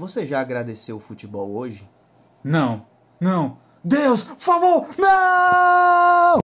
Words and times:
Você 0.00 0.26
já 0.26 0.40
agradeceu 0.40 0.96
o 0.96 0.98
futebol 0.98 1.54
hoje? 1.54 1.86
Não, 2.42 2.86
não. 3.20 3.58
Deus, 3.84 4.24
por 4.24 4.38
favor, 4.38 4.86
não! 4.96 6.40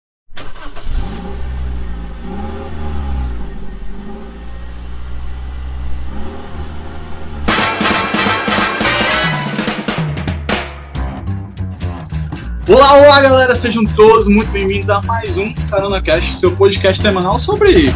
Olá, 12.69 12.95
olá 13.03 13.21
galera, 13.21 13.57
sejam 13.57 13.85
todos 13.85 14.29
muito 14.29 14.53
bem-vindos 14.53 14.89
a 14.89 15.03
mais 15.03 15.37
um 15.37 15.53
Carona 15.69 16.01
Cast, 16.01 16.37
seu 16.37 16.55
podcast 16.55 17.03
semanal 17.03 17.37
sobre 17.41 17.87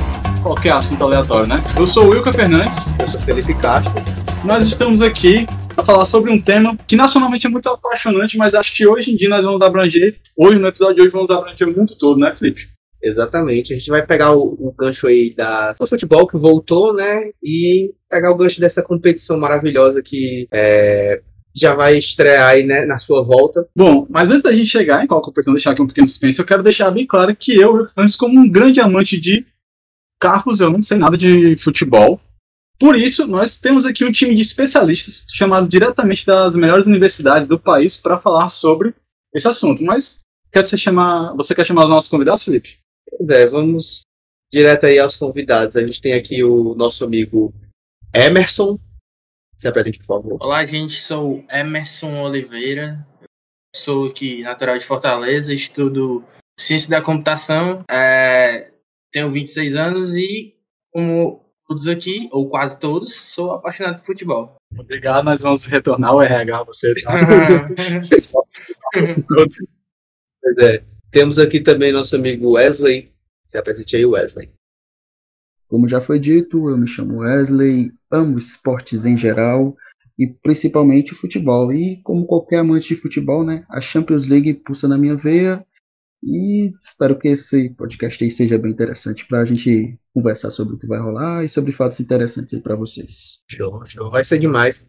qualquer 0.43 0.73
assunto 0.73 1.05
aleatório, 1.05 1.49
né? 1.49 1.63
Eu 1.77 1.87
sou 1.87 2.07
o 2.07 2.09
Wilka 2.09 2.33
Fernandes. 2.33 2.89
Eu 2.99 3.07
sou 3.07 3.21
Felipe 3.21 3.55
Castro. 3.55 4.24
Nós 4.45 4.67
estamos 4.67 5.01
aqui 5.01 5.47
para 5.75 5.83
falar 5.83 6.05
sobre 6.05 6.31
um 6.31 6.39
tema 6.39 6.77
que 6.87 6.97
nacionalmente 6.97 7.47
é 7.47 7.51
muito 7.51 7.67
apaixonante, 7.67 8.37
mas 8.37 8.55
acho 8.55 8.77
que 8.77 8.87
hoje 8.87 9.11
em 9.11 9.17
dia 9.17 9.31
nós 9.31 9.43
vamos 9.43 9.63
abranger, 9.63 10.19
hoje 10.37 10.59
no 10.59 10.69
episódio 10.69 10.97
de 10.97 11.01
hoje 11.01 11.11
vamos 11.11 11.31
abranger 11.31 11.67
o 11.67 11.75
mundo 11.75 11.97
todo, 11.97 12.21
né, 12.21 12.31
Felipe? 12.35 12.69
Exatamente. 13.03 13.73
A 13.73 13.79
gente 13.79 13.89
vai 13.89 14.05
pegar 14.07 14.33
o, 14.33 14.43
o 14.43 14.75
gancho 14.79 15.07
aí 15.07 15.35
da, 15.35 15.73
do 15.73 15.87
futebol 15.87 16.27
que 16.27 16.37
voltou, 16.37 16.95
né? 16.95 17.31
E 17.43 17.95
pegar 18.09 18.31
o 18.31 18.37
gancho 18.37 18.61
dessa 18.61 18.83
competição 18.83 19.39
maravilhosa 19.39 20.03
que 20.03 20.47
é, 20.53 21.23
já 21.55 21.75
vai 21.75 21.97
estrear 21.97 22.51
aí, 22.51 22.65
né, 22.65 22.85
na 22.85 22.99
sua 22.99 23.23
volta. 23.23 23.67
Bom, 23.75 24.07
mas 24.11 24.31
antes 24.31 24.43
da 24.43 24.53
gente 24.53 24.67
chegar 24.67 25.03
em 25.03 25.07
qual 25.07 25.23
competição, 25.23 25.55
deixar 25.55 25.71
aqui 25.71 25.81
um 25.81 25.87
pequeno 25.87 26.07
suspense, 26.07 26.39
eu 26.39 26.45
quero 26.45 26.63
deixar 26.63 26.91
bem 26.91 27.07
claro 27.07 27.35
que 27.35 27.57
eu, 27.57 27.87
antes 27.97 28.15
como 28.15 28.39
um 28.39 28.51
grande 28.51 28.79
amante 28.79 29.19
de 29.19 29.47
carros, 30.21 30.61
eu 30.61 30.71
não 30.71 30.83
sei 30.83 30.99
nada 30.99 31.17
de 31.17 31.57
futebol. 31.57 32.21
Por 32.79 32.97
isso, 32.97 33.27
nós 33.27 33.59
temos 33.59 33.85
aqui 33.85 34.05
um 34.05 34.13
time 34.13 34.35
de 34.35 34.43
especialistas 34.43 35.25
chamado 35.33 35.69
diretamente 35.69 36.27
das 36.27 36.57
melhores 36.57 36.87
universidades 36.87 37.47
do 37.47 37.59
país 37.59 37.97
para 37.97 38.19
falar 38.19 38.49
sobre 38.49 38.95
esse 39.33 39.47
assunto. 39.47 39.83
Mas 39.85 40.19
quer 40.53 40.65
você 40.65 40.77
chamar, 40.77 41.35
você 41.35 41.55
quer 41.55 41.65
chamar 41.65 41.85
os 41.85 41.91
nossos 41.91 42.11
convidados, 42.11 42.43
Felipe? 42.43 42.79
Pois 43.09 43.31
é, 43.31 43.47
vamos 43.47 44.03
direto 44.53 44.87
aí 44.87 44.99
aos 44.99 45.17
convidados. 45.17 45.77
A 45.77 45.87
gente 45.87 46.01
tem 46.01 46.15
aqui 46.15 46.43
o 46.43 46.75
nosso 46.75 47.05
amigo 47.05 47.55
Emerson. 48.13 48.79
Se 49.57 49.69
apresente, 49.69 49.99
por 49.99 50.07
favor. 50.07 50.39
Olá, 50.41 50.67
gente. 50.67 50.95
Sou 50.95 51.45
Emerson 51.51 52.21
Oliveira. 52.23 53.07
Sou 53.75 54.09
aqui 54.09 54.43
natural 54.43 54.79
de 54.79 54.85
Fortaleza. 54.85 55.55
Estudo 55.55 56.25
ciência 56.59 56.91
da 56.91 57.01
computação. 57.01 57.85
É, 57.91 58.73
tenho 59.13 59.31
26 59.31 59.77
anos 59.77 60.13
e, 60.15 60.55
como 60.93 61.44
todos 61.67 61.89
aqui, 61.89 62.29
ou 62.33 62.49
quase 62.49 62.79
todos, 62.79 63.15
sou 63.15 63.53
apaixonado 63.53 63.99
por 63.99 64.07
futebol. 64.07 64.57
Obrigado, 64.77 65.25
nós 65.25 65.41
vamos 65.41 65.65
retornar 65.65 66.11
ao 66.11 66.23
RH, 66.23 66.65
você 66.65 66.95
tá? 67.03 67.13
pois 68.93 70.59
é. 70.63 70.85
Temos 71.11 71.39
aqui 71.39 71.61
também 71.61 71.93
nosso 71.93 72.17
amigo 72.17 72.53
Wesley. 72.53 73.13
Se 73.47 73.57
apresente 73.57 73.95
aí, 73.95 74.05
Wesley. 74.05 74.51
Como 75.69 75.89
já 75.89 76.01
foi 76.01 76.19
dito, 76.19 76.69
eu 76.69 76.77
me 76.77 76.89
chamo 76.89 77.19
Wesley, 77.19 77.93
amo 78.11 78.39
esportes 78.39 79.05
em 79.05 79.17
geral 79.17 79.77
e 80.19 80.27
principalmente 80.27 81.13
o 81.13 81.17
futebol. 81.17 81.73
E 81.73 82.03
como 82.03 82.27
qualquer 82.27 82.59
amante 82.59 82.89
de 82.89 83.01
futebol, 83.01 83.45
né, 83.45 83.65
a 83.69 83.81
Champions 83.81 84.27
League 84.27 84.55
pulsa 84.55 84.89
na 84.89 84.99
minha 84.99 85.17
veia 85.17 85.65
e 86.25 86.73
espero 86.83 87.19
que 87.19 87.29
esse 87.29 87.69
podcast 87.71 88.25
aí 88.25 88.31
seja 88.31 88.57
bem 88.57 88.73
interessante 88.73 89.27
para 89.27 89.43
a 89.43 89.45
gente 89.45 89.99
conversar 90.15 90.51
sobre 90.51 90.75
o 90.75 90.79
que 90.79 90.87
vai 90.87 90.99
rolar 90.99 91.45
e 91.45 91.49
sobre 91.49 91.71
fatos 91.71 92.01
interessantes 92.01 92.55
aí 92.55 92.63
para 92.63 92.77
vocês. 92.77 93.45
Show, 93.51 93.85
show, 93.87 94.11
vai 94.11 94.25
ser 94.25 94.39
demais. 94.39 94.89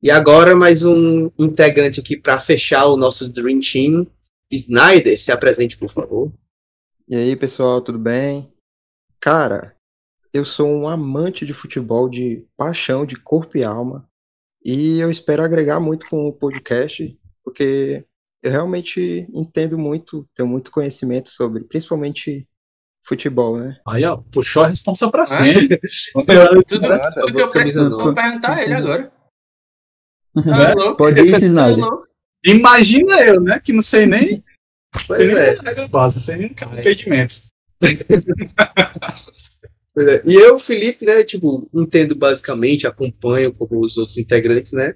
E 0.00 0.10
agora 0.10 0.54
mais 0.54 0.84
um 0.84 1.30
integrante 1.36 1.98
aqui 1.98 2.16
para 2.16 2.38
fechar 2.38 2.86
o 2.86 2.96
nosso 2.96 3.28
Dream 3.28 3.58
Team. 3.60 4.06
Snyder, 4.50 5.20
se 5.20 5.32
apresente, 5.32 5.76
por 5.76 5.92
favor. 5.92 6.32
E 7.08 7.16
aí, 7.16 7.36
pessoal, 7.36 7.80
tudo 7.80 7.98
bem? 7.98 8.52
Cara, 9.20 9.76
eu 10.32 10.44
sou 10.44 10.68
um 10.68 10.88
amante 10.88 11.44
de 11.44 11.52
futebol 11.52 12.08
de 12.08 12.46
paixão, 12.56 13.04
de 13.04 13.16
corpo 13.16 13.58
e 13.58 13.64
alma. 13.64 14.08
E 14.64 15.00
eu 15.00 15.10
espero 15.10 15.42
agregar 15.42 15.80
muito 15.80 16.06
com 16.08 16.28
o 16.28 16.32
podcast, 16.32 17.18
porque 17.42 18.04
eu 18.42 18.50
realmente 18.50 19.28
entendo 19.34 19.78
muito, 19.78 20.26
tenho 20.34 20.48
muito 20.48 20.70
conhecimento 20.70 21.28
sobre, 21.28 21.64
principalmente 21.64 22.48
futebol, 23.02 23.58
né? 23.58 23.78
Aí, 23.86 24.04
ó, 24.04 24.16
puxou 24.16 24.62
a 24.62 24.68
responsa 24.68 25.10
pra 25.10 25.26
cima. 25.28 25.78
tudo, 26.66 26.66
tudo 26.66 27.34
que 27.34 27.42
eu 27.42 27.50
preciso, 27.50 27.90
vou 27.90 28.14
perguntar 28.14 28.56
a 28.56 28.62
ele 28.62 28.74
agora. 28.74 29.12
Tá 30.44 30.74
louco? 30.74 30.96
Pode 30.96 31.20
ir, 31.20 31.34
Snyder. 31.34 31.84
Imagina 32.44 33.20
eu, 33.20 33.40
né? 33.40 33.58
Que 33.60 33.72
não 33.72 33.82
sei 33.82 34.06
nem. 34.06 34.44
Pois 35.06 35.18
sei 35.18 35.30
é. 35.30 35.54
nem 35.54 35.64
regra 35.64 35.88
básica, 35.88 36.20
sei 36.20 36.36
nem 36.36 36.46
impedimento. 36.78 37.42
é. 39.96 40.22
E 40.24 40.34
eu, 40.34 40.58
Felipe, 40.58 41.04
né, 41.04 41.22
tipo, 41.24 41.68
entendo 41.74 42.14
basicamente, 42.14 42.86
acompanho 42.86 43.52
como 43.52 43.84
os 43.84 43.96
outros 43.96 44.18
integrantes, 44.18 44.72
né? 44.72 44.94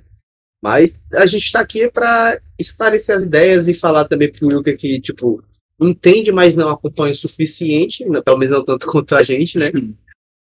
Mas 0.65 0.99
a 1.13 1.27
gente 1.27 1.45
está 1.45 1.61
aqui 1.61 1.91
para 1.91 2.41
esclarecer 2.59 3.15
as 3.15 3.23
ideias 3.23 3.69
e 3.69 3.75
falar 3.75 4.07
também 4.07 4.33
pro 4.33 4.49
Wilker 4.49 4.79
que, 4.79 4.99
tipo, 4.99 5.45
entende, 5.79 6.33
mas 6.33 6.57
não 6.57 6.71
acompanha 6.71 7.13
o 7.13 7.15
suficiente, 7.15 8.03
pelo 8.25 8.39
menos 8.39 8.57
não 8.57 8.65
tanto 8.65 8.87
quanto 8.91 9.15
a 9.15 9.23
gente, 9.23 9.59
né? 9.59 9.67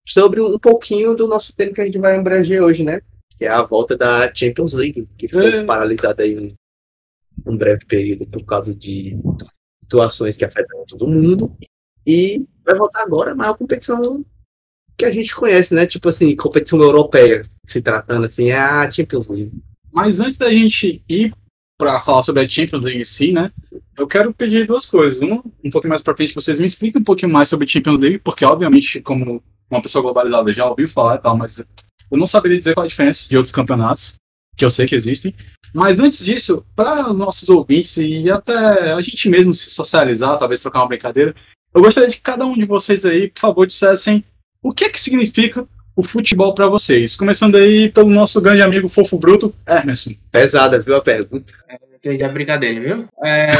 Sobre 0.09 0.41
um 0.41 0.59
pouquinho 0.59 1.15
do 1.15 1.29
nosso 1.29 1.55
tema 1.55 1.73
que 1.73 1.81
a 1.81 1.85
gente 1.85 1.99
vai 1.99 2.17
abranger 2.17 2.61
hoje, 2.61 2.83
né? 2.83 3.01
Que 3.37 3.45
é 3.45 3.49
a 3.49 3.63
volta 3.63 3.97
da 3.97 4.35
Champions 4.35 4.73
League, 4.73 5.09
que 5.17 5.29
foi 5.29 5.55
é. 5.55 5.65
paralisada 5.65 6.25
aí 6.25 6.37
um, 6.37 6.53
um 7.53 7.57
breve 7.57 7.87
período 7.87 8.27
por 8.27 8.45
causa 8.45 8.75
de 8.75 9.17
situações 9.85 10.37
que 10.37 10.45
afetam 10.45 10.85
todo 10.89 11.07
mundo. 11.07 11.57
E 12.05 12.45
vai 12.65 12.75
voltar 12.75 13.03
agora, 13.03 13.37
mas 13.37 13.47
é 13.47 13.51
uma 13.51 13.57
competição 13.57 14.25
que 14.97 15.05
a 15.05 15.13
gente 15.13 15.33
conhece, 15.33 15.75
né? 15.75 15.87
Tipo 15.87 16.09
assim, 16.09 16.35
competição 16.35 16.83
europeia, 16.83 17.45
se 17.69 17.81
tratando 17.81 18.25
assim, 18.25 18.51
é 18.51 18.59
a 18.59 18.91
Champions 18.91 19.29
League. 19.29 19.68
Mas 19.93 20.21
antes 20.21 20.39
da 20.39 20.51
gente 20.51 21.03
ir 21.09 21.33
para 21.79 22.01
falar 22.01 22.23
sobre 22.23 22.43
a 22.43 22.49
Champions 22.49 22.83
League 22.83 23.01
em 23.01 23.05
si, 23.05 23.33
né? 23.33 23.53
Eu 23.97 24.07
quero 24.07 24.35
pedir 24.35 24.67
duas 24.67 24.85
coisas. 24.85 25.21
Uma, 25.21 25.43
um 25.65 25.71
pouquinho 25.71 25.91
mais 25.91 26.03
para 26.03 26.17
frente, 26.17 26.31
que 26.31 26.35
vocês 26.35 26.59
me 26.59 26.67
expliquem 26.67 27.01
um 27.01 27.05
pouquinho 27.05 27.33
mais 27.33 27.49
sobre 27.49 27.69
Champions 27.69 28.01
League, 28.01 28.19
porque 28.19 28.45
obviamente, 28.45 29.01
como 29.01 29.43
uma 29.71 29.83
pessoa 29.83 30.03
globalizada 30.03 30.53
já 30.53 30.69
ouviu 30.69 30.89
falar 30.89 31.17
e 31.17 31.19
tal, 31.19 31.37
mas 31.37 31.59
eu 31.59 32.19
não 32.19 32.27
saberia 32.27 32.59
dizer 32.59 32.75
qual 32.75 32.85
a 32.85 32.89
diferença 32.89 33.29
de 33.29 33.37
outros 33.37 33.53
campeonatos, 33.53 34.17
que 34.57 34.65
eu 34.65 34.71
sei 34.71 34.87
que 34.87 34.95
existem. 34.95 35.33
Mas 35.73 36.01
antes 36.01 36.25
disso, 36.25 36.65
para 36.75 37.11
os 37.11 37.17
nossos 37.17 37.49
ouvintes 37.49 37.97
e 37.99 38.31
até 38.31 38.93
a 38.93 39.01
gente 39.01 39.29
mesmo 39.29 39.55
se 39.55 39.71
socializar, 39.71 40.39
talvez 40.39 40.61
trocar 40.61 40.81
uma 40.81 40.89
brincadeira, 40.89 41.35
eu 41.73 41.83
gostaria 41.83 42.09
de 42.09 42.17
que 42.17 42.23
cada 42.23 42.45
um 42.45 42.55
de 42.55 42.65
vocês 42.65 43.05
aí, 43.05 43.29
por 43.29 43.41
favor, 43.41 43.67
dissessem 43.67 44.25
o 44.63 44.73
que 44.73 44.85
é 44.85 44.89
que 44.89 45.01
significa 45.01 45.69
o 45.99 46.05
futebol 46.05 46.55
para 46.55 46.69
vocês. 46.69 47.17
Começando 47.17 47.57
aí 47.57 47.91
pelo 47.91 48.09
nosso 48.09 48.41
grande 48.41 48.63
amigo 48.63 48.89
Fofo 48.89 49.19
Bruto, 49.19 49.53
Emerson. 49.67 50.13
Pesada, 50.31 50.81
viu 50.81 50.95
a 50.95 51.03
pergunta? 51.03 51.53
É, 51.69 51.77
entendi 51.93 52.23
a 52.23 52.29
brincadeira, 52.29 52.81
viu? 52.81 53.09
É... 53.25 53.51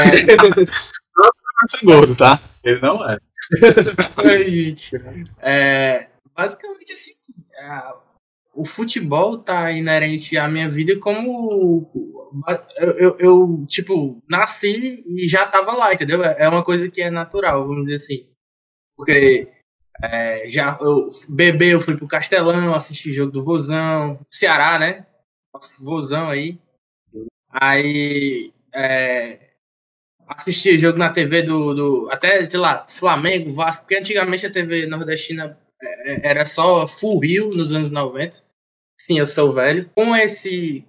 não 0.47 0.63
é 0.63 1.67
ser 1.67 1.85
gordo, 1.85 2.15
tá? 2.15 2.39
Ele 2.63 2.79
não 2.79 3.09
é. 3.09 3.17
é 5.41 6.07
basicamente 6.33 6.93
assim, 6.93 7.11
é, 7.59 7.81
o 8.55 8.63
futebol 8.63 9.39
tá 9.39 9.69
inerente 9.73 10.37
à 10.37 10.47
minha 10.47 10.69
vida 10.69 10.97
como 10.97 11.91
eu, 12.77 12.91
eu, 12.91 13.17
eu, 13.19 13.65
tipo, 13.67 14.23
nasci 14.29 15.03
e 15.05 15.27
já 15.27 15.45
tava 15.45 15.73
lá, 15.73 15.93
entendeu? 15.93 16.23
É 16.23 16.47
uma 16.47 16.63
coisa 16.63 16.89
que 16.89 17.01
é 17.01 17.11
natural, 17.11 17.67
vamos 17.67 17.83
dizer 17.83 17.95
assim. 17.97 18.29
Porque 18.95 19.49
é, 20.01 20.47
já 20.47 20.77
eu, 20.81 21.09
bebê, 21.27 21.73
eu 21.73 21.81
fui 21.81 21.97
pro 21.97 22.07
Castelão, 22.07 22.73
assisti 22.73 23.11
jogo 23.11 23.31
do 23.31 23.43
Vozão, 23.43 24.19
Ceará, 24.27 24.79
né? 24.79 25.05
Vozão 25.79 26.29
aí. 26.29 26.57
Aí 27.51 28.53
é, 28.73 29.39
assisti 30.27 30.77
jogo 30.77 30.97
na 30.97 31.09
TV 31.09 31.41
do, 31.41 31.73
do. 31.73 32.11
Até, 32.11 32.47
sei 32.49 32.59
lá, 32.59 32.85
Flamengo, 32.87 33.51
Vasco, 33.51 33.85
porque 33.85 33.97
antigamente 33.97 34.45
a 34.45 34.51
TV 34.51 34.85
nordestina 34.85 35.57
é, 35.81 36.13
é, 36.13 36.29
era 36.29 36.45
só 36.45 36.87
full 36.87 37.19
Rio 37.19 37.49
nos 37.49 37.73
anos 37.73 37.91
90. 37.91 38.37
Sim, 39.01 39.19
eu 39.19 39.27
sou 39.27 39.51
velho. 39.51 39.89
Com 39.95 40.15
esse, 40.15 40.85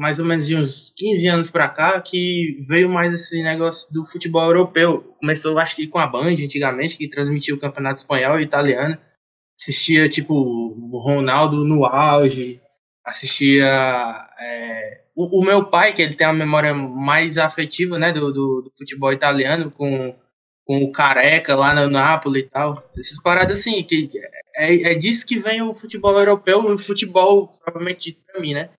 mais 0.00 0.18
ou 0.18 0.24
menos 0.24 0.46
de 0.46 0.56
uns 0.56 0.90
15 0.96 1.28
anos 1.28 1.50
para 1.50 1.68
cá 1.68 2.00
que 2.00 2.56
veio 2.66 2.88
mais 2.88 3.12
esse 3.12 3.42
negócio 3.42 3.92
do 3.92 4.06
futebol 4.06 4.42
europeu. 4.42 5.14
Começou, 5.20 5.58
acho 5.58 5.76
que 5.76 5.86
com 5.86 5.98
a 5.98 6.06
Band 6.06 6.30
antigamente, 6.42 6.96
que 6.96 7.06
transmitia 7.06 7.54
o 7.54 7.58
campeonato 7.58 8.00
espanhol 8.00 8.40
e 8.40 8.44
italiano. 8.44 8.96
Assistia, 9.54 10.08
tipo, 10.08 10.32
o 10.32 10.98
Ronaldo 11.04 11.66
no 11.66 11.84
auge. 11.84 12.62
Assistia. 13.04 13.66
É... 14.40 15.02
O, 15.14 15.42
o, 15.42 15.44
meu 15.44 15.66
pai, 15.66 15.92
que 15.92 16.00
ele 16.00 16.14
tem 16.14 16.26
uma 16.26 16.32
memória 16.32 16.72
mais 16.72 17.36
afetiva, 17.36 17.98
né, 17.98 18.10
do, 18.10 18.32
do, 18.32 18.62
do 18.62 18.72
futebol 18.78 19.12
italiano, 19.12 19.70
com, 19.70 20.16
com 20.64 20.82
o 20.82 20.90
Careca 20.90 21.54
lá 21.54 21.74
no 21.74 21.90
Napoli 21.90 22.40
e 22.40 22.48
tal. 22.48 22.72
Essas 22.96 23.20
paradas 23.22 23.60
assim, 23.60 23.82
que 23.82 24.10
é, 24.56 24.92
é 24.92 24.94
disso 24.94 25.26
que 25.26 25.36
vem 25.36 25.60
o 25.60 25.74
futebol 25.74 26.18
europeu 26.18 26.70
e 26.70 26.72
o 26.72 26.78
futebol, 26.78 27.48
provavelmente, 27.62 28.18
pra 28.32 28.40
mim, 28.40 28.54
né? 28.54 28.70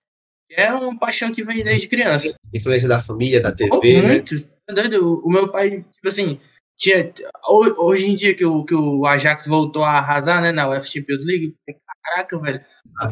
É 0.55 0.71
uma 0.73 0.97
paixão 0.97 1.31
que 1.33 1.43
vem 1.43 1.63
desde 1.63 1.87
criança. 1.87 2.35
Influência 2.53 2.87
da 2.87 3.01
família, 3.01 3.41
da 3.41 3.51
TV, 3.51 3.69
Oh, 3.71 3.81
né? 3.83 4.01
muito. 4.13 4.35
Doido? 4.69 5.21
O 5.25 5.29
meu 5.31 5.49
pai, 5.49 5.69
tipo 5.93 6.07
assim, 6.07 6.39
tinha, 6.77 7.11
ho- 7.47 7.85
hoje 7.87 8.09
em 8.09 8.15
dia 8.15 8.33
que 8.35 8.45
o, 8.45 8.63
que 8.63 8.73
o 8.75 9.05
Ajax 9.05 9.47
voltou 9.47 9.83
a 9.83 9.91
arrasar, 9.97 10.41
né, 10.41 10.51
na 10.51 10.67
UEFA 10.69 10.87
Champions 10.87 11.25
League, 11.25 11.55
caraca, 12.03 12.39
velho. 12.39 12.61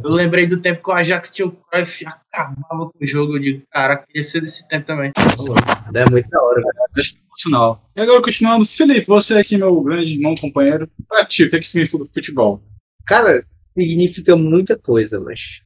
Eu 0.03 0.09
lembrei 0.11 0.45
do 0.47 0.59
tempo 0.61 0.83
que 0.83 0.89
o 0.89 0.93
Ajax 0.93 1.31
tinha 1.31 1.47
o 1.47 1.51
Cruyff 1.51 2.05
acabava 2.05 2.89
com 2.91 2.91
o 3.01 3.05
jogo. 3.07 3.35
Eu 3.35 3.39
digo, 3.39 3.63
caraca, 3.71 4.05
queria 4.05 4.23
ser 4.23 4.41
desse 4.41 4.67
tempo 4.67 4.85
também. 4.87 5.11
É 5.93 6.09
muito 6.09 6.29
da 6.29 6.41
hora, 6.41 6.61
velho. 6.61 6.73
Acho 6.97 7.13
que 7.13 7.17
é 7.19 7.21
emocional. 7.25 7.83
E 7.95 8.01
agora, 8.01 8.21
continuando, 8.21 8.65
Felipe, 8.65 9.07
você 9.07 9.37
aqui, 9.37 9.57
meu 9.57 9.81
grande 9.81 10.13
irmão 10.13 10.35
companheiro, 10.35 10.89
pra 11.07 11.25
ti, 11.25 11.43
o 11.43 11.49
que, 11.49 11.55
é 11.55 11.59
que 11.59 11.67
significa 11.67 12.03
o 12.03 12.05
futebol? 12.13 12.61
Cara, 13.05 13.43
significa 13.77 14.35
muita 14.35 14.77
coisa, 14.77 15.19
mas. 15.19 15.61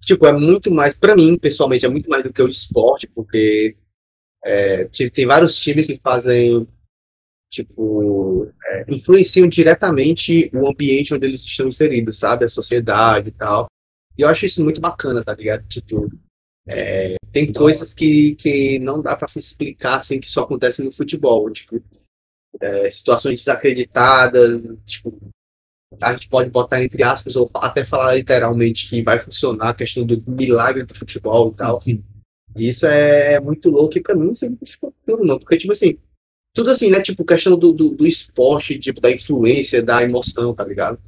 Tipo, 0.00 0.26
é 0.26 0.32
muito 0.32 0.70
mais, 0.70 0.96
pra 0.96 1.16
mim, 1.16 1.36
pessoalmente, 1.36 1.84
é 1.84 1.88
muito 1.88 2.08
mais 2.08 2.22
do 2.22 2.32
que 2.32 2.40
o 2.40 2.48
esporte, 2.48 3.06
porque 3.06 3.76
é, 4.44 4.84
tem 4.86 5.26
vários 5.26 5.58
times 5.58 5.86
que 5.86 6.00
fazem, 6.02 6.66
tipo, 7.50 8.50
é, 8.66 8.84
influenciam 8.88 9.48
diretamente 9.48 10.50
o 10.54 10.68
ambiente 10.68 11.12
onde 11.12 11.26
eles 11.26 11.44
estão 11.44 11.68
inseridos, 11.68 12.18
sabe? 12.18 12.44
A 12.44 12.48
sociedade 12.48 13.28
e 13.28 13.32
tal. 13.32 13.66
E 14.16 14.22
eu 14.22 14.28
acho 14.28 14.46
isso 14.46 14.62
muito 14.64 14.80
bacana, 14.80 15.22
tá 15.22 15.34
ligado? 15.34 15.66
Tipo, 15.68 16.08
é, 16.66 17.16
tem 17.32 17.52
coisas 17.52 17.94
que, 17.94 18.34
que 18.36 18.78
não 18.78 19.02
dá 19.02 19.16
pra 19.16 19.28
se 19.28 19.38
explicar 19.38 19.98
assim 19.98 20.20
que 20.20 20.30
só 20.30 20.42
acontece 20.42 20.82
no 20.82 20.92
futebol. 20.92 21.50
Tipo, 21.50 21.82
é, 22.60 22.90
situações 22.90 23.40
desacreditadas, 23.40 24.62
tipo, 24.86 25.18
a 26.00 26.12
gente 26.12 26.28
pode 26.28 26.50
botar 26.50 26.82
entre 26.82 27.02
aspas 27.02 27.34
ou 27.36 27.50
até 27.54 27.84
falar 27.84 28.14
literalmente 28.14 28.88
que 28.88 29.02
vai 29.02 29.18
funcionar 29.18 29.70
a 29.70 29.74
questão 29.74 30.04
do 30.04 30.22
milagre 30.26 30.84
do 30.84 30.94
futebol 30.94 31.50
e 31.52 31.56
tal. 31.56 31.82
E 31.86 32.68
isso 32.68 32.86
é 32.86 33.40
muito 33.40 33.70
louco 33.70 33.96
e 33.96 34.02
pra 34.02 34.14
mim 34.14 34.34
significa 34.34 34.92
tudo, 35.06 35.24
não. 35.24 35.38
Porque, 35.38 35.56
tipo 35.56 35.72
assim, 35.72 35.98
tudo 36.54 36.70
assim, 36.70 36.90
né? 36.90 37.00
Tipo, 37.00 37.24
questão 37.24 37.58
do, 37.58 37.72
do, 37.72 37.90
do 37.90 38.06
esporte, 38.06 38.78
tipo, 38.78 39.00
da 39.00 39.10
influência, 39.10 39.82
da 39.82 40.02
emoção, 40.02 40.54
tá 40.54 40.64
ligado? 40.64 40.98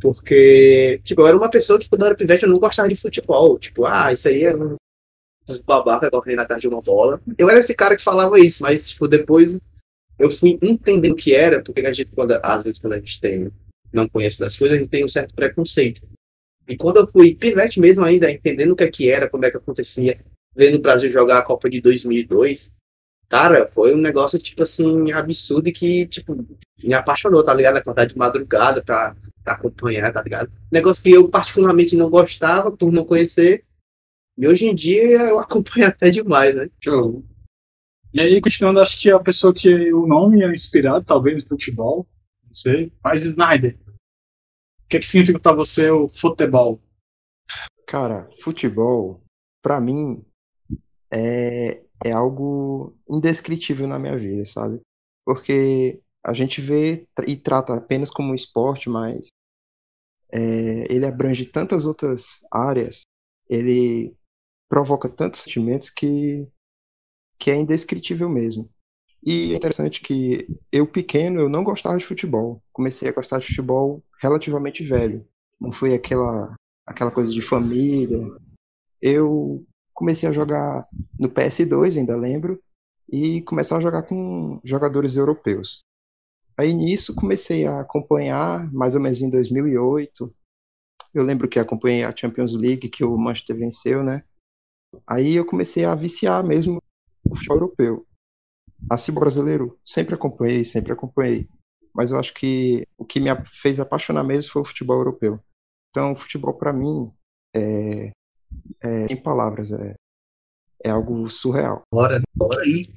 Porque, 0.00 1.00
tipo, 1.04 1.20
eu 1.20 1.26
era 1.26 1.36
uma 1.36 1.50
pessoa 1.50 1.78
que 1.78 1.88
quando 1.88 2.02
eu 2.02 2.06
era 2.06 2.16
pivete 2.16 2.44
eu 2.44 2.48
não 2.48 2.58
gostava 2.58 2.88
de 2.88 2.96
futebol. 2.96 3.58
Tipo, 3.58 3.84
ah, 3.84 4.12
isso 4.12 4.28
aí 4.28 4.44
é 4.44 4.54
um 4.54 4.74
uns 5.48 5.60
babaca 5.60 6.10
correndo 6.10 6.40
atrás 6.40 6.60
de 6.60 6.68
uma 6.68 6.80
bola. 6.80 7.20
Eu 7.36 7.48
era 7.50 7.58
esse 7.60 7.74
cara 7.74 7.96
que 7.96 8.02
falava 8.04 8.38
isso, 8.38 8.62
mas, 8.62 8.90
tipo, 8.90 9.08
depois 9.08 9.58
eu 10.18 10.30
fui 10.30 10.58
entender 10.62 11.10
o 11.10 11.16
que 11.16 11.34
era, 11.34 11.62
porque 11.62 11.80
a 11.80 11.92
gente, 11.92 12.12
quando, 12.12 12.32
às 12.42 12.64
vezes, 12.64 12.80
quando 12.80 12.92
a 12.92 12.98
gente 12.98 13.20
tem, 13.20 13.50
não 13.92 14.08
conhece 14.08 14.40
das 14.40 14.56
coisas, 14.56 14.76
a 14.76 14.80
gente 14.80 14.90
tem 14.90 15.04
um 15.04 15.08
certo 15.08 15.34
preconceito. 15.34 16.02
E 16.68 16.76
quando 16.76 16.98
eu 16.98 17.10
fui 17.10 17.34
pivete 17.34 17.80
mesmo 17.80 18.04
ainda, 18.04 18.30
entendendo 18.30 18.72
o 18.72 18.76
que 18.76 18.84
é 18.84 18.90
que 18.90 19.10
era, 19.10 19.28
como 19.28 19.44
é 19.44 19.50
que 19.50 19.56
acontecia, 19.56 20.18
vendo 20.54 20.76
o 20.76 20.80
Brasil 20.80 21.10
jogar 21.10 21.38
a 21.38 21.42
Copa 21.42 21.68
de 21.68 21.80
2002, 21.80 22.72
cara, 23.28 23.66
foi 23.66 23.94
um 23.94 23.98
negócio, 23.98 24.38
tipo 24.38 24.62
assim, 24.62 25.10
absurdo 25.12 25.68
e 25.68 25.72
que, 25.72 26.06
tipo, 26.06 26.36
me 26.82 26.94
apaixonou, 26.94 27.44
tá 27.44 27.54
ligado? 27.54 27.76
Acordar 27.76 28.06
de 28.06 28.16
madrugada 28.16 28.82
pra, 28.82 29.16
pra 29.42 29.54
acompanhar, 29.54 30.12
tá 30.12 30.22
ligado? 30.22 30.50
Negócio 30.70 31.02
que 31.02 31.10
eu 31.10 31.28
particularmente 31.28 31.96
não 31.96 32.10
gostava, 32.10 32.70
por 32.70 32.92
não 32.92 33.04
conhecer, 33.04 33.64
e 34.36 34.46
hoje 34.46 34.66
em 34.66 34.74
dia 34.74 35.02
eu 35.02 35.38
acompanho 35.40 35.86
até 35.86 36.10
demais, 36.10 36.54
né? 36.54 36.70
Show. 36.80 37.24
E 38.12 38.20
aí, 38.20 38.40
continuando, 38.40 38.80
acho 38.80 39.00
que 39.00 39.10
a 39.10 39.20
pessoa 39.20 39.54
que 39.54 39.92
o 39.92 40.06
nome 40.06 40.42
é 40.42 40.52
inspirado, 40.52 41.04
talvez, 41.04 41.42
no 41.42 41.48
futebol, 41.48 42.06
sei, 42.52 42.92
mas 43.02 43.24
Snyder. 43.24 43.78
O 44.84 44.88
que, 44.88 44.96
é 44.96 45.00
que 45.00 45.06
significa 45.06 45.38
pra 45.38 45.54
você 45.54 45.90
o 45.90 46.08
futebol? 46.08 46.80
Cara, 47.86 48.28
futebol, 48.42 49.22
pra 49.62 49.80
mim, 49.80 50.24
é, 51.12 51.82
é 52.04 52.12
algo 52.12 52.96
indescritível 53.08 53.86
na 53.86 53.98
minha 53.98 54.16
vida, 54.16 54.44
sabe? 54.44 54.80
Porque 55.24 56.02
a 56.24 56.32
gente 56.32 56.60
vê 56.60 57.06
e 57.26 57.36
trata 57.36 57.74
apenas 57.74 58.10
como 58.10 58.32
um 58.32 58.34
esporte, 58.34 58.88
mas 58.88 59.28
é, 60.32 60.92
ele 60.92 61.06
abrange 61.06 61.46
tantas 61.46 61.84
outras 61.84 62.40
áreas, 62.50 63.02
ele 63.48 64.16
provoca 64.68 65.08
tantos 65.08 65.40
sentimentos 65.40 65.90
que, 65.90 66.48
que 67.38 67.50
é 67.50 67.56
indescritível 67.56 68.28
mesmo. 68.28 68.70
E 69.22 69.52
é 69.52 69.56
interessante 69.56 70.00
que 70.00 70.48
eu, 70.72 70.86
pequeno, 70.86 71.40
eu 71.40 71.48
não 71.48 71.62
gostava 71.62 71.98
de 71.98 72.04
futebol. 72.04 72.62
Comecei 72.72 73.08
a 73.08 73.12
gostar 73.12 73.38
de 73.38 73.46
futebol 73.46 74.02
relativamente 74.18 74.82
velho. 74.82 75.26
Não 75.60 75.70
foi 75.70 75.94
aquela, 75.94 76.54
aquela 76.86 77.10
coisa 77.10 77.30
de 77.32 77.42
família. 77.42 78.18
Eu 79.00 79.64
comecei 79.92 80.28
a 80.28 80.32
jogar 80.32 80.88
no 81.18 81.28
PS2, 81.28 81.98
ainda 81.98 82.16
lembro, 82.16 82.62
e 83.12 83.42
começar 83.42 83.76
a 83.76 83.80
jogar 83.80 84.04
com 84.04 84.58
jogadores 84.64 85.16
europeus. 85.16 85.80
Aí 86.56 86.72
nisso 86.72 87.14
comecei 87.14 87.66
a 87.66 87.80
acompanhar, 87.80 88.70
mais 88.72 88.94
ou 88.94 89.00
menos 89.00 89.20
em 89.20 89.28
2008. 89.28 90.34
Eu 91.12 91.24
lembro 91.24 91.48
que 91.48 91.58
acompanhei 91.58 92.04
a 92.04 92.14
Champions 92.14 92.54
League, 92.54 92.88
que 92.88 93.04
o 93.04 93.16
Manchester 93.18 93.56
venceu, 93.56 94.02
né? 94.02 94.22
Aí 95.06 95.34
eu 95.34 95.44
comecei 95.44 95.84
a 95.84 95.94
viciar 95.94 96.44
mesmo 96.44 96.82
o 97.24 97.34
futebol 97.34 97.56
europeu. 97.56 98.06
Assim, 98.88 99.12
o 99.12 99.14
brasileiro, 99.14 99.78
sempre 99.84 100.14
acompanhei, 100.14 100.64
sempre 100.64 100.92
acompanhei. 100.92 101.48
Mas 101.94 102.10
eu 102.10 102.18
acho 102.18 102.32
que 102.34 102.86
o 102.96 103.04
que 103.04 103.20
me 103.20 103.30
fez 103.46 103.80
apaixonar 103.80 104.22
mesmo 104.22 104.52
foi 104.52 104.62
o 104.62 104.66
futebol 104.66 104.96
europeu. 104.96 105.40
Então, 105.90 106.12
o 106.12 106.16
futebol 106.16 106.54
para 106.54 106.72
mim 106.72 107.12
é, 107.54 108.12
é 108.82 109.08
sem 109.08 109.16
palavras, 109.16 109.72
é, 109.72 109.94
é 110.84 110.90
algo 110.90 111.28
surreal. 111.28 111.82
Bora, 111.92 112.20
bora 112.34 112.62
aí. 112.62 112.88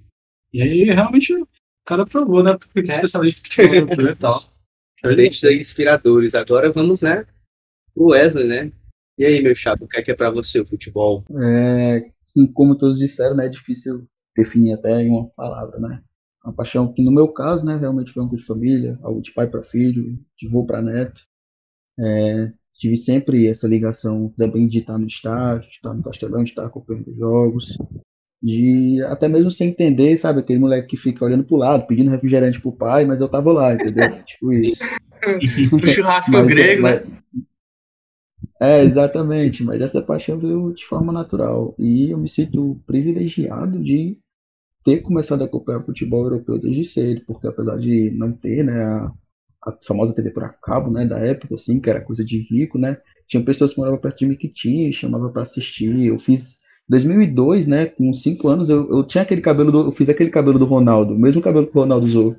E 0.53 0.61
aí, 0.61 0.83
realmente, 0.83 1.33
o 1.33 1.47
cara 1.85 2.05
provou, 2.05 2.43
né? 2.43 2.55
Porque 2.57 2.91
é 2.91 2.95
especialista 2.95 3.41
em 3.41 3.43
futebol 3.43 3.73
europeu 3.75 4.09
e 4.11 4.15
tal. 4.15 4.41
Lentes 5.03 5.43
aí 5.43 5.59
inspiradores. 5.59 6.35
Agora 6.35 6.71
vamos, 6.71 7.01
né? 7.01 7.25
O 7.95 8.11
Wesley, 8.11 8.47
né? 8.47 8.71
E 9.17 9.25
aí, 9.25 9.41
meu 9.41 9.55
chapa, 9.55 9.83
o 9.83 9.87
que 9.87 9.97
é 9.97 10.01
que 10.01 10.11
é 10.11 10.15
pra 10.15 10.31
você 10.31 10.59
o 10.59 10.65
futebol? 10.65 11.23
É, 11.43 11.99
que, 12.25 12.47
como 12.53 12.77
todos 12.77 12.97
disseram, 12.97 13.35
né, 13.35 13.45
é 13.45 13.49
difícil 13.49 14.07
definir 14.35 14.73
até 14.73 15.01
em 15.03 15.09
uma 15.11 15.29
palavra, 15.29 15.79
né? 15.79 16.01
Uma 16.43 16.53
paixão 16.53 16.91
que, 16.93 17.03
no 17.03 17.11
meu 17.11 17.29
caso, 17.33 17.65
né, 17.65 17.77
realmente 17.77 18.11
foi 18.11 18.23
algo 18.23 18.35
de 18.35 18.45
família, 18.45 18.99
algo 19.01 19.21
de 19.21 19.33
pai 19.33 19.47
para 19.47 19.63
filho, 19.63 20.19
de 20.37 20.47
avô 20.47 20.65
para 20.65 20.81
neto. 20.81 21.21
É, 21.99 22.51
tive 22.73 22.95
sempre 22.97 23.47
essa 23.47 23.67
ligação 23.67 24.29
também 24.37 24.67
de 24.67 24.79
estar 24.79 24.97
no 24.97 25.07
estádio, 25.07 25.69
de 25.69 25.75
estar 25.75 25.93
no 25.93 26.03
Castelão, 26.03 26.43
de 26.43 26.49
estar 26.49 26.65
acompanhando 26.65 27.09
os 27.09 27.17
jogos, 27.17 27.77
de 28.41 29.01
até 29.03 29.27
mesmo 29.27 29.51
sem 29.51 29.69
entender, 29.69 30.15
sabe, 30.17 30.39
aquele 30.41 30.59
moleque 30.59 30.89
que 30.89 30.97
fica 30.97 31.25
olhando 31.25 31.45
pro 31.45 31.55
lado, 31.57 31.87
pedindo 31.87 32.11
refrigerante 32.11 32.61
pro 32.61 32.71
pai, 32.73 33.05
mas 33.05 33.21
eu 33.21 33.29
tava 33.29 33.53
lá, 33.53 33.73
entendeu? 33.73 34.05
tipo 34.25 34.51
isso. 34.53 34.83
O 35.73 35.87
churrasco 35.87 36.31
Mas 36.31 36.49
é- 36.51 36.55
grego, 36.55 36.83
né? 36.83 37.01
mas- 37.05 37.23
É, 38.59 38.83
exatamente, 38.83 39.63
mas 39.63 39.81
essa 39.81 40.01
paixão 40.01 40.39
veio 40.39 40.73
de 40.73 40.85
forma 40.85 41.11
natural. 41.11 41.75
E 41.77 42.11
eu 42.11 42.17
me 42.17 42.27
sinto 42.27 42.79
privilegiado 42.85 43.81
de 43.83 44.17
ter 44.83 45.01
começado 45.01 45.41
a 45.41 45.45
acompanhar 45.45 45.83
futebol 45.83 46.23
europeu 46.23 46.57
desde 46.59 46.85
cedo, 46.85 47.21
porque 47.27 47.47
apesar 47.47 47.77
de 47.77 48.11
não 48.11 48.31
ter, 48.31 48.63
né, 48.63 48.83
a, 48.83 49.11
a 49.65 49.77
famosa 49.85 50.13
TV 50.13 50.31
por 50.31 50.53
cabo, 50.61 50.91
né, 50.91 51.05
da 51.05 51.19
época, 51.19 51.55
assim, 51.55 51.79
que 51.81 51.89
era 51.89 52.01
coisa 52.01 52.23
de 52.25 52.39
rico, 52.49 52.77
né, 52.77 52.97
tinha 53.27 53.43
pessoas 53.43 53.73
que 53.73 53.79
moravam 53.79 53.99
perto 53.99 54.19
de 54.19 54.25
mim 54.27 54.35
que 54.35 54.49
tinha 54.49 54.87
e 54.89 54.93
chamava 54.93 55.29
pra 55.29 55.43
assistir. 55.43 56.05
Eu 56.05 56.19
fiz 56.19 56.59
2002, 56.89 57.67
né, 57.67 57.85
com 57.85 58.13
5 58.13 58.47
anos, 58.47 58.69
eu, 58.69 58.89
eu 58.91 59.03
tinha 59.03 59.21
aquele 59.23 59.41
cabelo 59.41 59.71
do, 59.71 59.79
eu 59.87 59.91
fiz 59.91 60.09
aquele 60.09 60.29
cabelo 60.29 60.59
do 60.59 60.65
Ronaldo, 60.65 61.13
o 61.13 61.19
mesmo 61.19 61.41
cabelo 61.41 61.67
que 61.67 61.77
o 61.77 61.81
Ronaldo 61.81 62.05
usou. 62.05 62.35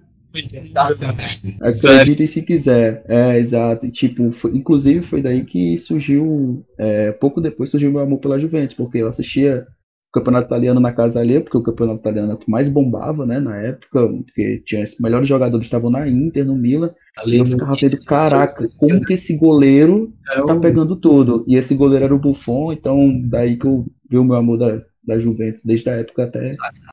Acreditem 1.63 2.27
se 2.27 2.43
quiser. 2.45 3.05
É, 3.09 3.39
exato. 3.39 3.87
E, 3.87 3.93
tipo, 3.93 4.33
foi- 4.33 4.53
inclusive 4.57 5.01
foi 5.03 5.23
daí 5.23 5.45
que 5.45 5.77
surgiu, 5.79 6.65
é, 6.79 7.13
pouco 7.13 7.41
depois 7.41 7.71
surgiu 7.71 7.91
meu 7.93 8.01
amor 8.01 8.19
pela 8.19 8.39
Juventus, 8.39 8.77
porque 8.77 8.99
eu 8.99 9.07
assistia 9.07 9.67
campeonato 10.15 10.47
italiano 10.47 10.81
na 10.81 10.93
casa 10.93 11.21
alheia, 11.21 11.41
porque 11.43 11.57
o 11.59 11.63
campeonato 11.63 11.99
italiano 12.01 12.33
é 12.33 12.35
o 12.35 12.39
que 12.39 12.51
mais 12.51 12.69
bombava, 12.73 13.27
né, 13.27 13.41
na 13.41 13.57
época, 13.57 14.09
porque 14.09 14.63
tinha 14.65 14.85
os 14.85 14.99
melhores 15.01 15.29
jogadores 15.29 15.67
estavam 15.67 15.91
na 15.91 16.09
Inter, 16.09 16.45
no 16.47 16.57
Milan, 16.57 16.91
e 17.27 17.37
eu 17.37 17.45
ficava 17.45 17.75
vendo, 17.75 18.05
caraca, 18.05 18.67
como 18.79 19.05
que 19.05 19.15
esse 19.15 19.37
goleiro 19.39 20.13
É 20.33 20.41
o- 20.41 20.47
tá 20.47 20.59
pegando 20.61 20.97
tudo? 20.97 21.45
E 21.49 21.57
esse 21.57 21.75
goleiro 21.75 22.05
era 22.05 22.15
o 22.15 22.21
Buffon, 22.21 22.73
então 22.73 22.97
daí 23.29 23.57
que 23.59 23.67
eu 23.67 23.85
vi 24.09 24.17
o 24.19 24.25
meu 24.25 24.37
amor 24.37 24.59
da, 24.59 24.81
da 25.03 25.19
Juventus 25.19 25.65
desde 25.65 25.91
a 25.91 25.95
época 25.95 26.25
até, 26.25 26.53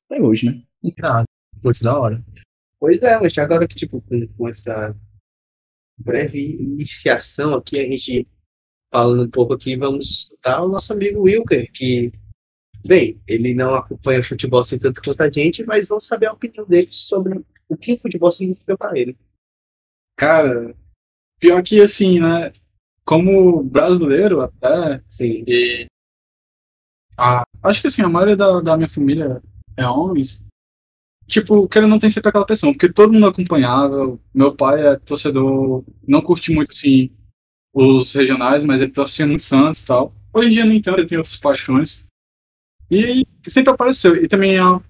até 0.10 0.22
hoje, 0.22 0.48
né? 0.48 0.62
Irado. 0.84 1.25
Muito 1.63 1.84
da 1.84 1.98
hora. 1.98 2.20
Pois 2.80 3.00
é, 3.04 3.20
mas 3.20 3.38
agora 3.38 3.68
que, 3.68 3.75
tipo, 3.75 4.01
com, 4.01 4.28
com 4.36 4.48
essa 4.50 4.96
breve 5.98 6.40
iniciação 6.60 7.54
aqui, 7.54 7.80
a 7.80 7.84
gente 7.84 8.28
falando 8.92 9.24
um 9.25 9.30
pouco 9.30 9.54
aqui, 9.54 9.75
vamos 9.78 10.10
escutar 10.10 10.63
o 10.63 10.70
nosso 10.70 10.92
amigo 10.94 11.22
Wilker, 11.22 11.72
que, 11.72 12.12
bem, 12.86 13.22
ele 13.28 13.54
não 13.54 13.76
acompanha 13.76 14.24
futebol 14.24 14.62
assim 14.62 14.78
tanto 14.78 15.02
quanto 15.02 15.22
a 15.22 15.30
gente, 15.30 15.66
mas 15.66 15.88
vamos 15.88 16.06
saber 16.06 16.28
a 16.28 16.34
opinião 16.34 16.66
dele 16.66 16.90
sobre 16.92 17.44
o 17.68 17.78
que 17.78 17.94
o 17.94 18.00
futebol 18.00 18.32
significa 18.32 18.78
para 18.78 18.98
ele. 18.98 19.18
Cara, 20.18 20.76
pior 21.40 21.64
que 21.64 21.82
assim, 21.82 22.20
né? 22.20 22.52
Como 23.04 23.64
brasileiro 23.64 24.42
até, 24.42 25.04
Sim. 25.08 25.44
e 25.48 25.88
Ah, 27.18 27.44
acho 27.64 27.82
que 27.82 27.88
assim, 27.88 28.02
a 28.02 28.10
maioria 28.10 28.36
da, 28.36 28.62
da 28.62 28.78
minha 28.78 28.90
família 28.90 29.42
é 29.76 29.86
homens. 29.88 30.44
Tipo, 31.28 31.68
que 31.68 31.78
ele 31.78 31.88
não 31.88 31.98
tem 31.98 32.10
sempre 32.12 32.30
aquela 32.30 32.46
pressão, 32.46 32.74
porque 32.74 32.92
todo 32.92 33.14
mundo 33.14 33.28
acompanhava. 33.28 34.20
Meu 34.34 34.54
pai 34.56 34.86
é 34.86 34.98
torcedor, 34.98 35.84
não 36.06 36.22
curte 36.22 36.52
muito 36.52 36.72
assim 36.72 37.10
os 37.74 38.12
regionais, 38.14 38.64
mas 38.64 38.82
ele 38.82 38.92
torcia 38.92 39.26
muito 39.26 39.44
Santos 39.44 39.82
e 39.82 39.88
tal. 39.88 40.14
Hoje 40.34 40.50
em 40.50 40.52
dia 40.52 40.66
nem 40.66 40.82
tanto, 40.82 41.00
ele 41.00 41.08
tem 41.08 41.18
outras 41.18 41.38
paixões. 41.38 42.06
E 42.91 43.25
sempre 43.48 43.71
apareceu. 43.71 44.21
E 44.21 44.27
também 44.27 44.60
a, 44.60 44.81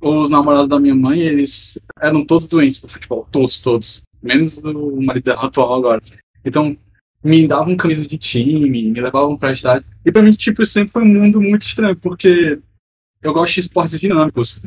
os 0.00 0.30
namorados 0.30 0.68
da 0.68 0.78
minha 0.78 0.94
mãe, 0.94 1.20
eles 1.20 1.78
eram 2.00 2.24
todos 2.24 2.46
doentes 2.46 2.78
pro 2.78 2.88
futebol. 2.88 3.28
Todos, 3.32 3.60
todos. 3.60 4.02
Menos 4.22 4.58
o 4.58 5.02
marido 5.02 5.24
dela 5.24 5.46
atual 5.46 5.74
agora. 5.74 6.02
Então, 6.44 6.76
me 7.22 7.46
davam 7.48 7.76
camisas 7.76 8.06
de 8.06 8.16
time, 8.16 8.70
me 8.70 9.00
levavam 9.00 9.36
pra 9.36 9.52
estádio. 9.52 9.88
E 10.04 10.12
pra 10.12 10.22
mim, 10.22 10.32
tipo, 10.32 10.64
sempre 10.64 10.92
foi 10.92 11.02
um 11.02 11.12
mundo 11.12 11.40
muito 11.40 11.66
estranho, 11.66 11.96
porque 11.96 12.60
eu 13.20 13.32
gosto 13.32 13.54
de 13.54 13.60
esportes 13.60 13.98
dinâmicos. 13.98 14.62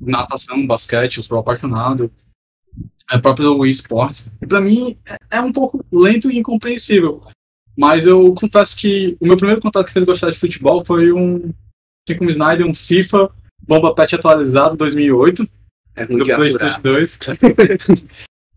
Natação, 0.00 0.66
basquete, 0.66 1.18
eu 1.18 1.22
sou 1.22 1.38
apaixonado. 1.38 2.10
É 3.10 3.18
próprio 3.18 3.64
esportes. 3.64 4.28
E 4.42 4.46
pra 4.46 4.60
mim, 4.60 4.98
é 5.30 5.40
um 5.40 5.52
pouco 5.52 5.84
lento 5.92 6.28
e 6.28 6.38
incompreensível. 6.38 7.22
Mas 7.76 8.06
eu 8.06 8.34
confesso 8.34 8.76
que 8.76 9.16
o 9.20 9.26
meu 9.26 9.36
primeiro 9.36 9.60
contato 9.60 9.86
que 9.86 9.92
fez 9.92 10.04
gostar 10.04 10.30
de 10.30 10.38
futebol 10.38 10.84
foi 10.84 11.12
um, 11.12 11.52
assim 12.08 12.18
como 12.18 12.30
Snyder, 12.30 12.66
um 12.66 12.74
FIFA 12.74 13.30
Bomba 13.66 13.94
Pet 13.94 14.14
atualizado 14.14 14.76
2008. 14.76 15.48
É 15.96 16.06
do 16.06 16.24
PlayStation 16.24 16.56
aturar. 16.56 16.80
2. 16.82 17.18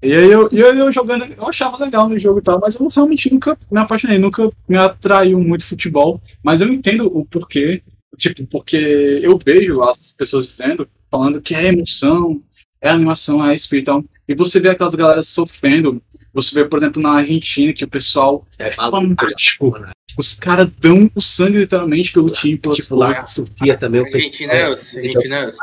e 0.03 0.13
aí 0.13 0.31
eu, 0.31 0.49
e 0.51 0.63
aí 0.63 0.77
eu 0.77 0.91
jogando, 0.91 1.25
eu 1.25 1.47
achava 1.47 1.83
legal 1.83 2.07
no 2.07 2.19
jogo 2.19 2.39
e 2.39 2.41
tal, 2.41 2.59
mas 2.59 2.75
eu 2.75 2.87
realmente 2.87 3.31
nunca 3.31 3.57
me 3.71 3.79
apaixonei, 3.79 4.17
nunca 4.17 4.49
me 4.67 4.77
atraiu 4.77 5.39
muito 5.39 5.65
futebol. 5.65 6.21
Mas 6.43 6.61
eu 6.61 6.67
entendo 6.67 7.07
o 7.07 7.25
porquê. 7.25 7.81
Tipo, 8.17 8.45
porque 8.47 8.75
eu 9.23 9.39
vejo 9.43 9.81
as 9.81 10.11
pessoas 10.11 10.45
dizendo, 10.45 10.87
falando 11.09 11.41
que 11.41 11.55
é 11.55 11.67
emoção, 11.67 12.41
é 12.81 12.89
animação, 12.89 13.45
é 13.45 13.53
espírito 13.53 13.83
e 13.83 13.85
tal. 13.85 14.05
E 14.27 14.35
você 14.35 14.59
vê 14.59 14.69
aquelas 14.69 14.95
galera 14.95 15.23
sofrendo. 15.23 16.01
Você 16.33 16.53
vê, 16.55 16.65
por 16.65 16.77
exemplo, 16.79 17.01
na 17.01 17.11
Argentina, 17.13 17.73
que 17.73 17.83
o 17.83 17.87
pessoal 17.89 18.45
É 18.57 18.69
é 18.69 18.71
fanático. 18.73 19.73
Os 20.17 20.33
caras 20.35 20.69
dão 20.79 21.09
o 21.15 21.21
sangue 21.21 21.57
literalmente 21.59 22.11
pelo 22.11 22.29
time, 22.29 22.57
pelas 22.57 22.77
Tipo, 22.77 22.95
lá 22.95 23.11
a 23.11 23.25
Sofia 23.25 23.77
também. 23.77 24.01
eu 24.01 24.05
Argentineus, 24.07 24.93
é, 24.95 24.99
Argentineus. 24.99 25.57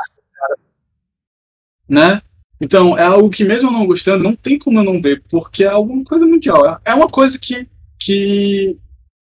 né? 1.87 2.21
Então, 2.59 2.97
é 2.97 3.03
algo 3.03 3.29
que 3.29 3.43
mesmo 3.43 3.69
eu 3.69 3.71
não 3.73 3.85
gostando, 3.85 4.23
não 4.23 4.35
tem 4.35 4.57
como 4.57 4.79
eu 4.79 4.83
não 4.83 4.99
ver, 5.01 5.23
porque 5.29 5.63
é 5.63 5.67
alguma 5.67 6.03
coisa 6.03 6.25
mundial. 6.25 6.79
É 6.83 6.93
uma 6.93 7.07
coisa 7.07 7.37
que, 7.39 7.67
que 7.99 8.75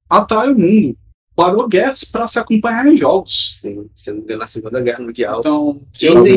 atrai 0.09 0.51
o 0.51 0.57
mundo. 0.57 0.97
Parou 1.35 1.67
guerras 1.67 2.05
para 2.05 2.27
se 2.29 2.39
acompanhar 2.39 2.87
em 2.87 2.95
jogos. 2.95 3.59
Sim, 3.59 3.89
se 3.93 4.09
eu 4.09 4.23
não 4.25 4.37
na 4.37 4.47
Segunda 4.47 4.81
Guerra 4.81 5.03
Mundial. 5.03 5.41
Então, 5.41 5.81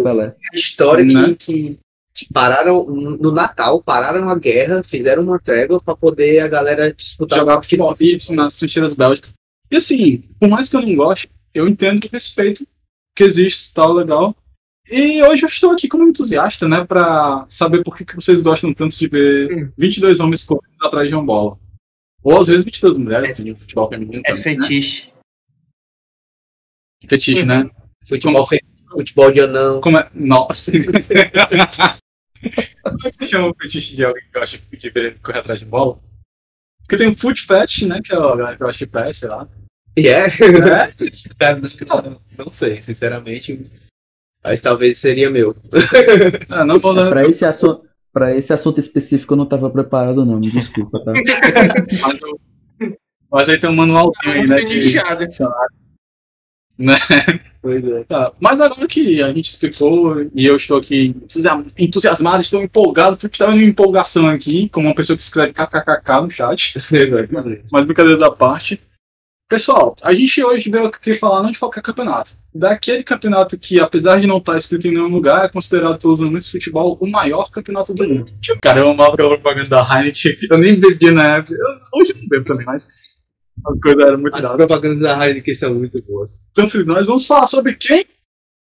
Pelé. 0.03 0.35
a 0.53 0.57
história 0.57 1.05
Né? 1.05 1.29
que, 1.29 1.37
que 1.37 1.79
pararam 2.27 2.85
no 2.87 3.31
Natal, 3.31 3.83
pararam 3.83 4.29
a 4.29 4.39
guerra, 4.39 4.83
fizeram 4.83 5.23
uma 5.23 5.39
trégua 5.39 5.81
para 5.81 5.97
poder 5.97 6.41
a 6.41 6.49
galera 6.49 6.93
disputar 6.93 7.39
jogar 7.39 7.63
futebol. 7.63 7.91
futebol 7.91 8.17
isso 8.17 8.35
nas 8.35 8.57
trincheiras 8.57 8.95
bélgicas. 8.95 9.33
E 9.71 9.77
assim, 9.77 10.19
por 10.41 10.49
mais 10.49 10.69
que 10.69 10.77
eu 10.77 10.83
não 10.83 10.97
goste, 10.97 11.29
eu 11.55 11.69
entendo 11.69 12.05
e 12.05 12.09
respeito 12.09 12.67
que 13.15 13.25
existe 13.25 13.73
tal 13.75 13.93
legal. 13.93 14.35
E 14.91 15.23
hoje 15.23 15.45
eu 15.45 15.49
estou 15.49 15.71
aqui 15.73 15.87
como 15.87 16.09
entusiasta, 16.09 16.67
né, 16.67 16.83
para 16.85 17.45
saber 17.49 17.85
por 17.85 17.95
que, 17.95 18.07
que 18.07 18.17
vocês 18.17 18.41
gostam 18.41 18.73
tanto 18.73 18.99
de 18.99 19.07
ver 19.07 19.53
Hum. 19.53 19.73
22 19.77 20.19
homens 20.21 20.45
correndo 20.45 20.73
atrás 20.81 21.09
de 21.09 21.15
uma 21.15 21.25
bola. 21.25 21.59
Ou 22.23 22.41
às 22.41 22.49
vezes 22.49 22.65
22 22.65 22.97
mulheres, 22.97 23.35
tem 23.35 23.55
futebol 23.55 23.89
feminino 23.89 24.23
É 24.25 24.31
também, 24.31 24.43
fetiche. 24.43 25.09
né? 25.09 25.13
Fetiche, 27.09 27.45
né? 27.45 27.71
Futebol 28.09 28.47
feminino, 28.47 28.89
futebol 28.91 29.31
de 29.31 29.41
anão. 29.41 29.81
Como 29.81 29.99
é? 29.99 30.11
Nossa. 30.15 30.73
Como 32.83 33.07
é 33.07 33.11
que 33.11 33.17
se 33.17 33.29
chama 33.29 33.49
o 33.49 33.55
fetiche 33.61 33.97
de 33.97 34.05
alguém 34.05 34.23
que 34.25 34.39
gosta 34.39 34.59
de 34.59 34.91
ver 34.91 35.19
correr 35.21 35.39
atrás 35.39 35.59
de 35.61 35.67
bola? 35.67 35.99
Porque 36.81 36.97
tem 36.97 37.09
o 37.09 37.19
foot 37.19 37.47
fetish, 37.47 37.83
né, 37.83 38.01
que 38.03 38.13
é 38.15 38.17
a 38.17 38.21
galera 38.21 38.57
que 38.57 38.63
gosta 38.65 38.79
de 38.79 38.87
pé, 38.91 39.13
sei 39.13 39.29
lá. 39.29 39.47
E 39.97 40.09
é? 40.09 40.27
É? 40.27 40.31
Mas 41.61 41.77
não, 41.81 42.21
não 42.39 42.51
sei, 42.53 42.81
sinceramente. 42.83 43.67
Mas 44.43 44.61
talvez 44.61 44.99
seria 44.99 45.29
meu. 45.29 45.55
Ah, 46.49 46.65
não 46.65 46.79
vou 46.79 46.95
dar. 46.95 47.11
Pra 47.11 47.29
esse, 47.29 47.45
assunto, 47.45 47.87
pra 48.13 48.35
esse 48.35 48.53
assunto 48.53 48.79
específico 48.81 49.35
eu 49.35 49.39
não 49.39 49.47
tava 49.47 49.69
preparado, 49.71 50.25
não. 50.25 50.39
Me 50.39 50.51
desculpa, 50.51 51.05
tá? 51.05 51.13
Mas, 52.03 52.21
eu- 52.23 52.41
mas 53.31 53.49
aí 53.49 53.59
tem 53.59 53.69
um 53.69 53.75
manualzinho 53.77 54.33
aí, 54.33 54.47
né? 54.47 54.61
De, 54.63 54.75
nichado. 54.77 55.27
Né? 56.79 56.95
Pois 57.61 57.85
é. 57.85 58.05
Tá. 58.05 58.33
Mas 58.41 58.61
agora 58.61 58.87
que 58.87 59.21
a 59.23 59.33
gente 59.33 59.51
explicou 59.51 60.23
e 60.35 60.47
eu 60.47 60.57
estou 60.57 60.79
aqui 60.79 61.15
entusiasmado, 61.77 62.41
estou 62.41 62.63
empolgado, 62.63 63.17
porque 63.17 63.35
estava 63.35 63.53
uma 63.53 63.63
empolgação 63.63 64.29
aqui, 64.29 64.69
como 64.69 64.87
uma 64.87 64.95
pessoa 64.95 65.17
que 65.17 65.23
escreve 65.23 65.53
kkkk 65.53 66.21
no 66.23 66.31
chat. 66.31 66.75
Mas 67.73 67.85
brincadeira 67.85 68.19
da 68.19 68.31
parte. 68.31 68.81
Pessoal, 69.51 69.97
a 70.03 70.13
gente 70.13 70.45
hoje 70.45 70.71
veio 70.71 70.85
aqui 70.87 71.15
falar 71.15 71.43
não 71.43 71.51
de 71.51 71.59
qualquer 71.59 71.83
campeonato. 71.83 72.33
Daquele 72.55 73.03
campeonato 73.03 73.59
que, 73.59 73.81
apesar 73.81 74.21
de 74.21 74.27
não 74.27 74.37
estar 74.37 74.59
escrito 74.59 74.87
em 74.87 74.91
nenhum 74.91 75.09
lugar, 75.09 75.47
é 75.47 75.49
considerado 75.49 75.99
pelos 75.99 76.21
alunos 76.21 76.45
de 76.45 76.51
futebol 76.53 76.99
o 77.01 77.07
maior 77.07 77.51
campeonato 77.51 77.95
do 77.95 78.07
mundo. 78.07 78.31
Cara, 78.61 78.81
eu 78.81 78.91
amava 78.91 79.15
aquela 79.15 79.31
propaganda 79.39 79.71
da 79.71 79.83
Heineken. 79.83 80.37
Eu 80.51 80.59
nem 80.59 80.79
bebia 80.79 81.13
na 81.13 81.37
época. 81.39 81.55
Eu- 81.55 82.01
hoje 82.01 82.13
eu 82.13 82.19
não 82.21 82.29
bebo 82.29 82.45
também, 82.45 82.67
mas 82.67 82.89
as 83.67 83.79
coisas 83.81 84.07
eram 84.07 84.19
muito 84.19 84.35
As 84.35 84.57
propagandas 84.57 85.01
da 85.01 85.27
Heineken 85.27 85.55
são 85.55 85.75
muito 85.75 86.03
boas. 86.05 86.41
Então, 86.53 86.69
filho, 86.69 86.87
nós 86.87 87.07
vamos 87.07 87.27
falar 87.27 87.47
sobre 87.47 87.75
quem? 87.75 88.05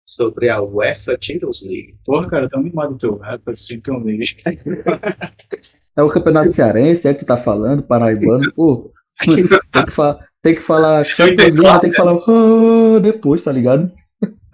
Sobre 0.06 0.50
a 0.50 0.62
UEFA 0.62 1.18
Champions 1.22 1.62
League. 1.62 1.96
Porra, 2.04 2.30
cara, 2.30 2.50
tá 2.50 2.58
muito 2.58 2.76
mal 2.76 2.92
do 2.92 2.98
teu 2.98 3.18
rap, 3.18 3.42
esse 3.48 3.68
Champions 3.68 4.04
League. 4.04 4.38
É 5.98 6.02
o 6.02 6.10
campeonato 6.10 6.50
cearense, 6.54 7.10
é 7.10 7.14
que 7.14 7.20
tu 7.20 7.26
tá 7.26 7.36
falando, 7.36 7.84
paraibano, 7.84 8.54
pô. 8.54 8.90
Tem 9.20 9.36
que, 9.36 9.92
fa 9.92 10.18
tem 10.42 10.56
que 10.56 10.62
falar 10.62 11.04
Champions 11.04 11.56
League, 11.56 11.82
tem 11.82 11.90
que 11.90 11.98
falar 11.98 12.14
oh, 12.26 13.02
depois, 13.02 13.44
tá 13.44 13.52
ligado? 13.52 13.92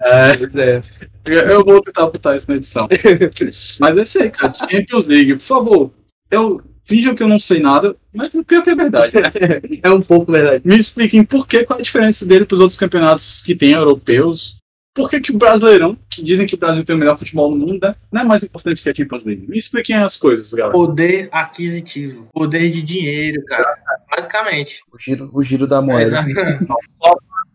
É, 0.01 0.35
Pois 0.37 0.55
é. 0.55 0.81
eu 1.27 1.63
vou 1.63 1.81
tentar 1.81 2.07
botar 2.07 2.35
isso 2.35 2.47
na 2.49 2.55
edição. 2.55 2.87
Mas 3.79 3.97
é 3.97 4.01
isso 4.01 4.21
aí, 4.21 4.31
cara. 4.31 4.53
Champions 4.69 5.05
League, 5.05 5.35
por 5.35 5.41
favor. 5.41 5.91
Eu 6.31 6.61
finjam 6.85 7.15
que 7.15 7.23
eu 7.23 7.27
não 7.27 7.39
sei 7.39 7.59
nada, 7.59 7.95
mas 8.13 8.33
o 8.33 8.43
pior 8.43 8.63
que 8.63 8.69
é 8.69 8.75
verdade. 8.75 9.13
né? 9.15 9.79
É 9.83 9.89
um 9.89 10.01
pouco 10.01 10.31
verdade. 10.31 10.61
Me 10.65 10.77
expliquem 10.77 11.23
por 11.23 11.47
que, 11.47 11.63
qual 11.65 11.79
a 11.79 11.81
diferença 11.81 12.25
dele 12.25 12.45
para 12.45 12.55
os 12.55 12.61
outros 12.61 12.77
campeonatos 12.79 13.41
que 13.41 13.55
tem 13.55 13.71
europeus. 13.71 14.57
Por 14.93 15.09
que, 15.09 15.19
que 15.19 15.31
o 15.31 15.37
Brasileirão, 15.37 15.97
que 16.09 16.23
dizem 16.23 16.47
que 16.47 16.55
o 16.55 16.57
Brasil 16.57 16.85
tem 16.85 16.95
o 16.95 16.99
melhor 16.99 17.19
futebol 17.19 17.51
no 17.51 17.57
mundo, 17.57 17.79
né, 17.81 17.95
não 18.09 18.21
é 18.21 18.23
mais 18.23 18.43
importante 18.45 18.81
que 18.81 18.89
a 18.89 18.95
Champions 18.95 19.25
League? 19.25 19.45
Me 19.45 19.57
expliquem 19.57 19.97
as 19.97 20.15
coisas, 20.15 20.49
galera. 20.53 20.71
Poder 20.71 21.27
aquisitivo. 21.33 22.29
Poder 22.31 22.69
de 22.69 22.81
dinheiro, 22.81 23.43
cara. 23.45 23.75
Basicamente. 24.09 24.79
O 24.93 24.97
giro, 24.97 25.29
o 25.33 25.43
giro 25.43 25.67
da 25.67 25.81
moeda. 25.81 26.25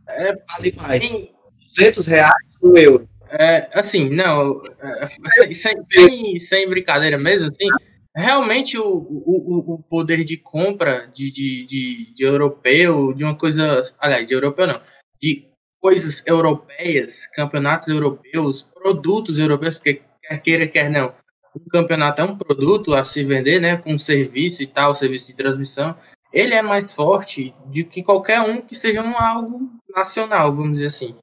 É, 0.09 0.33
Vale 0.59 0.75
mais. 0.77 1.09
tem- 1.09 1.31
200 1.77 2.07
reais 2.07 2.35
um 2.63 2.77
euro. 2.77 3.09
É, 3.31 3.69
assim, 3.73 4.11
não, 4.11 4.61
é, 4.83 5.07
sem, 5.31 5.53
sem, 5.53 5.85
sem, 5.85 6.39
sem 6.39 6.69
brincadeira 6.69 7.17
mesmo, 7.17 7.47
assim, 7.47 7.69
realmente 8.15 8.79
o, 8.79 8.85
o, 8.85 9.75
o- 9.75 9.83
poder 9.83 10.25
de 10.25 10.37
compra 10.37 11.07
de, 11.15 11.31
de, 11.31 11.65
de, 11.65 12.15
de 12.15 12.25
europeu, 12.25 13.13
de 13.13 13.25
uma 13.25 13.37
coisa, 13.37 13.83
aliás, 13.99 14.27
de 14.27 14.35
europeu 14.35 14.67
não, 14.67 14.81
de 15.21 15.47
coisas 15.81 16.25
europeias, 16.27 17.27
campeonatos 17.27 17.89
europeus, 17.89 18.63
produtos 18.63 19.39
europeus, 19.39 19.77
porque 19.77 20.03
quer 20.21 20.39
queira, 20.43 20.69
quer 20.69 20.91
não, 20.91 21.15
um 21.57 21.69
campeonato 21.69 22.21
é 22.21 22.25
um 22.25 22.37
produto 22.37 22.95
a 22.95 23.03
se 23.03 23.25
vender, 23.25 23.61
né, 23.61 23.77
com 23.77 23.99
serviço 23.99 24.63
e 24.63 24.67
tal, 24.67 24.95
serviço 24.95 25.29
de 25.29 25.35
transmissão, 25.37 25.97
ele 26.33 26.55
é 26.55 26.63
mais 26.63 26.95
forte 26.95 27.55
do 27.67 27.85
que 27.85 28.03
qualquer 28.03 28.41
um 28.41 28.61
que 28.61 28.75
seja 28.75 29.03
um 29.03 29.19
algo 29.19 29.71
nacional, 29.95 30.53
vamos 30.53 30.75
dizer 30.75 30.87
assim. 30.87 31.17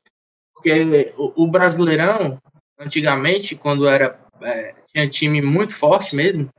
Porque 0.54 1.14
o, 1.18 1.44
o 1.44 1.48
Brasileirão, 1.48 2.38
antigamente, 2.80 3.56
quando 3.56 3.88
era 3.88 4.20
é, 4.42 4.76
tinha 4.92 5.08
time 5.08 5.42
muito 5.42 5.76
forte 5.76 6.16
mesmo, 6.16 6.50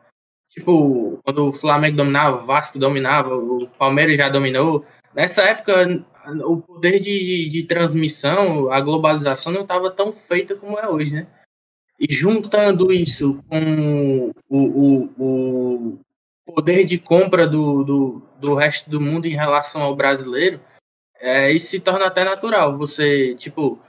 tipo, 0.59 1.19
quando 1.25 1.49
o 1.49 1.53
Flamengo 1.53 1.97
dominava, 1.97 2.43
o 2.43 2.47
Vasco 2.47 2.79
dominava, 2.79 3.35
o 3.35 3.69
Palmeiras 3.79 4.17
já 4.17 4.29
dominou, 4.29 4.85
nessa 5.15 5.43
época 5.43 6.05
o 6.45 6.61
poder 6.61 7.01
de, 7.01 7.19
de, 7.19 7.49
de 7.49 7.63
transmissão, 7.65 8.71
a 8.71 8.81
globalização 8.81 9.53
não 9.53 9.63
estava 9.63 9.91
tão 9.91 10.13
feita 10.13 10.55
como 10.55 10.79
é 10.79 10.89
hoje, 10.89 11.13
né? 11.13 11.27
E 11.99 12.13
juntando 12.13 12.93
isso 12.93 13.43
com 13.49 14.31
o, 14.49 14.59
o, 14.59 15.11
o 15.19 15.99
poder 16.47 16.85
de 16.85 16.99
compra 16.99 17.47
do, 17.47 17.83
do, 17.83 18.23
do 18.39 18.55
resto 18.55 18.89
do 18.91 19.01
mundo 19.01 19.27
em 19.27 19.35
relação 19.35 19.83
ao 19.83 19.97
brasileiro, 19.97 20.61
é, 21.19 21.51
isso 21.51 21.69
se 21.69 21.81
torna 21.81 22.07
até 22.07 22.23
natural. 22.25 22.79
Você, 22.79 23.35
tipo, 23.35 23.81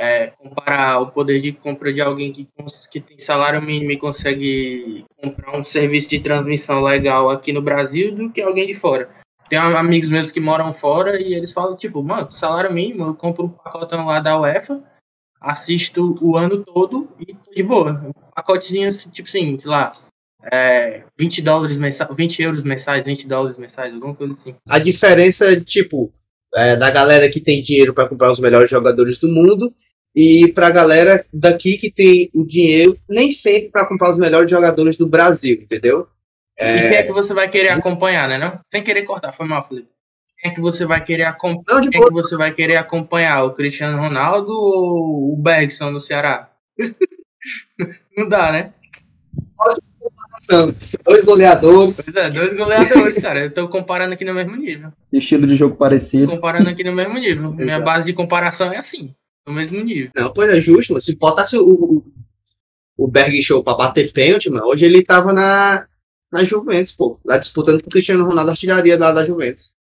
é, 0.00 0.28
comparar 0.28 0.98
o 0.98 1.12
poder 1.12 1.42
de 1.42 1.52
compra 1.52 1.92
de 1.92 2.00
alguém 2.00 2.32
que, 2.32 2.48
que 2.90 3.00
tem 3.00 3.18
salário 3.18 3.60
mínimo 3.60 3.92
e 3.92 3.98
consegue 3.98 5.04
comprar 5.22 5.54
um 5.54 5.62
serviço 5.62 6.08
de 6.08 6.20
transmissão 6.20 6.82
legal 6.82 7.28
aqui 7.28 7.52
no 7.52 7.60
Brasil 7.60 8.14
do 8.14 8.30
que 8.30 8.40
alguém 8.40 8.66
de 8.66 8.72
fora. 8.72 9.10
tem 9.50 9.58
amigos 9.58 10.08
meus 10.08 10.32
que 10.32 10.40
moram 10.40 10.72
fora 10.72 11.20
e 11.20 11.34
eles 11.34 11.52
falam, 11.52 11.76
tipo, 11.76 12.02
mano, 12.02 12.30
salário 12.30 12.72
mínimo, 12.72 13.04
eu 13.04 13.14
compro 13.14 13.44
um 13.44 13.50
pacotão 13.50 14.06
lá 14.06 14.20
da 14.20 14.40
UEFA, 14.40 14.82
assisto 15.38 16.16
o 16.22 16.34
ano 16.34 16.64
todo 16.64 17.06
e 17.20 17.34
tô 17.34 17.52
de 17.54 17.62
boa. 17.62 18.10
Pacotezinho, 18.34 18.88
tipo 19.12 19.28
assim, 19.28 19.58
sei 19.58 19.70
lá, 19.70 19.92
é, 20.50 21.04
20 21.18 21.42
dólares 21.42 21.76
mensais, 21.76 22.16
20 22.16 22.42
euros 22.42 22.64
mensais, 22.64 23.04
20 23.04 23.28
dólares 23.28 23.58
mensais, 23.58 23.92
alguma 23.92 24.14
coisa 24.14 24.32
assim. 24.32 24.54
A 24.66 24.78
diferença, 24.78 25.60
tipo, 25.60 26.10
é, 26.54 26.74
da 26.74 26.90
galera 26.90 27.28
que 27.28 27.38
tem 27.38 27.62
dinheiro 27.62 27.92
para 27.92 28.08
comprar 28.08 28.32
os 28.32 28.40
melhores 28.40 28.70
jogadores 28.70 29.18
do 29.18 29.28
mundo 29.28 29.70
e 30.14 30.52
pra 30.54 30.70
galera 30.70 31.24
daqui 31.32 31.78
que 31.78 31.90
tem 31.90 32.30
o 32.34 32.46
dinheiro 32.46 32.98
nem 33.08 33.30
sempre 33.30 33.70
para 33.70 33.86
comprar 33.86 34.10
os 34.10 34.18
melhores 34.18 34.50
jogadores 34.50 34.96
do 34.96 35.06
Brasil, 35.06 35.60
entendeu? 35.62 36.06
E 36.58 36.62
quem 36.62 36.96
é 36.96 37.02
que 37.02 37.12
você 37.12 37.32
vai 37.32 37.48
querer 37.48 37.70
acompanhar, 37.70 38.28
né? 38.28 38.36
Não? 38.36 38.60
Sem 38.66 38.82
querer 38.82 39.02
cortar, 39.04 39.32
foi 39.32 39.46
mal, 39.46 39.66
Felipe. 39.66 39.88
Quem 40.38 40.50
é 40.50 40.54
que 40.54 40.60
você 40.60 40.84
vai 40.84 41.02
querer 41.02 41.24
acompanhar? 41.24 41.80
Quem 41.88 42.00
é 42.00 42.04
que 42.04 42.12
você 42.12 42.36
vai 42.36 42.52
querer 42.52 42.76
acompanhar? 42.76 43.44
O 43.44 43.52
Cristiano 43.52 43.98
Ronaldo 43.98 44.50
ou 44.50 45.32
o 45.32 45.36
Bergson 45.36 45.92
do 45.92 46.00
Ceará? 46.00 46.50
Não 48.16 48.28
dá, 48.28 48.52
né? 48.52 48.72
dois 51.04 51.24
goleadores. 51.24 52.00
Pois 52.00 52.16
é, 52.16 52.30
dois 52.30 52.56
goleadores, 52.56 53.22
cara. 53.22 53.40
Eu 53.40 53.52
tô 53.52 53.68
comparando 53.68 54.14
aqui 54.14 54.24
no 54.24 54.34
mesmo 54.34 54.56
nível. 54.56 54.92
Estilo 55.12 55.46
de 55.46 55.54
jogo 55.54 55.76
parecido. 55.76 56.32
Comparando 56.32 56.70
aqui 56.70 56.82
no 56.84 56.94
mesmo 56.94 57.18
nível. 57.18 57.52
Minha 57.52 57.80
base 57.80 58.06
de 58.06 58.12
comparação 58.12 58.72
é 58.72 58.78
assim, 58.78 59.14
no 59.46 59.54
mesmo 59.54 59.82
nível. 59.82 60.10
Não, 60.14 60.32
pois 60.32 60.52
é 60.52 60.60
justo, 60.60 60.92
mano. 60.92 61.00
Se 61.00 61.16
botasse 61.16 61.56
o, 61.56 61.68
o, 61.68 62.04
o 62.96 63.08
Berg 63.08 63.42
Show 63.42 63.62
pra 63.62 63.74
bater 63.74 64.12
pênalti, 64.12 64.50
mano, 64.50 64.66
hoje 64.66 64.84
ele 64.84 65.04
tava 65.04 65.32
na, 65.32 65.86
na 66.32 66.44
Juventus, 66.44 66.92
pô. 66.92 67.18
Lá 67.24 67.38
disputando 67.38 67.80
com 67.80 67.88
o 67.88 67.90
Cristiano 67.90 68.24
Ronaldo 68.24 68.50
a 68.50 68.52
artilharia 68.52 68.98
lá 68.98 69.12
da 69.12 69.24
Juventus. 69.24 69.74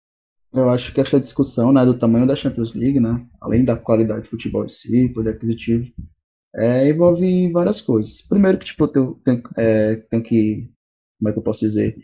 Eu 0.53 0.69
acho 0.69 0.93
que 0.93 1.01
essa 1.01 1.19
discussão 1.19 1.71
né, 1.73 1.85
do 1.85 1.97
tamanho 1.97 2.25
da 2.25 2.35
Champions 2.35 2.73
League, 2.73 2.99
né, 2.99 3.25
além 3.41 3.65
da 3.65 3.75
qualidade 3.75 4.23
de 4.23 4.29
futebol 4.29 4.65
em 4.65 4.69
si, 4.69 5.09
poder 5.09 5.31
aquisitivo, 5.31 5.91
é, 6.55 6.89
envolve 6.89 7.51
várias 7.51 7.81
coisas. 7.81 8.21
Primeiro 8.21 8.57
que 8.57 8.65
tipo, 8.65 8.85
eu 8.85 8.87
tenho, 8.87 9.13
tenho, 9.23 9.43
é, 9.57 9.95
tenho 10.09 10.23
que, 10.23 10.69
como 11.19 11.29
é 11.29 11.33
que 11.33 11.39
eu 11.39 11.43
posso 11.43 11.59
dizer, 11.59 11.97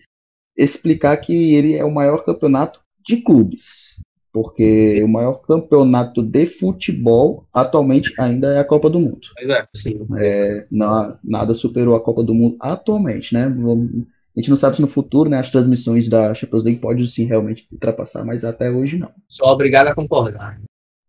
explicar 0.57 1.17
que 1.17 1.55
ele 1.55 1.75
é 1.75 1.85
o 1.85 1.93
maior 1.93 2.23
campeonato 2.23 2.79
de 3.03 3.21
clubes. 3.21 4.01
Porque 4.33 5.01
o 5.03 5.07
maior 5.07 5.35
campeonato 5.41 6.23
de 6.23 6.47
futebol 6.47 7.45
atualmente 7.53 8.13
ainda 8.19 8.47
é 8.55 8.59
a 8.59 8.65
Copa 8.65 8.89
do 8.89 8.99
Mundo. 8.99 9.19
É. 9.39 9.67
Sim. 9.75 9.99
É, 10.17 10.65
na- 10.71 11.19
nada 11.23 11.53
superou 11.53 11.95
a 11.95 12.01
Copa 12.01 12.23
do 12.23 12.33
Mundo 12.33 12.57
atualmente, 12.59 13.33
né? 13.33 13.45
A 13.45 14.39
gente 14.39 14.49
não 14.49 14.57
sabe 14.57 14.75
se 14.75 14.81
no 14.81 14.87
futuro, 14.87 15.29
né, 15.29 15.37
as 15.37 15.51
transmissões 15.51 16.09
da 16.09 16.33
Champions 16.33 16.63
League 16.63 16.81
podem 16.81 17.05
sim 17.05 17.25
realmente 17.25 17.67
ultrapassar, 17.71 18.25
mas 18.25 18.43
até 18.43 18.71
hoje 18.71 18.97
não. 18.97 19.11
Sou 19.27 19.47
obrigado 19.47 19.89
a 19.89 19.95
concordar. 19.95 20.59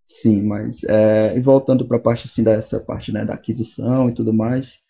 Sim, 0.05 0.47
mas 0.47 0.85
é, 0.85 1.35
e 1.35 1.41
voltando 1.41 1.87
para 1.89 1.97
a 1.97 2.01
parte 2.01 2.27
assim 2.27 2.45
dessa 2.45 2.81
parte 2.81 3.11
né, 3.11 3.25
da 3.25 3.35
aquisição 3.35 4.11
e 4.11 4.15
tudo 4.15 4.35
mais, 4.35 4.83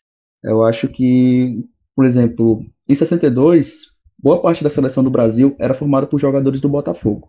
eu 0.43 0.65
acho 0.65 0.89
que, 0.89 1.65
por 1.95 2.05
exemplo, 2.05 2.67
em 2.89 2.95
62, 2.97 4.01
boa 4.21 4.43
parte 4.43 4.65
da 4.65 4.71
seleção 4.71 5.05
do 5.05 5.11
Brasil 5.11 5.55
era 5.61 5.73
formada 5.73 6.09
por 6.09 6.19
jogadores 6.19 6.61
do 6.61 6.69
Botafogo. 6.69 7.29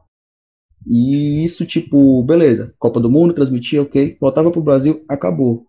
E 0.87 1.43
isso, 1.43 1.65
tipo, 1.65 2.21
beleza, 2.23 2.73
Copa 2.79 2.99
do 2.99 3.09
Mundo, 3.09 3.33
transmitia, 3.33 3.81
ok, 3.81 4.17
voltava 4.19 4.51
pro 4.51 4.61
Brasil, 4.61 5.03
acabou. 5.09 5.65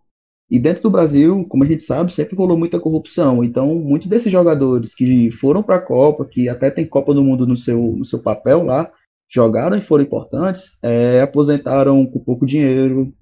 E 0.51 0.59
dentro 0.61 0.83
do 0.85 0.91
Brasil, 0.91 1.45
como 1.49 1.65
a 1.65 1.67
gente 1.67 1.83
sabe, 1.83 2.13
sempre 2.13 2.37
rolou 2.37 2.59
muita 2.59 2.81
corrupção. 2.81 3.43
Então, 3.45 3.75
muitos 3.77 4.09
desses 4.09 4.31
jogadores 4.33 4.95
que 4.95 5.31
foram 5.31 5.63
para 5.63 5.77
a 5.77 5.81
Copa, 5.83 6.25
que 6.27 6.49
até 6.49 6.71
tem 6.71 6.87
Copa 6.87 7.15
do 7.15 7.23
Mundo 7.23 7.47
no 7.47 7.57
seu, 7.57 7.81
no 7.97 8.05
seu 8.05 8.21
papel 8.23 8.65
lá, 8.65 8.91
jogaram 9.29 9.77
e 9.77 9.83
foram 9.83 10.05
importantes, 10.05 10.79
é, 10.85 11.21
aposentaram 11.23 12.07
com 12.07 12.21
pouco 12.21 12.47
dinheiro. 12.47 13.13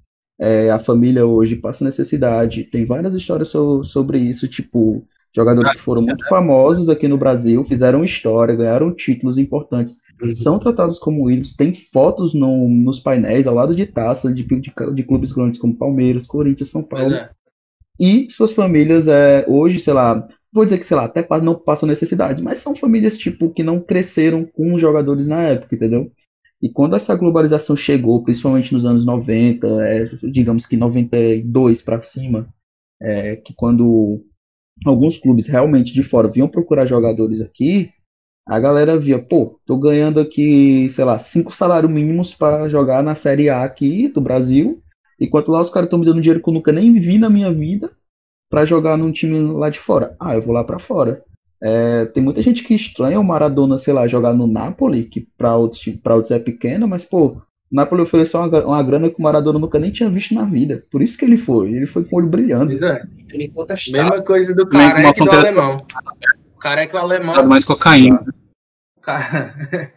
é, 0.41 0.71
a 0.71 0.79
família 0.79 1.27
hoje 1.27 1.57
passa 1.57 1.85
necessidade. 1.85 2.65
Tem 2.65 2.85
várias 2.87 3.15
histórias 3.15 3.49
so- 3.49 3.85
sobre 3.85 4.19
isso, 4.19 4.49
tipo, 4.49 5.07
jogadores 5.35 5.73
que 5.73 5.81
foram 5.81 6.03
muito 6.03 6.27
famosos 6.29 6.89
aqui 6.89 7.09
no 7.09 7.19
Brasil, 7.19 7.65
fizeram 7.65 8.05
história, 8.05 8.55
ganharam 8.55 8.95
títulos 8.95 9.37
importantes, 9.37 10.03
são 10.31 10.59
tratados 10.59 10.99
como 10.99 11.31
ídolos, 11.31 11.57
tem 11.57 11.75
fotos 11.75 12.35
no- 12.35 12.69
nos 12.69 13.01
painéis 13.01 13.47
ao 13.47 13.55
lado 13.55 13.75
de 13.75 13.87
taça 13.87 14.33
de, 14.33 14.45
de, 14.45 14.73
de 14.95 15.03
clubes 15.03 15.33
grandes 15.33 15.59
como 15.59 15.77
Palmeiras, 15.77 16.27
Corinthians, 16.27 16.71
São 16.71 16.83
Paulo 16.83 17.15
é. 17.15 17.31
e 17.99 18.29
suas 18.31 18.53
famílias 18.53 19.09
é, 19.09 19.45
hoje, 19.49 19.81
sei 19.81 19.93
lá, 19.93 20.27
vou 20.53 20.65
dizer 20.65 20.79
que, 20.79 20.87
sei 20.87 20.97
lá, 20.97 21.05
até 21.05 21.27
não 21.43 21.57
passam 21.57 21.89
necessidades, 21.89 22.43
mas 22.43 22.61
são 22.61 22.77
famílias, 22.77 23.19
tipo, 23.19 23.51
que 23.51 23.65
não 23.65 23.81
cresceram 23.81 24.45
com 24.45 24.73
os 24.73 24.81
jogadores 24.81 25.27
na 25.27 25.43
época, 25.43 25.75
entendeu? 25.75 26.13
E 26.63 26.71
quando 26.71 26.97
essa 26.97 27.17
globalização 27.17 27.77
chegou, 27.77 28.23
principalmente 28.23 28.73
nos 28.73 28.87
anos 28.87 29.05
90, 29.05 29.67
é, 29.85 30.09
digamos 30.31 30.65
que 30.65 30.77
92 30.77 31.83
para 31.83 32.01
cima, 32.01 32.49
é, 33.03 33.37
que 33.37 33.53
quando 33.55 34.25
alguns 34.85 35.19
clubes 35.19 35.49
realmente 35.49 35.93
de 35.93 36.03
fora 36.03 36.29
vinham 36.29 36.49
procurar 36.49 36.87
jogadores 36.87 37.41
aqui, 37.41 37.91
a 38.47 38.61
galera 38.61 38.99
via, 38.99 39.19
pô, 39.19 39.59
tô 39.65 39.79
ganhando 39.79 40.21
aqui, 40.21 40.89
sei 40.91 41.05
lá, 41.05 41.19
cinco 41.19 41.55
salários 41.55 41.91
mínimos 41.91 42.35
para 42.35 42.69
jogar 42.69 43.03
na 43.03 43.15
Série 43.15 43.49
A 43.49 43.65
aqui 43.65 44.09
do 44.09 44.21
Brasil, 44.21 44.83
enquanto 45.19 45.51
lá 45.51 45.61
os 45.61 45.71
caras 45.71 45.87
estão 45.87 45.99
me 45.99 46.05
dando 46.05 46.21
dinheiro 46.21 46.43
que 46.43 46.49
eu 46.49 46.55
nunca 46.55 46.71
nem 46.71 46.93
vi 46.93 47.19
na 47.19 47.31
minha 47.31 47.51
vida 47.51 47.91
para 48.51 48.65
jogar 48.65 48.99
num 48.99 49.13
time 49.13 49.39
lá 49.53 49.71
de 49.71 49.79
fora. 49.79 50.15
Ah, 50.21 50.35
eu 50.35 50.43
vou 50.43 50.55
lá 50.55 50.63
para 50.63 50.79
fora. 50.79 51.25
É, 51.63 52.05
tem 52.07 52.23
muita 52.23 52.43
gente 52.43 52.63
que 52.63 52.75
estranha 52.75 53.19
o 53.19 53.25
Maradona, 53.25 53.79
sei 53.79 53.95
lá, 53.95 54.07
jogar 54.07 54.35
no 54.35 54.47
Napoli, 54.47 55.05
que 55.05 55.27
para 55.39 55.57
outros, 55.57 55.83
pra 56.03 56.15
outros 56.15 56.31
é 56.31 56.39
pequeno, 56.39 56.87
mas 56.87 57.07
pô, 57.07 57.41
o 57.75 57.77
Napoli 57.77 58.03
ofereceu 58.03 58.39
uma, 58.39 58.65
uma 58.67 58.83
grana 58.85 59.11
que 59.11 59.19
o 59.19 59.23
Maradona 59.23 59.59
nunca 59.59 59.81
nem 59.81 59.91
tinha 59.91 60.09
visto 60.09 60.33
na 60.33 60.45
vida. 60.45 60.85
Por 60.93 61.03
isso 61.03 61.19
que 61.19 61.25
ele 61.25 61.37
foi. 61.37 61.73
Ele 61.73 61.89
foi 61.89 62.05
com 62.05 62.15
o 62.15 62.19
olho 62.21 62.29
brilhando. 62.29 62.73
É. 62.85 63.05
Incontestável. 63.35 64.11
Mesma 64.11 64.25
coisa 64.25 64.55
do 64.55 64.65
Também 64.69 64.91
com 64.93 65.01
uma 65.01 65.03
careca 65.03 65.09
e 65.09 65.13
do 65.13 65.17
fronteira- 65.17 65.49
alemão. 65.49 65.87
O 66.55 66.59
careca 66.61 66.97
e 66.97 67.01
o 67.01 67.03
alemão. 67.03 67.35
Sabe 67.35 67.49
mais 67.49 67.65
cocaína. 67.65 68.25
Cara... 69.03 69.53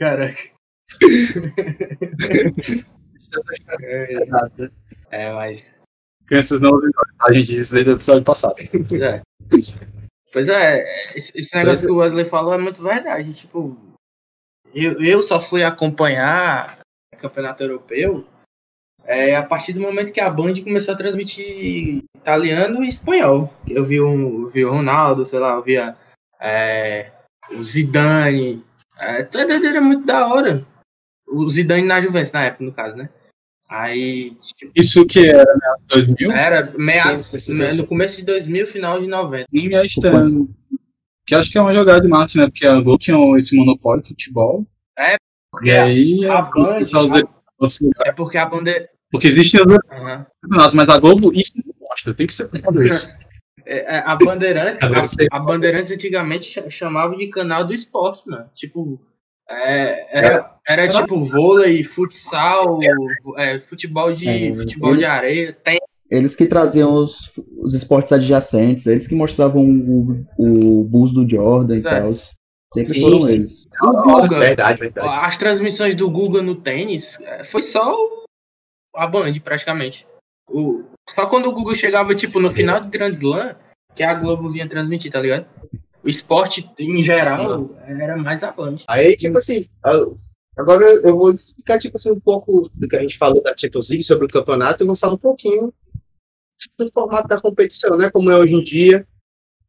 Caraca. 0.00 0.42
é, 3.82 4.10
é, 5.28 5.32
mas. 5.32 5.64
Crianças 6.26 6.60
não 6.60 6.70
ouviram. 6.72 6.90
A 7.20 7.32
gente 7.32 7.54
disse 7.54 7.72
desde 7.72 7.90
o 7.90 7.94
episódio 7.94 8.24
passado. 8.24 8.56
Pois 8.88 9.00
é. 9.00 9.22
Pois 10.32 10.48
é, 10.48 11.14
esse, 11.14 11.38
esse 11.38 11.54
negócio 11.54 11.86
que 11.86 11.92
o 11.92 11.98
Wesley 11.98 12.24
falou 12.24 12.52
é 12.52 12.58
muito 12.58 12.82
verdade. 12.82 13.32
Tipo, 13.32 13.76
eu, 14.74 15.00
eu 15.00 15.22
só 15.22 15.40
fui 15.40 15.62
acompanhar 15.62 16.80
o 16.80 16.85
campeonato 17.16 17.62
europeu 17.62 18.26
é, 19.06 19.36
a 19.36 19.42
partir 19.42 19.72
do 19.72 19.80
momento 19.80 20.12
que 20.12 20.20
a 20.20 20.28
Band 20.28 20.54
começou 20.62 20.94
a 20.94 20.96
transmitir 20.96 22.02
italiano 22.16 22.82
e 22.82 22.88
espanhol. 22.88 23.52
Eu 23.68 23.84
vi 23.84 24.00
o, 24.00 24.48
vi 24.48 24.64
o 24.64 24.70
Ronaldo, 24.70 25.24
sei 25.24 25.38
lá, 25.38 25.54
eu 25.54 25.62
via 25.62 25.96
é, 26.40 27.12
o 27.52 27.62
Zidane. 27.62 28.64
É, 28.98 29.22
tudo 29.22 29.52
era 29.52 29.80
muito 29.80 30.04
da 30.04 30.26
hora. 30.26 30.66
O 31.28 31.48
Zidane 31.48 31.86
na 31.86 32.00
Juventus, 32.00 32.32
na 32.32 32.44
época, 32.44 32.64
no 32.64 32.72
caso, 32.72 32.96
né? 32.96 33.08
Aí, 33.68 34.36
tipo, 34.56 34.72
Isso 34.76 35.04
que 35.06 35.28
era, 35.28 35.44
né? 35.54 35.76
2000? 35.88 36.32
era 36.32 36.72
meados, 36.76 37.48
no 37.76 37.86
começo 37.86 38.16
de 38.16 38.24
2000, 38.24 38.66
final 38.66 39.00
de 39.00 39.08
90. 39.08 39.46
Nem 39.52 39.74
é 39.74 39.84
estranho. 39.84 40.48
Que 41.26 41.34
acho 41.34 41.50
que 41.50 41.58
é 41.58 41.60
uma 41.60 41.74
jogada 41.74 42.00
de 42.00 42.08
marketing, 42.08 42.38
né? 42.38 42.46
Porque 42.46 42.66
a 42.66 42.80
Globo 42.80 42.98
tinha 42.98 43.16
esse 43.36 43.56
monopólio 43.56 44.02
de 44.02 44.10
futebol. 44.10 44.64
É, 44.96 45.16
E 45.64 45.70
aí 45.70 46.26
a 46.26 46.38
a 46.38 46.42
Globo 46.42 46.68
Band- 46.70 46.82
usando 46.84 47.28
outros 47.58 47.80
lugares. 47.80 48.10
É 48.10 48.12
porque 48.12 48.38
a 48.38 48.46
bandeira. 48.46 48.88
Porque 49.10 49.28
existem 49.28 49.60
os 49.60 49.78
campeonatos, 50.42 50.74
mas 50.74 50.88
a 50.88 50.98
Globo, 50.98 51.32
isso 51.32 51.52
não 51.64 51.74
gosta. 51.88 52.12
Tem 52.14 52.26
que 52.26 52.34
ser 52.34 52.48
por 52.48 52.84
isso. 52.84 53.08
É, 53.68 53.96
é, 53.96 53.98
a 53.98 54.14
Bandeirante, 54.14 54.78
Agora 54.80 55.08
você- 55.08 55.26
a, 55.28 55.38
a 55.38 55.40
Bandeirantes 55.40 55.90
antigamente 55.90 56.44
cha- 56.48 56.70
chamava 56.70 57.16
de 57.16 57.26
canal 57.26 57.64
do 57.64 57.74
esporte, 57.74 58.22
mano. 58.28 58.48
Tipo, 58.54 59.00
é, 59.50 60.18
era, 60.20 60.54
era 60.64 60.88
tipo 60.88 61.24
vôlei, 61.24 61.82
futsal, 61.82 62.78
é, 63.36 63.58
futebol 63.58 64.12
de 64.14 64.28
É, 64.28 64.54
futebol 64.54 64.92
de 64.92 64.98
eles- 64.98 65.08
areia, 65.08 65.52
tem 65.52 65.80
Eles 66.08 66.36
que 66.36 66.46
traziam 66.46 66.94
os, 66.94 67.32
os 67.60 67.74
esportes 67.74 68.12
adjacentes, 68.12 68.86
eles 68.86 69.08
que 69.08 69.16
mostravam 69.16 69.64
o, 69.64 70.24
o 70.38 70.84
Bulls 70.84 71.12
do 71.12 71.28
Jordan 71.28 71.74
e 71.74 71.80
É. 71.80 71.82
tal. 71.82 72.12
Sempre 72.72 72.94
Sim, 72.94 73.00
foram 73.00 73.20
sim. 73.20 73.34
eles. 73.34 73.66
o 73.80 74.02
Guga. 74.02 74.38
Verdade, 74.38 74.80
verdade. 74.80 75.08
As 75.08 75.38
transmissões 75.38 75.94
do 75.94 76.10
Guga 76.10 76.42
no 76.42 76.54
tênis 76.56 77.20
é, 77.20 77.44
foi 77.44 77.62
só 77.62 77.96
a 78.94 79.06
Band, 79.06 79.34
praticamente. 79.44 80.06
O, 80.48 80.84
só 81.08 81.28
quando 81.28 81.48
o 81.48 81.52
Guga 81.52 81.74
chegava, 81.74 82.14
tipo, 82.14 82.40
no 82.40 82.50
final 82.50 82.80
do 82.80 82.90
Grand 82.90 83.12
Slam, 83.12 83.56
que 83.94 84.02
a 84.02 84.14
Globo 84.14 84.50
vinha 84.50 84.68
transmitir, 84.68 85.10
tá 85.10 85.20
ligado? 85.20 85.46
O 86.04 86.08
esporte, 86.08 86.70
em 86.78 87.02
geral, 87.02 87.70
era 87.86 88.16
mais 88.16 88.42
a 88.42 88.52
Band. 88.52 88.76
Aí, 88.88 89.16
tipo 89.16 89.38
assim, 89.38 89.64
agora 90.58 90.84
eu 90.84 91.16
vou 91.16 91.30
explicar, 91.30 91.78
tipo 91.78 91.96
assim, 91.96 92.10
um 92.10 92.20
pouco 92.20 92.70
do 92.74 92.88
que 92.88 92.96
a 92.96 93.00
gente 93.00 93.16
falou 93.16 93.42
da 93.42 93.56
Champions 93.56 93.88
League 93.88 94.04
sobre 94.04 94.26
o 94.26 94.30
campeonato, 94.30 94.82
eu 94.82 94.86
vou 94.86 94.96
falar 94.96 95.14
um 95.14 95.18
pouquinho 95.18 95.72
do 96.78 96.90
formato 96.90 97.28
da 97.28 97.40
competição, 97.40 97.96
né, 97.96 98.10
como 98.10 98.30
é 98.30 98.36
hoje 98.36 98.54
em 98.54 98.62
dia. 98.62 99.06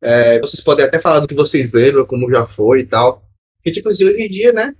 É, 0.01 0.39
vocês 0.39 0.61
podem 0.63 0.85
até 0.85 0.99
falar 0.99 1.19
do 1.19 1.27
que 1.27 1.35
vocês 1.35 1.73
lembram, 1.73 2.05
como 2.05 2.29
já 2.29 2.45
foi 2.45 2.81
e 2.81 2.85
tal. 2.85 3.23
Porque, 3.57 3.71
tipo 3.71 3.89
assim, 3.89 4.03
hoje 4.05 4.21
em 4.21 4.29
dia, 4.29 4.53
né, 4.53 4.75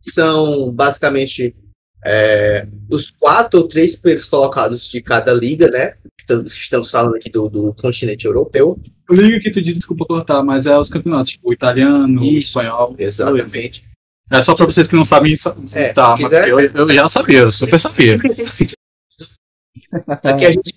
são 0.00 0.70
basicamente 0.72 1.54
é, 2.04 2.66
os 2.90 3.10
quatro 3.10 3.60
ou 3.60 3.68
três 3.68 3.96
primeiros 3.96 4.26
colocados 4.28 4.88
de 4.88 5.02
cada 5.02 5.32
liga, 5.32 5.68
né? 5.70 5.94
Estamos- 6.20 6.90
falando 6.90 7.16
aqui 7.16 7.30
do, 7.30 7.48
do 7.48 7.74
continente 7.74 8.26
europeu. 8.26 8.78
O 9.10 9.14
liga 9.14 9.40
que 9.40 9.50
tu 9.50 9.60
disse, 9.62 9.78
desculpa 9.78 10.04
cortar, 10.06 10.42
mas 10.44 10.66
é 10.66 10.78
os 10.78 10.88
campeonatos, 10.90 11.32
tipo, 11.32 11.48
o 11.48 11.52
italiano, 11.52 12.20
o 12.20 12.24
Isso, 12.24 12.48
espanhol. 12.48 12.94
Exatamente. 12.98 13.84
É 14.30 14.42
só 14.42 14.54
pra 14.54 14.66
vocês 14.66 14.86
que 14.86 14.94
não 14.94 15.04
sabem. 15.06 15.34
sa- 15.34 15.56
É, 15.72 15.92
tá, 15.92 16.14
quiser- 16.16 16.48
eu, 16.48 16.60
eu 16.60 16.90
já 16.90 17.08
sabia, 17.08 17.38
eu 17.40 17.50
super 17.52 17.80
sabia. 17.80 18.18
Aqui 20.22 20.46
a 20.46 20.50
gente 20.50 20.74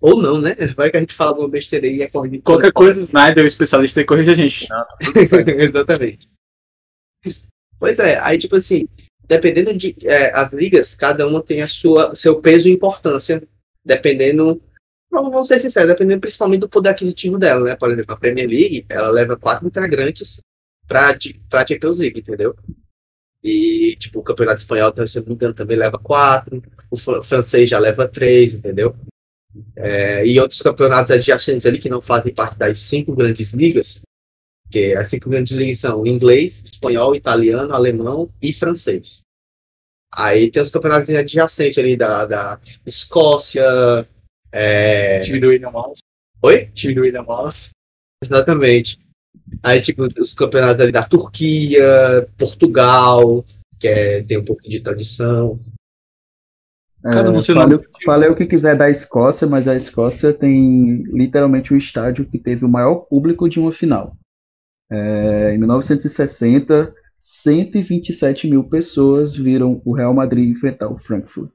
ou 0.00 0.20
não, 0.20 0.40
né? 0.40 0.54
Vai 0.76 0.90
que 0.90 0.96
a 0.96 1.00
gente 1.00 1.14
fala 1.14 1.30
alguma 1.30 1.48
besteira 1.48 1.86
aí 1.86 1.96
e 1.96 2.02
é 2.02 2.08
corrigido. 2.08 2.42
Qualquer 2.42 2.72
coisa, 2.72 3.00
o 3.00 3.02
Snyder, 3.02 3.44
o 3.44 3.46
especialista, 3.46 4.00
aí 4.00 4.06
corrige 4.06 4.30
a 4.30 4.34
gente. 4.34 4.68
Exatamente. 5.58 6.28
Pois 7.78 7.98
é, 7.98 8.18
aí 8.20 8.38
tipo 8.38 8.56
assim, 8.56 8.86
dependendo 9.26 9.76
de 9.76 9.96
é, 10.04 10.32
as 10.36 10.52
ligas, 10.52 10.94
cada 10.94 11.26
uma 11.26 11.42
tem 11.42 11.62
a 11.62 11.68
sua 11.68 12.14
seu 12.14 12.40
peso 12.40 12.68
e 12.68 12.72
importância, 12.72 13.42
dependendo, 13.84 14.62
vamos, 15.10 15.48
ser 15.48 15.58
sinceros, 15.58 15.88
dependendo 15.90 16.20
principalmente 16.20 16.60
do 16.60 16.68
poder 16.68 16.90
aquisitivo 16.90 17.38
dela, 17.38 17.64
né? 17.64 17.76
Por 17.76 17.90
exemplo, 17.90 18.14
a 18.14 18.18
Premier 18.18 18.48
League, 18.48 18.86
ela 18.88 19.10
leva 19.10 19.36
quatro 19.36 19.66
integrantes 19.66 20.40
para 20.86 21.16
para 21.48 21.66
Champions 21.66 21.98
League, 21.98 22.20
entendeu? 22.20 22.54
E 23.42 23.96
tipo 23.98 24.20
o 24.20 24.22
Campeonato 24.22 24.60
Espanhol, 24.60 24.92
se 25.06 25.18
eu 25.18 25.22
não 25.22 25.30
me 25.30 25.34
engano, 25.34 25.54
também 25.54 25.76
leva 25.76 25.98
quatro, 25.98 26.62
o 26.90 26.96
fran- 26.96 27.22
francês 27.22 27.68
já 27.68 27.78
leva 27.78 28.06
três, 28.08 28.54
entendeu? 28.54 28.94
É, 29.76 30.26
e 30.26 30.40
outros 30.40 30.62
campeonatos 30.62 31.10
adjacentes 31.10 31.66
ali 31.66 31.78
que 31.78 31.88
não 31.88 32.00
fazem 32.00 32.34
parte 32.34 32.58
das 32.58 32.78
cinco 32.78 33.14
grandes 33.14 33.52
ligas, 33.52 34.02
que 34.70 34.94
as 34.94 35.08
cinco 35.08 35.28
grandes 35.28 35.56
ligas 35.56 35.80
são 35.80 36.06
inglês, 36.06 36.62
espanhol, 36.64 37.14
italiano, 37.14 37.74
alemão 37.74 38.30
e 38.40 38.52
francês. 38.52 39.22
Aí 40.14 40.50
tem 40.50 40.62
os 40.62 40.70
campeonatos 40.70 41.08
adjacentes 41.10 41.78
ali 41.78 41.96
da, 41.96 42.26
da 42.26 42.60
Escócia. 42.84 43.64
É... 44.50 45.20
Time 45.20 45.40
do 45.40 45.48
William 45.48 45.70
Wallace. 45.70 46.02
Oi? 46.42 46.66
Time 46.74 46.94
do 46.94 47.02
William 47.02 47.24
Wallace. 47.24 47.70
Exatamente. 48.22 48.98
Aí, 49.62 49.80
tipo, 49.80 50.06
os 50.20 50.34
campeonatos 50.34 50.80
ali 50.80 50.92
da 50.92 51.02
Turquia, 51.02 52.28
Portugal, 52.36 53.44
que 53.78 53.88
é, 53.88 54.22
tem 54.22 54.38
um 54.38 54.44
pouco 54.44 54.62
de 54.62 54.80
tradição. 54.80 55.58
É, 57.04 57.10
você 57.32 57.52
falei, 57.52 57.76
não- 57.76 57.84
falei 58.04 58.28
o 58.30 58.36
que 58.36 58.46
quiser 58.46 58.76
da 58.76 58.88
Escócia, 58.88 59.46
mas 59.48 59.66
a 59.66 59.74
Escócia 59.74 60.32
tem 60.32 61.02
literalmente 61.12 61.72
o 61.74 61.76
estádio 61.76 62.24
que 62.26 62.38
teve 62.38 62.64
o 62.64 62.68
maior 62.68 62.96
público 63.06 63.48
de 63.48 63.58
uma 63.58 63.72
final. 63.72 64.16
É, 64.90 65.54
em 65.54 65.58
1960, 65.58 66.94
127 67.18 68.48
mil 68.48 68.64
pessoas 68.64 69.34
viram 69.34 69.80
o 69.84 69.94
Real 69.94 70.12
Madrid 70.14 70.48
enfrentar 70.48 70.88
o 70.88 70.96
Frankfurt. 70.96 71.50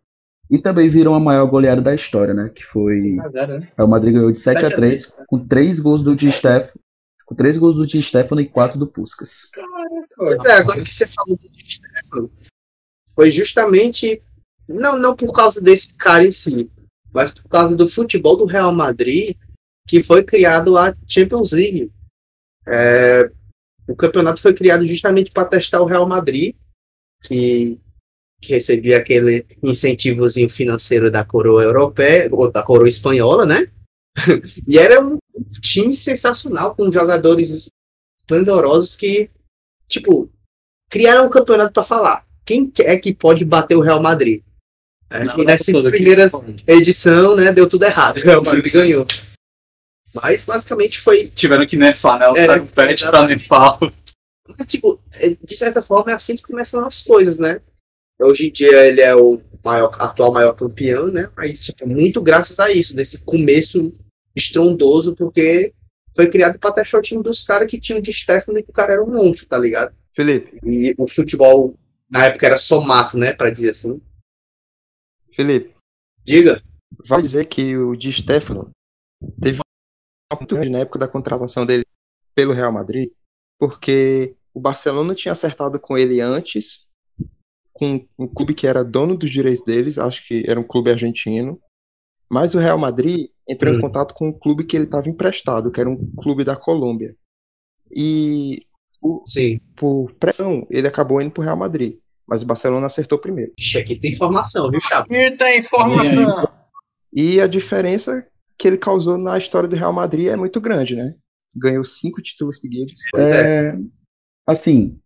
E 0.49 0.57
também 0.57 0.87
viram 0.87 1.13
a 1.13 1.19
maior 1.19 1.45
goleada 1.47 1.81
da 1.81 1.93
história, 1.93 2.33
né? 2.33 2.49
Que 2.53 2.63
foi. 2.63 3.17
Agora, 3.19 3.59
né? 3.59 3.67
O 3.73 3.77
Real 3.77 3.87
Madrid 3.89 4.13
ganhou 4.13 4.31
de 4.31 4.39
7 4.39 4.65
a 4.65 4.71
3 4.73 5.03
7 5.05 5.25
com 5.27 5.45
três 5.45 5.79
gols 5.79 6.01
do 6.01 6.15
Di 6.15 6.31
Stefano, 6.31 6.79
com 7.25 7.35
três 7.35 7.57
gols 7.57 7.75
do 7.75 7.85
Di 7.85 8.01
Stefano 8.01 8.39
e 8.39 8.45
quatro 8.47 8.79
do 8.79 8.87
Puskas. 8.87 9.49
Pois 10.15 10.43
é, 10.45 10.53
agora 10.53 10.81
que 10.81 10.89
você 10.89 11.05
falou 11.05 11.37
do 11.37 11.49
Di 11.49 11.63
Stefano, 11.69 12.31
foi 13.13 13.29
justamente, 13.29 14.21
não, 14.67 14.97
não 14.97 15.15
por 15.15 15.31
causa 15.31 15.61
desse 15.61 15.93
cara 15.95 16.25
em 16.25 16.31
si, 16.31 16.69
mas 17.13 17.33
por 17.33 17.49
causa 17.49 17.75
do 17.75 17.87
futebol 17.87 18.35
do 18.35 18.45
Real 18.45 18.73
Madrid, 18.73 19.35
que 19.87 20.03
foi 20.03 20.23
criado 20.23 20.77
a 20.77 20.93
Champions 21.07 21.51
League. 21.51 21.91
É, 22.67 23.31
o 23.87 23.95
campeonato 23.95 24.41
foi 24.41 24.53
criado 24.53 24.85
justamente 24.85 25.31
para 25.31 25.47
testar 25.47 25.81
o 25.81 25.85
Real 25.85 26.05
Madrid, 26.05 26.55
que, 27.23 27.79
que 28.41 28.53
recebia 28.53 28.97
aquele 28.97 29.45
incentivozinho 29.63 30.49
financeiro 30.49 31.09
da 31.09 31.23
coroa 31.23 31.63
europeia, 31.63 32.29
ou 32.31 32.51
da 32.51 32.61
coroa 32.61 32.89
espanhola, 32.89 33.45
né? 33.45 33.67
e 34.67 34.77
era 34.77 34.99
um 35.01 35.17
time 35.61 35.95
sensacional, 35.95 36.75
com 36.75 36.91
jogadores 36.91 37.69
esplendorosos 38.19 38.97
que, 38.97 39.29
tipo, 39.87 40.29
criaram 40.89 41.27
um 41.27 41.29
campeonato 41.29 41.71
para 41.71 41.83
falar. 41.83 42.25
Quem 42.45 42.71
é 42.79 42.97
que 42.97 43.13
pode 43.13 43.45
bater 43.45 43.75
o 43.75 43.81
Real 43.81 44.01
Madrid? 44.01 44.43
É, 45.09 45.23
Na 45.23 45.35
e 45.37 45.45
nessa 45.45 45.71
toda 45.71 45.89
aqui. 45.89 45.97
primeira 45.97 46.29
edição, 46.67 47.35
né, 47.35 47.51
deu 47.53 47.67
tudo 47.69 47.85
errado. 47.85 48.19
O 48.39 48.43
Madrid 48.43 48.71
ganhou. 48.73 49.05
Mas 50.13 50.43
basicamente 50.43 50.99
foi. 50.99 51.27
Tiveram 51.27 51.65
que 51.65 51.77
nerfar, 51.77 52.19
né? 52.19 52.27
O 52.29 52.35
É, 52.35 52.45
Saiu 52.45 52.65
pet 52.67 53.05
pra 53.05 53.27
nerfar. 53.27 53.77
Mas, 54.57 54.67
tipo, 54.67 54.99
é, 55.13 55.29
de 55.29 55.57
certa 55.57 55.81
forma 55.81 56.11
é 56.11 56.15
assim 56.15 56.35
que 56.35 56.43
começam 56.43 56.83
as 56.85 57.03
coisas, 57.03 57.37
né? 57.37 57.61
Hoje 58.19 58.47
em 58.47 58.51
dia 58.51 58.85
ele 58.87 59.01
é 59.01 59.15
o 59.15 59.39
maior, 59.63 59.95
atual 59.99 60.31
maior 60.33 60.53
campeão, 60.53 61.07
né? 61.07 61.29
Mas, 61.35 61.65
tipo, 61.65 61.87
muito 61.87 62.21
graças 62.21 62.59
a 62.59 62.71
isso, 62.71 62.95
desse 62.95 63.19
começo 63.19 63.91
estrondoso, 64.35 65.15
porque 65.15 65.73
foi 66.15 66.27
criado 66.27 66.57
pra 66.57 66.71
testar 66.71 66.97
o 66.97 67.01
time 67.01 67.21
dos 67.21 67.43
caras 67.43 67.69
que 67.69 67.79
tinham 67.79 68.01
de 68.01 68.11
Stefano 68.11 68.57
e 68.57 68.63
que 68.63 68.71
o 68.71 68.73
cara 68.73 68.93
era 68.93 69.03
um 69.03 69.11
monstro, 69.11 69.47
tá 69.47 69.57
ligado? 69.57 69.93
Felipe, 70.15 70.57
E 70.63 70.95
o 70.97 71.07
futebol 71.07 71.75
na 72.09 72.25
época 72.25 72.47
era 72.47 72.57
só 72.57 72.81
mato, 72.81 73.17
né? 73.17 73.33
Pra 73.33 73.51
dizer 73.51 73.69
assim. 73.71 74.01
Felipe, 75.37 75.75
Diga. 76.25 76.63
vai 77.07 77.21
dizer 77.21 77.45
que 77.45 77.77
o 77.77 77.95
Di 77.95 78.11
Stefano 78.11 78.71
teve 79.39 79.59
uma 80.33 80.47
grande 80.47 80.69
na 80.69 80.79
época 80.79 80.97
da 80.97 81.07
contratação 81.07 81.63
dele 81.63 81.85
pelo 82.33 82.53
Real 82.53 82.71
Madrid, 82.71 83.11
porque 83.59 84.35
o 84.51 84.59
Barcelona 84.59 85.13
tinha 85.13 85.31
acertado 85.31 85.79
com 85.79 85.95
ele 85.95 86.19
antes, 86.21 86.89
com 87.71 88.03
um 88.17 88.27
clube 88.27 88.55
que 88.55 88.65
era 88.65 88.83
dono 88.83 89.15
dos 89.15 89.29
direitos 89.29 89.63
deles, 89.63 89.99
acho 89.99 90.25
que 90.27 90.43
era 90.47 90.59
um 90.59 90.63
clube 90.67 90.89
argentino, 90.89 91.61
mas 92.27 92.55
o 92.55 92.59
Real 92.59 92.79
Madrid 92.79 93.29
entrou 93.47 93.71
em 93.71 93.77
Hum. 93.77 93.81
contato 93.81 94.15
com 94.15 94.29
um 94.29 94.33
clube 94.33 94.65
que 94.65 94.75
ele 94.75 94.85
estava 94.85 95.07
emprestado, 95.07 95.71
que 95.71 95.79
era 95.79 95.87
um 95.89 96.11
clube 96.15 96.43
da 96.43 96.55
Colômbia. 96.55 97.15
E 97.91 98.65
Sim. 99.25 99.59
por 99.75 100.11
pressão, 100.15 100.65
ele 100.71 100.87
acabou 100.87 101.21
indo 101.21 101.31
pro 101.31 101.43
Real 101.43 101.55
Madrid, 101.55 101.99
mas 102.27 102.41
o 102.41 102.45
Barcelona 102.45 102.87
acertou 102.87 103.17
primeiro. 103.17 103.53
Ixi, 103.57 103.77
aqui 103.77 103.95
tem 103.95 104.11
informação, 104.11 104.69
viu, 104.69 104.81
Chapo? 104.81 105.13
E 105.13 105.37
tem 105.37 105.59
informação. 105.59 106.49
E 107.13 107.39
a 107.39 107.47
diferença 107.47 108.27
que 108.57 108.67
ele 108.67 108.77
causou 108.77 109.17
na 109.17 109.37
história 109.37 109.69
do 109.69 109.75
Real 109.75 109.93
Madrid 109.93 110.27
é 110.27 110.35
muito 110.35 110.59
grande, 110.59 110.95
né? 110.95 111.15
Ganhou 111.55 111.83
cinco 111.83 112.21
títulos 112.21 112.59
seguidos. 112.59 112.93
Pois 113.11 113.29
é. 113.29 113.69
É, 113.69 113.77
assim, 114.45 114.99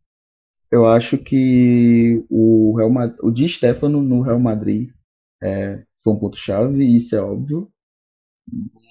eu 0.71 0.87
acho 0.87 1.17
que 1.17 2.25
o 2.29 2.75
Real 2.77 2.89
Madrid, 2.89 3.19
o 3.21 3.31
Di 3.31 3.47
Stefano 3.47 4.01
no 4.01 4.21
Real 4.21 4.39
Madrid 4.39 4.89
é, 5.43 5.83
foi 6.03 6.13
um 6.13 6.19
ponto 6.19 6.37
chave, 6.37 6.83
isso 6.83 7.15
é 7.15 7.21
óbvio. 7.21 7.69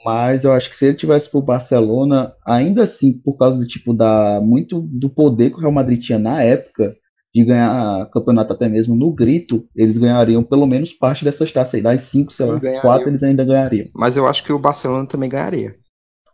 Mas 0.05 0.45
eu 0.45 0.53
acho 0.53 0.71
que 0.71 0.77
se 0.77 0.87
ele 0.87 0.97
tivesse 0.97 1.31
pro 1.31 1.43
Barcelona, 1.43 2.35
ainda 2.47 2.85
assim, 2.85 3.21
por 3.23 3.37
causa 3.37 3.59
do 3.59 3.67
tipo 3.67 3.93
da 3.93 4.41
muito 4.41 4.81
do 4.81 5.11
poder 5.11 5.51
que 5.51 5.57
o 5.57 5.61
Real 5.61 5.73
Madrid 5.73 6.01
tinha 6.01 6.19
na 6.19 6.43
época 6.43 6.97
de 7.35 7.45
ganhar 7.45 8.07
campeonato 8.11 8.53
até 8.53 8.69
mesmo 8.69 8.97
no 8.97 9.13
grito, 9.13 9.67
eles 9.75 9.99
ganhariam 9.99 10.43
pelo 10.43 10.67
menos 10.67 10.93
parte 10.93 11.25
dessas 11.25 11.53
taças 11.53 11.75
aí, 11.75 11.83
das 11.83 12.03
cinco, 12.03 12.33
sei 12.33 12.47
Sim, 12.47 12.53
lá, 12.53 12.81
quatro 12.81 13.09
eles 13.09 13.23
ainda 13.23 13.45
ganhariam. 13.45 13.87
Mas 13.95 14.17
eu 14.17 14.27
acho 14.27 14.43
que 14.43 14.53
o 14.53 14.59
Barcelona 14.59 15.07
também 15.07 15.29
ganharia. 15.31 15.77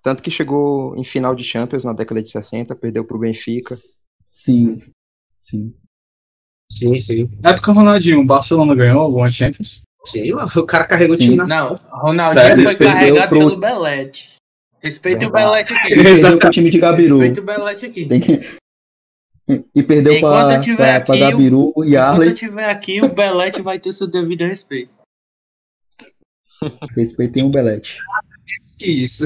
Tanto 0.03 0.23
que 0.23 0.31
chegou 0.31 0.97
em 0.97 1.05
final 1.05 1.35
de 1.35 1.45
Champions 1.45 1.85
na 1.85 1.93
década 1.93 2.23
de 2.23 2.31
60, 2.31 2.75
perdeu 2.77 3.05
pro 3.05 3.19
Benfica. 3.19 3.75
Sim, 4.25 4.81
sim. 5.39 5.75
Sim, 6.71 6.99
sim. 6.99 7.31
Na 7.43 7.51
época, 7.51 7.71
o 7.71 7.75
Ronaldinho, 7.75 8.21
o 8.21 8.25
Barcelona 8.27 8.75
ganhou 8.75 9.01
alguma 9.01 9.31
Champions? 9.31 9.83
Sim, 10.05 10.33
mano, 10.33 10.51
o 10.57 10.65
cara 10.65 10.85
carregou 10.85 11.15
o 11.15 11.19
Sim. 11.19 11.25
time 11.25 11.37
na 11.37 11.47
Não, 11.47 11.81
Ronaldinho 11.91 12.33
Sério? 12.35 12.63
foi 12.63 12.77
carregado 12.77 13.29
pro- 13.29 13.39
pelo 13.41 13.57
Belete. 13.57 14.37
Respeita 14.81 15.27
o. 15.27 15.31
Belete 15.31 15.75
aqui. 15.75 15.93
Ele 15.93 16.03
perdeu 16.05 16.39
pro 16.39 16.51
time 16.51 16.71
de 16.71 16.79
Gabiru. 16.79 17.19
Respeita 17.19 17.41
o 17.41 17.45
Belete 17.45 17.87
aqui. 17.87 18.07
Tem 18.07 18.21
que... 18.21 18.41
E 19.49 19.83
perdeu 19.83 20.15
Enquanto 20.15 20.47
pra, 20.47 20.55
eu 20.57 20.61
tiver 20.61 20.77
pra, 20.77 20.97
aqui, 20.97 21.07
pra 21.07 21.17
Gabiru 21.31 21.73
e 21.79 21.91
Enquanto 21.91 21.97
Arley. 21.97 22.29
eu 22.29 22.35
estiver 22.35 22.69
aqui, 22.69 23.01
o 23.01 23.15
Belete 23.15 23.63
vai 23.63 23.79
ter 23.79 23.93
seu 23.93 24.09
devido 24.09 24.43
respeito. 24.43 24.91
Respeitem 26.97 27.45
o 27.45 27.51
Belete. 27.51 27.99
Que 28.79 28.91
isso. 29.05 29.25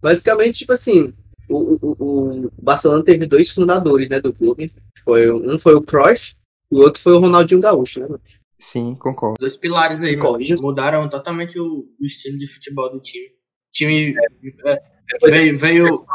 Basicamente, 0.00 0.60
tipo 0.60 0.72
assim, 0.72 1.12
o, 1.48 1.76
o, 1.82 2.46
o 2.46 2.50
Barcelona 2.62 3.04
teve 3.04 3.26
dois 3.26 3.50
fundadores, 3.50 4.08
né, 4.08 4.20
do 4.20 4.32
clube. 4.32 4.72
Foi, 5.04 5.30
um 5.30 5.58
foi 5.58 5.74
o 5.74 5.82
Cruyff 5.82 6.36
e 6.70 6.76
o 6.76 6.78
outro 6.78 7.02
foi 7.02 7.14
o 7.14 7.18
Ronaldinho 7.18 7.60
Gaúcho, 7.60 8.00
né? 8.00 8.06
mano? 8.06 8.20
Sim, 8.56 8.94
concordo. 8.94 9.38
Dois 9.40 9.56
pilares 9.56 10.00
aí, 10.02 10.16
mano. 10.16 10.30
Corrija. 10.30 10.56
Mudaram 10.60 11.08
totalmente 11.08 11.58
o, 11.58 11.88
o 12.00 12.04
estilo 12.04 12.38
de 12.38 12.46
futebol 12.46 12.92
do 12.92 13.00
time. 13.00 13.26
O 13.26 13.72
time 13.72 14.14
é, 14.66 14.82
Depois 15.12 15.32
veio, 15.32 15.58
veio, 15.58 16.06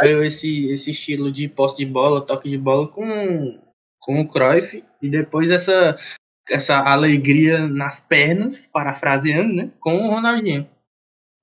veio 0.00 0.22
esse, 0.22 0.70
esse 0.70 0.90
estilo 0.90 1.30
de 1.30 1.48
posse 1.48 1.76
de 1.78 1.86
bola, 1.86 2.20
toque 2.20 2.50
de 2.50 2.58
bola 2.58 2.86
com, 2.88 3.60
com 4.00 4.20
o 4.20 4.28
Cruyff 4.28 4.82
e 5.00 5.08
depois 5.08 5.50
essa, 5.50 5.96
essa 6.48 6.78
alegria 6.78 7.66
nas 7.66 8.00
pernas, 8.00 8.68
parafraseando, 8.72 9.52
né? 9.54 9.70
Com 9.80 10.06
o 10.06 10.10
Ronaldinho. 10.10 10.68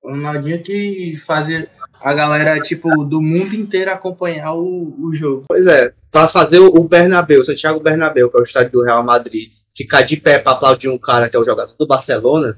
O 0.04 0.12
Ronaldinho 0.12 0.62
que 0.62 1.16
fazia, 1.18 1.70
a 2.00 2.14
galera, 2.14 2.60
tipo, 2.60 2.90
do 3.06 3.22
mundo 3.22 3.56
inteiro 3.56 3.92
acompanhar 3.92 4.54
o, 4.54 4.96
o 5.00 5.14
jogo. 5.14 5.46
Pois 5.48 5.66
é, 5.66 5.94
pra 6.12 6.28
fazer 6.28 6.60
o 6.60 6.84
Bernabéu, 6.84 7.42
o 7.42 7.46
Santiago 7.46 7.80
Bernabéu, 7.80 8.30
que 8.30 8.38
é 8.38 8.42
o 8.42 8.44
estádio 8.44 8.72
do 8.72 8.84
Real 8.84 9.04
Madrid, 9.04 9.52
ficar 9.76 10.02
de 10.02 10.18
pé 10.18 10.38
pra 10.38 10.52
aplaudir 10.52 10.90
um 10.90 10.98
cara 10.98 11.30
que 11.30 11.36
é 11.36 11.40
o 11.40 11.46
jogador 11.46 11.74
do 11.76 11.88
Barcelona, 11.88 12.58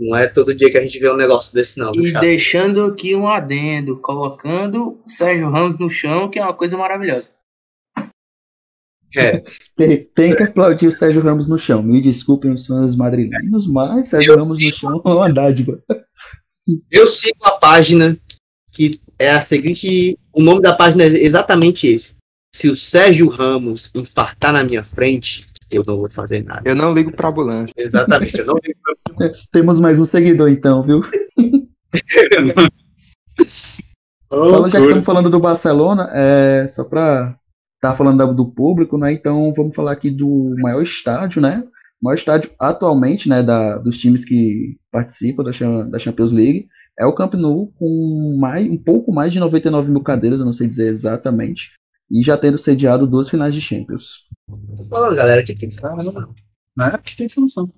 não 0.00 0.16
é 0.16 0.26
todo 0.26 0.54
dia 0.54 0.70
que 0.70 0.78
a 0.78 0.82
gente 0.82 0.98
vê 0.98 1.10
um 1.10 1.16
negócio 1.16 1.54
desse 1.54 1.78
não, 1.78 1.94
E 1.94 2.10
Chato? 2.10 2.22
deixando 2.22 2.84
aqui 2.84 3.14
um 3.14 3.28
adendo, 3.28 4.00
colocando 4.00 5.00
Sérgio 5.04 5.50
Ramos 5.50 5.78
no 5.78 5.90
chão, 5.90 6.28
que 6.28 6.38
é 6.38 6.42
uma 6.42 6.54
coisa 6.54 6.76
maravilhosa. 6.76 7.28
É, 9.14 9.42
Tem, 9.76 10.04
tem 10.14 10.36
que 10.36 10.42
aplaudir 10.42 10.86
o 10.86 10.92
Sérgio 10.92 11.22
Ramos 11.22 11.48
no 11.48 11.58
chão. 11.58 11.82
Me 11.82 12.00
desculpem 12.00 12.52
os 12.52 12.66
fãs 12.66 12.96
madrilenhos, 12.96 13.66
mas 13.66 14.08
Sérgio 14.08 14.36
Ramos 14.36 14.58
no 14.58 14.72
chão 14.72 15.02
é 15.04 15.08
uma 15.08 15.32
dádiva. 15.32 15.82
eu 16.90 17.06
sigo 17.06 17.44
a 17.44 17.52
página 17.52 18.18
que 18.72 19.00
é 19.18 19.30
a 19.30 19.42
seguinte, 19.42 20.18
o 20.32 20.42
nome 20.42 20.62
da 20.62 20.74
página 20.74 21.02
é 21.04 21.08
exatamente 21.08 21.86
esse. 21.86 22.14
Se 22.54 22.68
o 22.68 22.76
Sérgio 22.76 23.28
Ramos 23.28 23.90
infartar 23.94 24.52
na 24.52 24.64
minha 24.64 24.82
frente, 24.82 25.46
eu 25.70 25.84
não 25.86 25.96
vou 25.96 26.10
fazer 26.10 26.44
nada. 26.44 26.62
Eu 26.64 26.74
não 26.74 26.92
ligo 26.92 27.12
pra 27.12 27.28
ambulância. 27.28 27.72
Exatamente, 27.76 28.38
eu 28.38 28.46
não 28.46 28.54
ligo 28.54 28.78
pra 28.82 29.28
Temos 29.52 29.80
mais 29.80 30.00
um 30.00 30.04
seguidor 30.04 30.48
então, 30.48 30.82
viu? 30.82 31.00
Fala, 34.28 34.70
já 34.70 34.78
que 34.78 34.84
estamos 34.84 35.04
falando 35.06 35.28
do 35.28 35.40
Barcelona, 35.40 36.08
é, 36.12 36.66
só 36.68 36.84
para 36.84 37.36
estar 37.76 37.94
falando 37.94 38.18
da- 38.18 38.26
do 38.32 38.52
público, 38.52 38.96
né? 38.96 39.12
Então 39.12 39.52
vamos 39.56 39.74
falar 39.74 39.92
aqui 39.92 40.08
do 40.10 40.54
maior 40.60 40.82
estádio, 40.82 41.42
né? 41.42 41.64
O 42.00 42.04
maior 42.06 42.14
estádio 42.14 42.50
atualmente, 42.58 43.28
né, 43.28 43.42
da, 43.42 43.76
dos 43.78 43.98
times 43.98 44.24
que 44.24 44.76
participam 44.90 45.42
da, 45.42 45.50
da 45.82 45.98
Champions 45.98 46.32
League 46.32 46.66
é 46.98 47.04
o 47.04 47.14
Camp 47.14 47.34
Nou 47.34 47.72
com 47.78 48.36
mais, 48.40 48.66
um 48.68 48.76
pouco 48.78 49.12
mais 49.12 49.32
de 49.32 49.40
99 49.40 49.90
mil 49.90 50.02
cadeiras, 50.02 50.38
eu 50.38 50.46
não 50.46 50.52
sei 50.52 50.66
dizer 50.68 50.88
exatamente, 50.88 51.72
e 52.10 52.22
já 52.22 52.36
tendo 52.36 52.58
sediado 52.58 53.06
duas 53.06 53.28
finais 53.30 53.54
de 53.54 53.60
Champions. 53.60 54.26
Tô 54.48 54.84
falando, 54.88 55.16
galera, 55.16 55.42
que 55.44 55.54
tem 55.54 55.68
que 55.68 55.76
Caramba. 55.76 56.28
Né? 56.76 56.98
Que 57.04 57.16
tem 57.16 57.26
informação. 57.26 57.70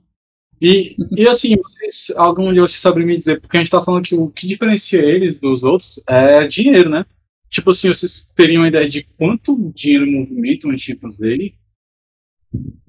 E, 0.61 0.95
e 1.17 1.27
assim, 1.29 1.57
vocês, 1.57 2.17
algum 2.17 2.53
de 2.53 2.61
vocês 2.61 2.81
sabem 2.81 3.05
me 3.05 3.17
dizer, 3.17 3.41
porque 3.41 3.57
a 3.57 3.61
gente 3.61 3.71
tá 3.71 3.83
falando 3.83 4.05
que 4.05 4.15
o 4.15 4.29
que 4.31 4.47
diferencia 4.47 5.01
eles 5.01 5.41
dos 5.41 5.65
outros 5.65 6.01
é 6.07 6.47
dinheiro, 6.47 6.89
né? 6.89 7.05
Tipo 7.51 7.71
assim, 7.73 7.89
vocês 7.89 8.29
teriam 8.35 8.63
uma 8.63 8.69
ideia 8.69 8.89
de 8.89 9.03
quanto 9.19 9.73
dinheiro 9.75 10.07
movimenta 10.11 10.67
uma 10.69 10.79
Champions 10.79 11.19
League? 11.19 11.57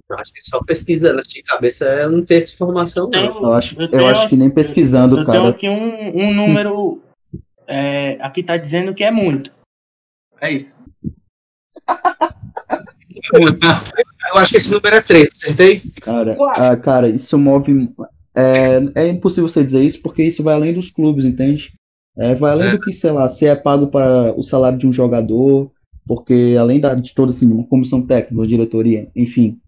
Eu 0.09 0.17
acho 0.19 0.31
que 0.33 0.41
só 0.41 0.61
pesquisando 0.63 1.19
assim 1.19 1.33
de 1.33 1.43
cabeça 1.43 1.85
eu 1.85 2.11
não 2.11 2.23
tenho 2.23 2.43
essa 2.43 2.53
informação, 2.53 3.09
não. 3.09 3.19
Eu 3.43 3.53
acho, 3.53 3.75
Eu 3.77 3.85
eu 3.85 3.89
tenho- 3.89 4.05
acho 4.07 4.29
que 4.29 4.35
nem 4.35 4.51
pesquisando, 4.53 5.17
Eu 5.17 5.25
tenho 5.25 5.37
cara. 5.37 5.49
aqui 5.49 5.67
um, 5.67 6.15
um 6.29 6.33
número. 6.33 7.01
é, 7.67 8.21
aqui 8.21 8.43
tá 8.43 8.55
dizendo 8.55 8.93
que 8.93 9.03
é 9.03 9.09
muito. 9.11 9.51
É 10.39 10.51
isso. 10.51 10.67
Eu 14.33 14.39
acho 14.39 14.51
que 14.51 14.57
esse 14.57 14.71
número 14.71 14.95
é 14.95 15.01
3, 15.01 15.29
acertei? 15.35 15.81
Cara, 16.01 16.37
ah, 16.55 16.77
cara, 16.77 17.09
isso 17.09 17.37
move. 17.37 17.89
É, 18.35 18.81
é 18.95 19.07
impossível 19.07 19.49
você 19.49 19.63
dizer 19.63 19.83
isso 19.83 20.01
porque 20.01 20.23
isso 20.23 20.43
vai 20.43 20.55
além 20.55 20.73
dos 20.73 20.91
clubes, 20.91 21.25
entende? 21.25 21.73
É, 22.17 22.35
vai 22.35 22.51
além 22.51 22.71
do 22.71 22.79
que, 22.79 22.93
sei 22.93 23.11
lá, 23.11 23.27
se 23.27 23.47
é 23.47 23.55
pago 23.55 23.87
para 23.87 24.33
o 24.37 24.43
salário 24.43 24.77
de 24.77 24.87
um 24.87 24.93
jogador, 24.93 25.71
porque 26.05 26.55
além 26.59 26.79
da, 26.79 26.95
de 26.95 27.13
toda 27.13 27.31
assim, 27.31 27.51
uma 27.51 27.67
comissão 27.67 28.05
técnica, 28.05 28.35
uma 28.35 28.47
diretoria, 28.47 29.09
enfim, 29.15 29.59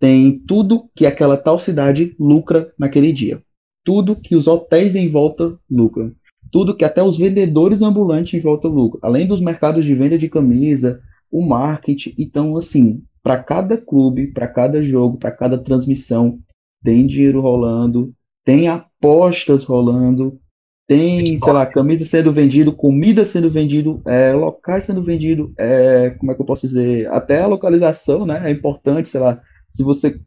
tem 0.00 0.38
tudo 0.38 0.88
que 0.94 1.06
aquela 1.06 1.36
tal 1.36 1.58
cidade 1.58 2.14
lucra 2.18 2.72
naquele 2.78 3.12
dia. 3.12 3.40
Tudo 3.84 4.16
que 4.16 4.34
os 4.34 4.46
hotéis 4.46 4.96
em 4.96 5.08
volta 5.08 5.56
lucram. 5.70 6.12
Tudo 6.50 6.76
que 6.76 6.84
até 6.84 7.02
os 7.02 7.16
vendedores 7.16 7.82
ambulantes 7.82 8.34
em 8.34 8.42
volta 8.42 8.68
lucram. 8.68 9.00
Além 9.02 9.26
dos 9.26 9.40
mercados 9.40 9.84
de 9.84 9.94
venda 9.94 10.18
de 10.18 10.28
camisa, 10.28 10.98
o 11.32 11.44
marketing. 11.44 12.14
Então, 12.18 12.56
assim, 12.56 13.02
para 13.22 13.42
cada 13.42 13.76
clube, 13.78 14.32
para 14.32 14.46
cada 14.46 14.82
jogo, 14.82 15.18
para 15.18 15.32
cada 15.32 15.56
transmissão, 15.56 16.38
tem 16.84 17.06
dinheiro 17.06 17.40
rolando, 17.40 18.12
tem 18.44 18.68
apostas 18.68 19.64
rolando, 19.64 20.38
tem, 20.86 21.36
sei 21.36 21.52
lá, 21.52 21.64
camisa 21.64 22.04
sendo 22.04 22.32
vendido, 22.32 22.72
comida 22.72 23.24
sendo 23.24 23.48
vendido, 23.48 24.02
é, 24.06 24.34
locais 24.34 24.84
sendo 24.84 25.02
vendido, 25.02 25.52
é, 25.58 26.10
como 26.18 26.32
é 26.32 26.34
que 26.34 26.42
eu 26.42 26.46
posso 26.46 26.66
dizer, 26.66 27.08
até 27.08 27.40
a 27.40 27.46
localização, 27.46 28.26
né, 28.26 28.42
é 28.44 28.50
importante, 28.50 29.08
sei 29.08 29.20
lá, 29.20 29.40
se 29.68 29.82
você 29.82 30.20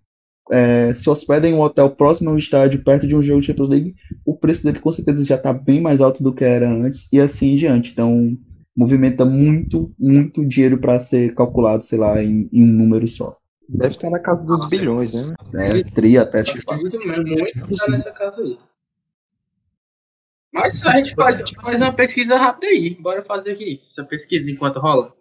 é, 0.52 0.94
se 0.94 1.10
hospeda 1.10 1.48
em 1.48 1.54
um 1.54 1.62
hotel 1.62 1.90
próximo 1.90 2.30
ao 2.30 2.38
estádio, 2.38 2.84
perto 2.84 3.06
de 3.06 3.16
um 3.16 3.22
jogo 3.22 3.42
de 3.42 3.48
Champions 3.48 3.70
League, 3.70 3.96
o 4.26 4.38
preço 4.38 4.64
dele 4.64 4.80
com 4.80 4.92
certeza 4.92 5.26
já 5.26 5.36
está 5.36 5.52
bem 5.52 5.82
mais 5.82 6.02
alto 6.02 6.24
do 6.24 6.34
que 6.34 6.44
era 6.44 6.70
antes, 6.72 7.12
e 7.12 7.20
assim 7.20 7.54
em 7.54 7.56
diante, 7.56 7.92
então 7.92 8.36
movimenta 8.76 9.26
muito, 9.26 9.94
muito 9.98 10.46
dinheiro 10.46 10.80
para 10.80 11.00
ser 11.00 11.34
calculado, 11.34 11.84
sei 11.84 11.98
lá, 12.00 12.22
em, 12.22 12.50
em 12.52 12.64
um 12.64 12.74
número 12.74 13.08
só. 13.08 13.38
Deve 13.68 13.96
estar 13.96 14.10
na 14.10 14.20
casa 14.20 14.46
dos 14.46 14.68
bilhões, 14.68 15.14
né? 15.14 15.36
Né? 15.54 15.84
Tri 15.96 16.18
até 16.18 16.44
se 16.44 16.62
fala. 16.62 16.78
Muito, 16.80 17.08
muito 17.08 17.76
tá 17.78 17.90
nessa 17.90 18.12
casa 18.12 18.42
aí. 18.42 18.58
Mas 20.54 20.86
a 20.86 20.98
gente 20.98 21.16
pode 21.16 21.54
fazer 21.56 21.78
uma 21.78 21.94
pesquisa 21.94 22.38
rápida 22.38 22.68
aí. 22.68 22.96
Bora 22.96 23.22
fazer 23.24 23.52
aqui 23.52 23.82
essa 23.86 24.04
pesquisa 24.04 24.50
enquanto 24.50 24.80
rola. 24.80 25.14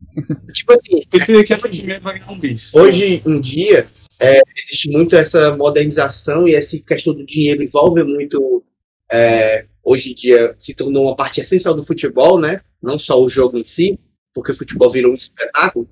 Tipo 0.52 0.72
assim, 0.74 1.02
Esse 1.12 1.36
aqui 1.36 1.52
é 1.52 1.68
dinheiro 1.68 2.02
vai 2.02 2.18
ganhar 2.18 2.30
um 2.30 2.38
bis. 2.38 2.74
hoje 2.74 3.22
em 3.24 3.40
dia, 3.40 3.86
é, 4.18 4.40
existe 4.56 4.90
muito 4.90 5.16
essa 5.16 5.56
modernização 5.56 6.46
e 6.46 6.54
essa 6.54 6.78
questão 6.80 7.14
do 7.14 7.24
dinheiro 7.24 7.62
envolve 7.62 8.02
muito. 8.04 8.62
é, 9.10 9.66
hoje 9.84 10.12
em 10.12 10.14
dia 10.14 10.54
se 10.58 10.74
tornou 10.74 11.04
uma 11.04 11.16
parte 11.16 11.40
essencial 11.40 11.74
do 11.74 11.84
futebol, 11.84 12.38
né? 12.38 12.60
Não 12.82 12.98
só 12.98 13.20
o 13.20 13.28
jogo 13.28 13.58
em 13.58 13.64
si, 13.64 13.98
porque 14.34 14.52
o 14.52 14.56
futebol 14.56 14.90
virou 14.90 15.12
um 15.12 15.16
espetáculo. 15.16 15.88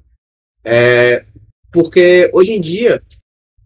É, 0.65 1.25
porque 1.73 2.31
hoje 2.33 2.53
em 2.53 2.61
dia 2.61 3.03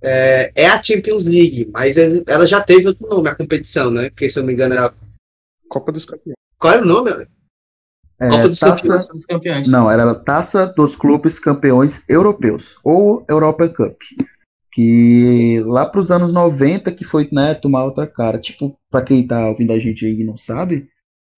é, 0.03 0.53
é 0.55 0.67
a 0.67 0.83
Champions 0.83 1.27
League, 1.27 1.71
mas 1.73 1.97
ela 2.27 2.47
já 2.47 2.61
teve 2.61 2.89
outro 2.89 3.09
nome, 3.09 3.29
a 3.29 3.35
competição, 3.35 3.91
né? 3.91 4.11
Que 4.11 4.29
se 4.29 4.39
eu 4.39 4.43
não 4.43 4.49
me 4.49 4.55
engano 4.55 4.75
era. 4.75 4.93
Copa 5.69 5.93
dos 5.93 6.05
Campeões. 6.05 6.37
Qual 6.59 6.73
era 6.75 6.83
o 6.83 6.87
nome? 6.87 7.11
É, 8.21 8.29
Copa 8.29 8.49
dos 8.49 8.61
taça, 8.61 9.09
campeões. 9.29 9.67
Não, 9.67 9.91
era 9.91 10.11
a 10.11 10.15
Taça 10.15 10.73
dos 10.77 10.95
Clubes 10.95 11.41
Campeões 11.41 12.09
Europeus, 12.09 12.79
ou 12.85 13.25
Europa 13.29 13.69
Cup. 13.69 13.97
Que 14.73 15.61
lá 15.67 15.85
para 15.85 16.01
os 16.01 16.11
anos 16.11 16.33
90 16.33 16.91
que 16.93 17.05
foi, 17.05 17.29
né, 17.31 17.55
tomar 17.55 17.85
outra 17.85 18.07
cara. 18.07 18.39
Tipo, 18.39 18.77
para 18.91 19.05
quem 19.05 19.27
tá 19.27 19.49
ouvindo 19.49 19.73
a 19.73 19.79
gente 19.79 20.07
aí 20.07 20.21
e 20.21 20.25
não 20.25 20.37
sabe, 20.37 20.89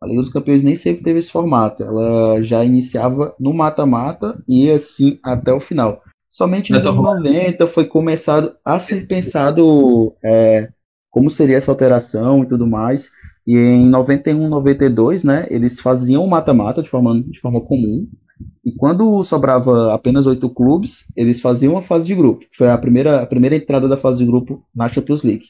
a 0.01 0.07
Liga 0.07 0.21
dos 0.21 0.33
Campeões 0.33 0.63
nem 0.63 0.77
sempre 0.77 1.03
teve 1.03 1.19
esse 1.19 1.33
formato. 1.33 1.83
Ela 1.83 2.43
já 2.43 2.65
iniciava 2.65 3.35
no 3.41 3.53
mata-mata 3.53 4.39
e 4.47 4.71
assim 4.71 5.19
até 5.23 5.53
o 5.53 5.61
final. 5.61 6.01
Somente 6.29 6.73
nos 6.73 6.85
anos 6.85 7.03
90 7.03 7.67
foi 7.67 7.87
começado 7.87 8.55
a 8.65 8.79
ser 8.79 9.07
pensado 9.07 10.13
é, 10.25 10.69
como 11.11 11.31
seria 11.31 11.57
essa 11.57 11.71
alteração 11.71 12.43
e 12.43 12.47
tudo 12.49 12.67
mais. 12.67 13.13
E 13.47 13.57
em 13.57 13.89
91, 13.89 14.49
92, 14.49 15.23
né, 15.23 15.47
eles 15.49 15.81
faziam 15.81 16.25
o 16.25 16.29
mata-mata 16.29 16.83
de 16.83 16.89
forma, 16.89 17.23
de 17.23 17.39
forma 17.41 17.61
comum. 17.61 18.07
E 18.65 18.73
quando 18.73 19.23
sobrava 19.23 19.95
apenas 19.95 20.27
oito 20.27 20.49
clubes, 20.51 21.13
eles 21.17 21.41
faziam 21.41 21.77
a 21.77 21.83
fase 21.83 22.07
de 22.07 22.15
grupo. 22.15 22.47
Foi 22.53 22.69
a 22.69 22.79
primeira, 22.79 23.23
a 23.23 23.27
primeira 23.27 23.57
entrada 23.57 23.89
da 23.89 23.97
fase 23.97 24.19
de 24.19 24.27
grupo 24.27 24.65
na 24.75 24.89
Champions 24.89 25.23
League. 25.23 25.47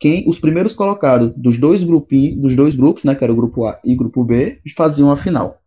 Quem, 0.00 0.24
os 0.28 0.38
primeiros 0.38 0.74
colocados 0.74 1.32
dos 1.36 1.58
dois, 1.58 1.82
dos 1.82 2.56
dois 2.56 2.76
grupos, 2.76 3.04
né, 3.04 3.14
que 3.14 3.24
era 3.24 3.32
o 3.32 3.36
grupo 3.36 3.64
A 3.64 3.80
e 3.84 3.94
o 3.94 3.96
grupo 3.96 4.24
B, 4.24 4.60
faziam 4.76 5.10
a 5.10 5.16
final. 5.16 5.58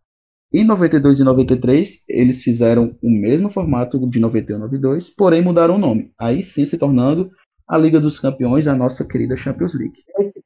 Em 0.52 0.64
92 0.64 1.20
e 1.20 1.24
93, 1.24 2.04
eles 2.08 2.42
fizeram 2.42 2.96
o 3.02 3.10
mesmo 3.10 3.50
formato 3.50 3.98
de 4.08 4.18
91 4.18 4.56
e 4.56 4.60
92, 4.60 5.10
porém 5.14 5.42
mudaram 5.42 5.74
o 5.74 5.78
nome. 5.78 6.10
Aí 6.18 6.42
sim 6.42 6.64
se 6.64 6.78
tornando 6.78 7.30
a 7.68 7.76
Liga 7.76 8.00
dos 8.00 8.18
Campeões, 8.18 8.66
a 8.66 8.74
nossa 8.74 9.06
querida 9.06 9.36
Champions 9.36 9.74
League. 9.74 9.98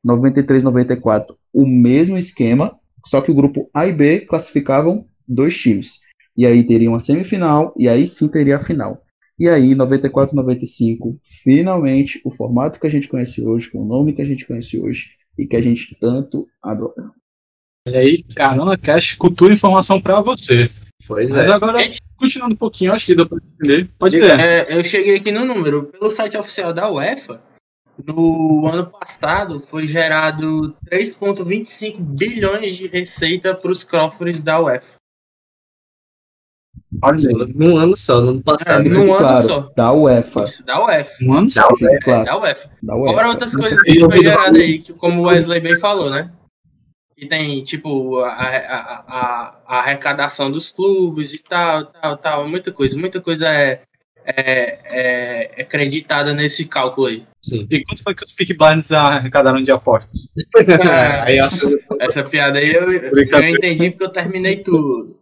93 0.03 0.65
94, 0.65 1.37
o 1.53 1.65
mesmo 1.65 2.19
esquema, 2.19 2.77
só 3.07 3.21
que 3.21 3.31
o 3.31 3.35
grupo 3.35 3.71
A 3.73 3.87
e 3.87 3.93
B 3.93 4.21
classificavam 4.21 5.07
dois 5.29 5.57
times. 5.57 6.01
E 6.37 6.47
aí 6.47 6.64
teria 6.64 6.88
uma 6.88 7.01
semifinal, 7.01 7.75
e 7.77 7.88
aí 7.88 8.07
sim 8.07 8.31
teria 8.31 8.57
a 8.57 8.59
final. 8.59 9.03
E 9.38 9.49
aí, 9.49 9.75
94 9.75 10.37
95, 10.37 11.18
finalmente, 11.25 12.21
o 12.25 12.31
formato 12.31 12.79
que 12.79 12.87
a 12.87 12.90
gente 12.90 13.09
conhece 13.09 13.45
hoje, 13.45 13.71
com 13.71 13.79
o 13.79 13.85
nome 13.85 14.12
que 14.12 14.23
a 14.23 14.25
gente 14.25 14.47
conhece 14.47 14.79
hoje, 14.79 15.16
e 15.38 15.47
que 15.47 15.57
a 15.57 15.61
gente 15.61 15.97
tanto 15.99 16.47
adora. 16.62 17.11
Olha 17.87 17.99
aí, 17.99 18.23
Caramba 18.37 18.77
Cash, 18.77 19.14
cultura 19.14 19.53
e 19.53 19.57
informação 19.57 20.01
pra 20.01 20.21
você. 20.21 20.71
Pois 21.07 21.29
Mas 21.31 21.49
é. 21.49 21.53
agora, 21.53 21.79
continuando 22.16 22.55
um 22.55 22.59
pouquinho, 22.59 22.92
acho 22.92 23.07
que 23.07 23.14
deu 23.14 23.29
pra 23.29 23.38
entender. 23.38 23.90
Pode 23.99 24.16
ir. 24.16 24.23
É, 24.23 24.79
eu 24.79 24.85
cheguei 24.85 25.16
aqui 25.16 25.33
no 25.33 25.45
número. 25.45 25.87
Pelo 25.87 26.09
site 26.09 26.37
oficial 26.37 26.73
da 26.73 26.88
UEFA, 26.88 27.42
no 28.07 28.68
ano 28.68 28.87
passado 28.87 29.59
foi 29.59 29.87
gerado 29.87 30.77
3,25 30.88 31.99
bilhões 31.99 32.77
de 32.77 32.87
receita 32.87 33.55
para 33.55 33.71
os 33.71 33.83
cofres 33.83 34.42
da 34.42 34.61
UEFA. 34.61 35.02
Olha. 37.01 37.31
Num 37.55 37.77
ano 37.77 37.97
só, 37.97 38.21
no 38.21 38.31
ano 38.31 38.43
passado. 38.43 38.87
É, 38.87 38.89
num 38.89 39.13
ano 39.13 39.19
claro, 39.19 39.47
só. 39.47 39.73
da 39.77 39.93
UEFA. 39.93 40.45
Isso, 40.45 40.67
da 40.67 40.85
UEFA. 40.85 41.25
Um 41.25 41.33
ano 41.33 41.49
só. 41.49 41.69
Fique 41.75 41.95
É, 41.95 41.99
claro, 42.01 42.25
da 42.25 42.39
UEFA. 42.39 42.71
da 42.83 42.97
UEFA. 42.97 43.15
Fora 43.15 43.29
outras 43.29 43.57
coisas 43.57 43.83
que 43.83 44.01
foi 44.01 44.23
gerado 44.23 44.59
aí, 44.59 44.79
que, 44.79 44.93
como 44.93 45.23
o 45.23 45.27
Wesley 45.27 45.61
bem 45.61 45.77
falou, 45.77 46.11
né? 46.11 46.31
que 47.23 47.29
tem, 47.29 47.63
tipo, 47.63 48.19
a, 48.19 48.33
a, 48.33 49.05
a, 49.07 49.57
a 49.65 49.79
arrecadação 49.79 50.51
dos 50.51 50.73
clubes 50.73 51.33
e 51.33 51.39
tal, 51.39 51.87
tal, 51.87 52.17
tal, 52.17 52.49
muita 52.49 52.73
coisa, 52.73 52.99
muita 52.99 53.21
coisa 53.21 53.47
é, 53.49 53.83
é, 54.25 54.43
é, 54.85 55.51
é 55.57 55.63
acreditada 55.63 56.35
nesse 56.35 56.67
cálculo 56.67 57.07
aí. 57.07 57.25
Sim. 57.41 57.65
E 57.71 57.85
quanto 57.85 58.03
foi 58.03 58.15
que 58.17 58.25
os 58.25 58.35
Peak 58.35 58.55
Blinds 58.55 58.91
arrecadaram 58.91 59.63
de 59.63 59.71
apostas? 59.71 60.33
essa, 62.01 62.25
piada 62.25 62.59
aí 62.59 62.73
eu, 62.73 62.93
eu 62.93 63.49
entendi 63.49 63.91
porque 63.91 64.05
eu 64.05 64.11
terminei 64.11 64.57
tudo. 64.57 65.22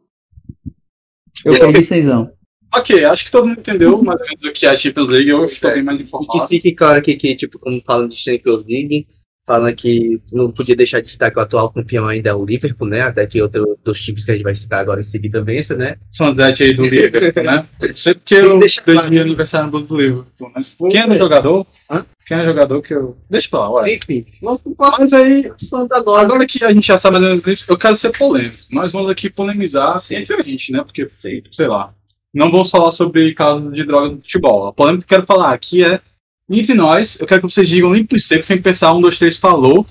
Eu 1.45 1.59
perdi 1.59 1.83
seisão. 1.83 2.33
Ok, 2.73 3.05
acho 3.05 3.25
que 3.25 3.33
todo 3.33 3.49
mundo 3.49 3.59
entendeu 3.59 4.01
mais 4.03 4.21
ou 4.21 4.27
menos 4.27 4.45
o 4.45 4.53
que 4.53 4.65
é 4.65 4.71
a 4.71 4.77
Champions 4.77 5.09
League. 5.09 5.29
Eu 5.29 5.45
estou 5.45 5.73
bem 5.73 5.83
mais 5.83 5.99
E 6.01 6.05
que 6.05 6.09
informado. 6.09 6.49
fique 6.49 6.73
claro 6.73 6.99
aqui 6.99 7.17
que, 7.17 7.35
tipo, 7.35 7.59
como 7.59 7.83
falam 7.85 8.07
de 8.07 8.15
Champions 8.17 8.65
League, 8.69 9.07
falam 9.45 9.75
que 9.75 10.21
não 10.33 10.53
podia 10.53 10.77
deixar 10.77 11.01
de 11.01 11.11
citar 11.11 11.33
que 11.33 11.39
o 11.39 11.43
atual 11.43 11.73
campeão 11.73 12.07
ainda 12.07 12.31
é 12.31 12.35
o 12.35 12.45
Liverpool, 12.45 12.87
né? 12.87 13.01
Até 13.01 13.27
que 13.27 13.43
outro 13.43 13.77
dos 13.85 14.01
times 14.01 14.25
que 14.25 14.31
a 14.31 14.35
gente 14.35 14.45
vai 14.45 14.55
citar 14.55 14.81
agora 14.81 15.01
em 15.01 15.05
seguida 15.05 15.43
vença, 15.43 15.77
né? 15.77 15.97
Fanzete 16.17 16.63
aí 16.63 16.75
do 16.75 16.85
Liverpool, 16.85 17.43
né? 17.43 17.67
Sempre 17.97 18.23
que 18.25 18.35
eu 18.35 18.53
que 18.55 18.59
deixar 18.61 18.83
dei 18.87 18.95
claro. 18.95 19.21
aniversário 19.21 19.71
no 19.71 19.81
do 19.81 20.01
Liverpool, 20.01 20.53
né? 20.55 20.65
Quem 20.91 21.01
é 21.01 21.09
o 21.09 21.19
jogador? 21.19 21.67
Hã? 21.91 22.07
Quem 22.31 22.39
é 22.39 22.43
o 22.43 22.45
jogador 22.45 22.81
que 22.81 22.95
eu. 22.95 23.19
Deixa 23.29 23.49
pra 23.49 23.59
lá, 23.59 23.71
olha. 23.73 23.93
Enfim, 23.93 24.25
vamos 24.41 24.63
Mas 25.01 25.13
aí, 25.13 25.51
agora. 25.91 26.23
agora 26.23 26.47
que 26.47 26.65
a 26.65 26.73
gente 26.73 26.87
já 26.87 26.97
sabe 26.97 27.19
mais 27.19 27.41
ou 27.41 27.45
menos 27.45 27.69
eu 27.69 27.77
quero 27.77 27.97
ser 27.97 28.17
polêmico. 28.17 28.57
Nós 28.71 28.93
vamos 28.93 29.09
aqui 29.09 29.29
polemizar 29.29 29.97
assim, 29.97 30.15
entre 30.15 30.37
a 30.37 30.41
gente, 30.41 30.71
né? 30.71 30.81
Porque, 30.85 31.09
sei 31.11 31.67
lá. 31.67 31.93
Não 32.33 32.49
vamos 32.49 32.71
falar 32.71 32.93
sobre 32.93 33.35
casos 33.35 33.75
de 33.75 33.85
drogas 33.85 34.13
no 34.13 34.19
futebol. 34.19 34.69
A 34.69 34.73
polêmica 34.73 35.05
que 35.05 35.13
eu 35.13 35.17
quero 35.19 35.27
falar 35.27 35.53
aqui 35.53 35.85
é. 35.85 36.01
Entre 36.49 36.73
nós, 36.73 37.19
eu 37.19 37.27
quero 37.27 37.41
que 37.41 37.51
vocês 37.51 37.69
digam 37.69 37.93
limpo 37.93 38.15
e 38.15 38.21
seco, 38.21 38.45
sem 38.45 38.63
pensar, 38.63 38.95
um, 38.95 39.01
dois, 39.01 39.19
três, 39.19 39.37
falou. 39.37 39.85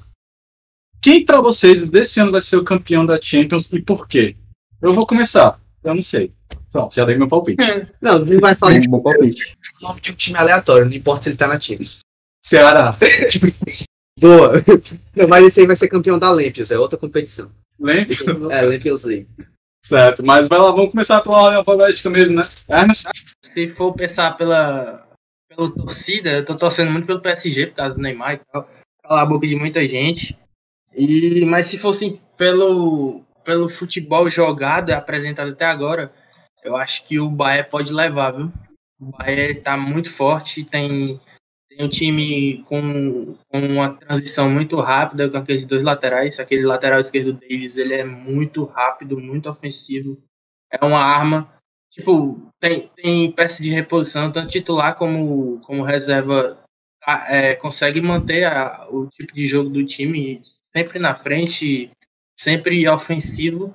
Quem 1.01 1.25
pra 1.25 1.41
vocês 1.41 1.85
desse 1.89 2.21
ano 2.21 2.31
vai 2.31 2.39
ser 2.39 2.55
o 2.55 2.63
campeão 2.63 3.05
da 3.05 3.19
Champions 3.21 3.69
e 3.73 3.81
por 3.81 4.07
quê? 4.07 4.37
Eu 4.81 4.93
vou 4.93 5.05
começar. 5.05 5.59
Eu 5.83 5.93
não 5.93 6.01
sei. 6.01 6.31
Pronto, 6.71 6.95
já 6.95 7.03
dei 7.03 7.17
meu 7.17 7.27
palpite. 7.27 7.61
Não, 8.01 8.19
não 8.19 8.39
vai 8.39 8.55
falar 8.55 8.75
Um 8.75 8.79
de 8.79 8.87
bom 8.87 9.01
palpite. 9.01 9.57
nome 9.81 9.99
de 9.99 10.11
um 10.13 10.15
time 10.15 10.37
aleatório, 10.37 10.85
não 10.85 10.93
importa 10.93 11.23
se 11.23 11.29
ele 11.29 11.37
tá 11.37 11.45
na 11.45 11.59
time. 11.59 11.85
Ceará. 12.43 12.95
Boa. 14.19 14.53
Não, 15.15 15.27
mas 15.27 15.45
esse 15.45 15.61
aí 15.61 15.67
vai 15.67 15.75
ser 15.75 15.87
campeão 15.87 16.19
da 16.19 16.29
Lampions, 16.29 16.71
é 16.71 16.77
outra 16.77 16.97
competição. 16.97 17.49
Lembra? 17.79 18.15
É, 18.53 18.61
Lampions 18.61 19.03
League. 19.03 19.27
Certo, 19.83 20.25
mas 20.25 20.47
vai 20.47 20.59
lá, 20.59 20.71
vamos 20.71 20.91
começar 20.91 21.21
pela 21.21 21.41
ordem 21.41 21.57
alfabética 21.57 22.09
mesmo, 22.09 22.35
né? 22.35 22.43
Ernest? 22.69 23.07
Se 23.41 23.73
for 23.75 23.93
pensar 23.93 24.35
pela, 24.35 25.07
pela 25.47 25.71
torcida, 25.71 26.31
eu 26.31 26.45
tô 26.45 26.55
torcendo 26.55 26.91
muito 26.91 27.07
pelo 27.07 27.21
PSG, 27.21 27.67
por 27.67 27.75
causa 27.75 27.95
do 27.95 28.01
Neymar 28.01 28.33
e 28.33 28.41
tal. 28.51 28.69
Cala 29.03 29.21
a 29.21 29.25
boca 29.25 29.47
de 29.47 29.55
muita 29.55 29.87
gente. 29.87 30.37
E, 30.93 31.45
mas 31.45 31.67
se 31.67 31.77
fosse 31.77 32.19
pelo, 32.37 33.23
pelo 33.43 33.69
futebol 33.69 34.29
jogado 34.29 34.89
e 34.89 34.93
apresentado 34.93 35.51
até 35.51 35.65
agora, 35.65 36.11
eu 36.63 36.75
acho 36.75 37.05
que 37.05 37.19
o 37.19 37.31
Bahia 37.31 37.63
pode 37.63 37.93
levar, 37.93 38.31
viu? 38.31 38.51
O 38.99 39.11
Bahia 39.17 39.59
tá 39.61 39.77
muito 39.77 40.11
forte, 40.11 40.65
tem, 40.65 41.19
tem 41.69 41.85
um 41.85 41.89
time 41.89 42.63
com, 42.63 43.35
com 43.47 43.59
uma 43.59 43.93
transição 43.95 44.49
muito 44.49 44.77
rápida 44.79 45.29
com 45.29 45.37
aqueles 45.37 45.65
dois 45.65 45.83
laterais. 45.83 46.39
Aquele 46.39 46.65
lateral 46.65 46.99
esquerdo 46.99 47.33
Davis, 47.33 47.77
ele 47.77 47.93
é 47.93 48.03
muito 48.03 48.65
rápido, 48.65 49.19
muito 49.19 49.49
ofensivo. 49.49 50.17
É 50.71 50.83
uma 50.85 50.99
arma. 50.99 51.53
Tipo, 51.91 52.39
tem, 52.59 52.89
tem 52.95 53.31
peça 53.31 53.61
de 53.63 53.69
reposição, 53.69 54.31
tanto 54.31 54.49
titular 54.49 54.95
como, 54.95 55.59
como 55.61 55.83
reserva 55.83 56.59
ah, 57.03 57.25
é, 57.33 57.55
consegue 57.55 58.01
manter 58.01 58.43
a- 58.45 58.87
o 58.91 59.07
tipo 59.07 59.33
de 59.33 59.47
jogo 59.47 59.69
do 59.69 59.85
time 59.85 60.39
sempre 60.75 60.99
na 60.99 61.15
frente, 61.15 61.89
sempre 62.37 62.87
ofensivo. 62.89 63.73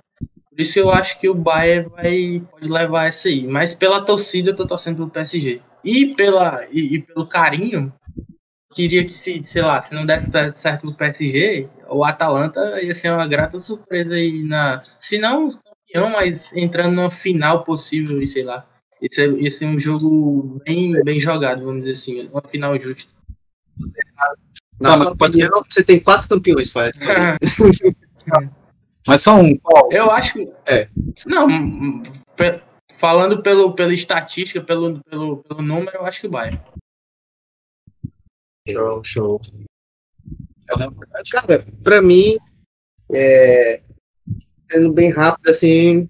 Por 0.50 0.60
isso 0.60 0.78
eu 0.78 0.90
acho 0.90 1.18
que 1.18 1.28
o 1.28 1.34
Bayern 1.34 1.88
vai, 1.90 2.40
pode 2.50 2.68
levar 2.68 3.06
essa 3.06 3.28
aí. 3.28 3.46
Mas 3.46 3.74
pela 3.74 4.04
torcida 4.04 4.50
eu 4.50 4.56
tô 4.56 4.66
torcendo 4.66 4.96
pelo 4.96 5.10
PSG. 5.10 5.60
E, 5.84 6.14
pela, 6.14 6.64
e, 6.70 6.94
e 6.94 7.02
pelo 7.02 7.26
carinho, 7.26 7.92
queria 8.72 9.04
que 9.04 9.12
se, 9.12 9.42
sei 9.44 9.62
lá, 9.62 9.80
se 9.80 9.94
não 9.94 10.06
desse 10.06 10.30
certo 10.54 10.82
pro 10.82 10.94
PSG, 10.94 11.68
o 11.88 12.04
Atalanta 12.04 12.82
ia 12.82 12.94
ser 12.94 13.10
uma 13.10 13.26
grata 13.26 13.58
surpresa 13.58 14.14
aí 14.14 14.42
na. 14.42 14.82
Se 14.98 15.18
não 15.18 15.50
campeão, 15.50 16.10
mas 16.10 16.50
entrando 16.54 16.94
numa 16.94 17.10
final 17.10 17.64
possível, 17.64 18.20
e 18.20 18.26
sei 18.26 18.44
lá. 18.44 18.66
Ia 19.02 19.08
ser, 19.12 19.32
ia 19.38 19.50
ser 19.50 19.66
um 19.66 19.78
jogo 19.78 20.60
bem, 20.64 20.92
bem 21.04 21.18
jogado, 21.18 21.64
vamos 21.64 21.80
dizer 21.80 21.92
assim, 21.92 22.28
uma 22.28 22.42
final 22.48 22.78
justa. 22.78 23.12
Sua 23.78 24.96
mas 24.96 25.16
pode 25.16 25.36
opinião, 25.36 25.62
você 25.68 25.84
tem 25.84 26.00
quatro 26.00 26.28
campeões, 26.28 26.70
parece. 26.70 27.00
Mas 29.06 29.20
só 29.20 29.38
um. 29.38 29.56
Qual? 29.58 29.92
Eu 29.92 30.10
acho 30.10 30.32
que. 30.32 30.48
É. 30.66 30.88
Não, 31.26 31.46
falando 32.98 33.42
pelo, 33.42 33.74
pela 33.74 33.92
estatística, 33.94 34.60
pelo, 34.62 35.00
pelo, 35.04 35.38
pelo 35.38 35.62
número, 35.62 35.96
eu 35.98 36.04
acho 36.04 36.20
que 36.20 36.26
o 36.26 36.30
Bayern. 36.30 36.60
Show, 38.66 39.04
show. 39.04 39.40
Cara, 41.30 41.66
pra 41.82 42.00
mim, 42.00 42.36
é, 43.12 43.82
sendo 44.70 44.92
bem 44.92 45.10
rápido, 45.10 45.50
assim, 45.50 46.08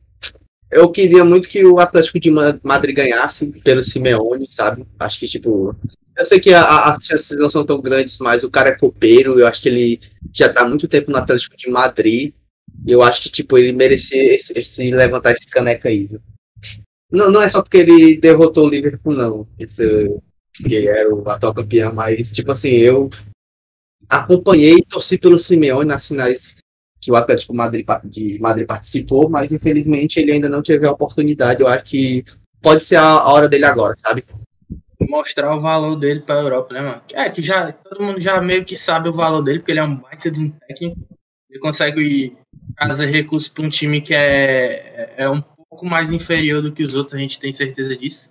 eu 0.71 0.91
queria 0.91 1.25
muito 1.25 1.49
que 1.49 1.65
o 1.65 1.79
Atlético 1.81 2.21
de 2.21 2.31
Ma- 2.31 2.59
Madrid 2.63 2.95
ganhasse 2.97 3.51
pelo 3.61 3.83
Simeone, 3.83 4.47
sabe? 4.49 4.87
Acho 4.99 5.19
que, 5.19 5.27
tipo, 5.27 5.77
eu 6.17 6.25
sei 6.27 6.39
que 6.39 6.55
a- 6.55 6.93
as 6.95 7.05
chances 7.05 7.37
não 7.39 7.51
são 7.51 7.67
tão 7.67 7.81
grandes, 7.81 8.19
mas 8.19 8.45
o 8.45 8.51
cara 8.51 8.71
é 8.71 8.79
copeiro, 8.79 9.39
eu 9.39 9.47
acho 9.47 9.61
que 9.61 9.69
ele 9.69 10.01
já 10.33 10.49
tá 10.53 10.63
há 10.63 10.69
muito 10.69 10.87
tempo 10.87 11.11
no 11.11 11.19
Atlético 11.19 11.57
de 11.57 11.69
Madrid, 11.69 12.33
e 12.87 12.93
eu 12.93 13.03
acho 13.03 13.23
que, 13.23 13.31
tipo, 13.31 13.59
ele 13.59 13.73
merecia 13.73 14.35
esse, 14.35 14.57
esse- 14.57 14.91
levantar 14.93 15.33
esse 15.33 15.47
caneca 15.47 15.89
aí. 15.89 16.07
viu? 16.07 16.21
Não, 17.15 17.31
não 17.31 17.41
é 17.41 17.49
só 17.49 17.63
porque 17.63 17.77
ele 17.77 18.17
derrotou 18.19 18.67
o 18.67 18.69
Liverpool, 18.69 19.15
não. 19.15 19.47
Esse, 19.57 20.11
que 20.53 20.89
era 20.89 21.15
o 21.15 21.29
atual 21.31 21.55
campeão, 21.55 21.95
mas, 21.95 22.33
tipo 22.33 22.51
assim, 22.51 22.71
eu 22.71 23.09
acompanhei 24.09 24.79
e 24.79 24.85
torci 24.85 25.17
pelo 25.17 25.39
Simeone 25.39 25.89
nas 25.89 26.09
finais 26.09 26.57
que 27.01 27.13
o 27.13 27.17
Atlético 27.17 27.55
Madrid, 27.55 27.87
de 28.05 28.39
Madrid 28.41 28.67
participou, 28.67 29.29
mas 29.29 29.53
infelizmente 29.53 30.19
ele 30.19 30.33
ainda 30.33 30.49
não 30.49 30.63
teve 30.63 30.87
a 30.87 30.91
oportunidade. 30.91 31.61
Eu 31.61 31.69
acho 31.69 31.85
que 31.85 32.25
pode 32.61 32.83
ser 32.83 32.97
a, 32.97 33.05
a 33.05 33.33
hora 33.33 33.49
dele 33.49 33.67
agora, 33.67 33.95
sabe? 33.97 34.25
Mostrar 35.01 35.55
o 35.55 35.61
valor 35.61 35.97
dele 35.97 36.21
pra 36.21 36.41
Europa, 36.41 36.75
né, 36.75 36.81
mano? 36.81 37.03
É, 37.13 37.31
que 37.31 37.43
já, 37.43 37.73
todo 37.73 38.03
mundo 38.03 38.19
já 38.19 38.41
meio 38.41 38.65
que 38.65 38.75
sabe 38.75 39.09
o 39.09 39.13
valor 39.13 39.43
dele, 39.43 39.59
porque 39.59 39.73
ele 39.73 39.81
é 39.81 39.85
um 39.85 39.97
baita 39.97 40.31
de 40.31 40.41
um 40.41 40.51
técnico. 40.51 40.99
Ele 41.51 41.61
consegue 41.61 42.37
trazer 42.77 43.07
recursos 43.07 43.49
pra 43.49 43.65
um 43.65 43.69
time 43.69 44.01
que 44.01 44.15
é, 44.15 45.15
é 45.17 45.29
um 45.29 45.43
pouco 45.75 45.87
mais 45.87 46.13
inferior 46.13 46.63
do 46.63 46.73
que 46.73 46.85
os 46.85 46.95
outros, 46.95 47.15
a 47.15 47.19
gente 47.19 47.41
tem 47.41 47.53
certeza 47.53 47.97
disso. 47.97 48.31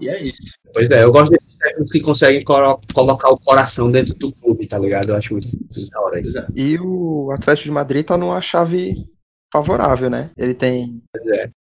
E 0.00 0.08
é 0.08 0.22
isso. 0.22 0.54
Pois 0.72 0.88
é, 0.90 1.02
eu 1.02 1.10
gosto 1.10 1.30
desses 1.30 1.58
técnicos 1.58 1.90
que 1.90 2.00
conseguem 2.00 2.44
colo- 2.44 2.80
colocar 2.94 3.30
o 3.30 3.40
coração 3.40 3.90
dentro 3.90 4.14
do 4.14 4.32
clube, 4.32 4.68
tá 4.68 4.78
ligado? 4.78 5.08
Eu 5.08 5.16
acho 5.16 5.32
muito, 5.32 5.48
da 5.90 6.00
hora 6.00 6.20
isso. 6.20 6.38
E 6.54 6.78
o 6.78 7.32
Atlético 7.32 7.64
de 7.64 7.72
Madrid 7.72 8.06
tá 8.06 8.16
numa 8.16 8.40
chave 8.40 8.94
favorável, 9.52 10.08
né? 10.08 10.30
Ele 10.38 10.54
tem. 10.54 11.02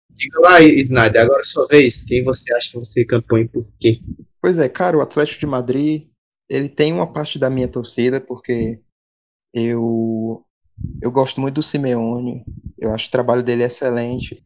Diga 0.10 0.40
lá, 0.40 0.62
Snyder, 0.62 1.22
agora 1.22 1.42
é 1.42 1.46
sua 1.46 1.68
vez. 1.68 2.04
Quem 2.04 2.24
você 2.24 2.52
acha 2.56 2.72
que 2.72 2.80
você 2.80 3.06
campanha 3.06 3.46
e 3.46 3.50
por 3.50 3.64
quê? 3.80 4.00
Pois 4.42 4.58
é, 4.58 4.68
cara, 4.68 4.98
o 4.98 5.02
Atlético 5.02 5.42
de 5.42 5.46
Madrid, 5.46 6.08
ele 6.50 6.70
tem 6.70 6.92
uma 6.92 7.12
parte 7.12 7.38
da 7.38 7.52
minha 7.52 7.68
torcida, 7.68 8.20
porque 8.20 8.80
eu 9.54 10.44
eu 11.02 11.12
gosto 11.12 11.40
muito 11.42 11.56
do 11.56 11.64
Simeone, 11.64 12.44
eu 12.78 12.92
acho 12.92 13.08
o 13.08 13.12
trabalho 13.12 13.44
dele 13.44 13.64
excelente, 13.64 14.44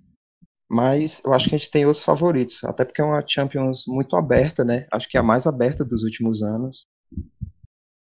mas 0.69 1.21
eu 1.25 1.33
acho 1.33 1.49
que 1.49 1.55
a 1.55 1.57
gente 1.57 1.71
tem 1.71 1.85
outros 1.85 2.03
favoritos, 2.03 2.63
até 2.63 2.83
porque 2.83 3.01
é 3.01 3.03
uma 3.03 3.23
Champions 3.25 3.85
muito 3.87 4.15
aberta, 4.15 4.65
né? 4.65 4.85
Acho 4.91 5.07
que 5.07 5.17
é 5.17 5.19
a 5.19 5.23
mais 5.23 5.47
aberta 5.47 5.85
dos 5.85 6.03
últimos 6.03 6.43
anos. 6.43 6.85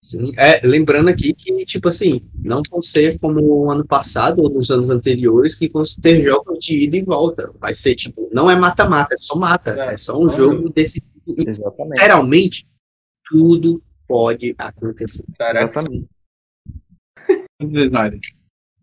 Sim, 0.04 0.32
é, 0.36 0.66
lembrando 0.66 1.08
aqui 1.08 1.32
que, 1.32 1.64
tipo 1.64 1.88
assim, 1.88 2.28
não 2.34 2.60
vão 2.68 2.82
ser 2.82 3.20
como 3.20 3.40
o 3.40 3.70
ano 3.70 3.86
passado 3.86 4.42
ou 4.42 4.50
nos 4.50 4.68
anos 4.68 4.90
anteriores, 4.90 5.54
que 5.54 5.68
vão 5.68 5.84
ter 6.02 6.22
jogos 6.22 6.58
de 6.58 6.86
ida 6.86 6.96
e 6.96 7.04
volta. 7.04 7.52
Vai 7.60 7.74
ser, 7.74 7.94
tipo, 7.94 8.28
não 8.32 8.50
é 8.50 8.56
mata-mata, 8.56 9.14
é 9.14 9.18
só 9.20 9.36
mata. 9.36 9.70
É, 9.80 9.94
É 9.94 9.96
só 9.96 10.18
um 10.18 10.26
um 10.26 10.28
jogo 10.28 10.68
decidido. 10.70 11.06
E, 11.26 11.48
Exatamente. 11.48 12.00
literalmente, 12.00 12.66
tudo 13.30 13.80
pode 14.08 14.56
acontecer. 14.58 15.24
Caraca. 15.38 15.60
Exatamente. 15.60 16.08
Vamos 17.62 17.74
ver, 17.74 17.86
Snyder. 17.86 18.20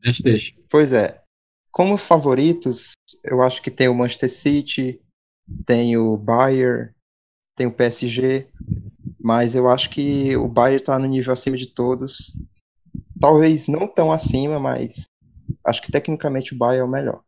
A 0.01 0.07
gente 0.07 0.23
deixa. 0.23 0.55
Pois 0.69 0.93
é. 0.93 1.21
Como 1.69 1.97
favoritos, 1.97 2.93
eu 3.23 3.41
acho 3.41 3.61
que 3.61 3.69
tem 3.69 3.89
o 3.89 3.93
Manchester 3.93 4.29
City, 4.29 5.01
tem 5.65 5.97
o 5.97 6.15
Bayern, 6.17 6.91
tem 7.57 7.67
o 7.67 7.73
PSG, 7.73 8.47
mas 9.19 9.53
eu 9.53 9.69
acho 9.69 9.89
que 9.89 10.35
o 10.37 10.47
Bayern 10.47 10.81
tá 10.81 10.97
no 10.97 11.07
nível 11.07 11.33
acima 11.33 11.57
de 11.57 11.67
todos. 11.67 12.33
Talvez 13.19 13.67
não 13.67 13.85
tão 13.85 14.13
acima, 14.13 14.59
mas 14.59 15.03
acho 15.65 15.81
que 15.81 15.91
tecnicamente 15.91 16.53
o 16.53 16.57
Bayern 16.57 16.79
é 16.79 16.83
o 16.83 16.87
melhor. 16.87 17.23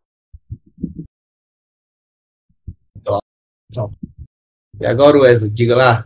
E 4.79 4.85
agora, 4.85 5.19
Wesley, 5.19 5.51
diga 5.51 5.75
lá. 5.75 6.05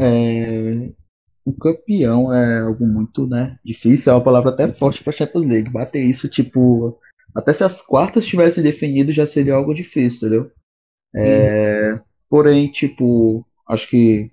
É, 0.00 0.92
o 1.44 1.52
campeão 1.52 2.32
é 2.32 2.60
algo 2.60 2.86
muito, 2.86 3.26
né, 3.26 3.58
difícil, 3.64 4.12
é 4.12 4.16
uma 4.16 4.24
palavra 4.24 4.50
até 4.50 4.66
forte 4.68 5.04
para 5.04 5.12
Champions 5.12 5.46
League. 5.46 5.70
Bater 5.70 6.02
isso, 6.02 6.28
tipo, 6.28 6.98
até 7.34 7.52
se 7.52 7.62
as 7.62 7.84
quartas 7.86 8.26
tivessem 8.26 8.62
definido 8.62 9.12
já 9.12 9.26
seria 9.26 9.54
algo 9.54 9.74
difícil, 9.74 10.28
entendeu? 10.28 10.50
É, 11.14 12.00
porém, 12.28 12.70
tipo, 12.70 13.46
acho 13.68 13.88
que 13.88 14.30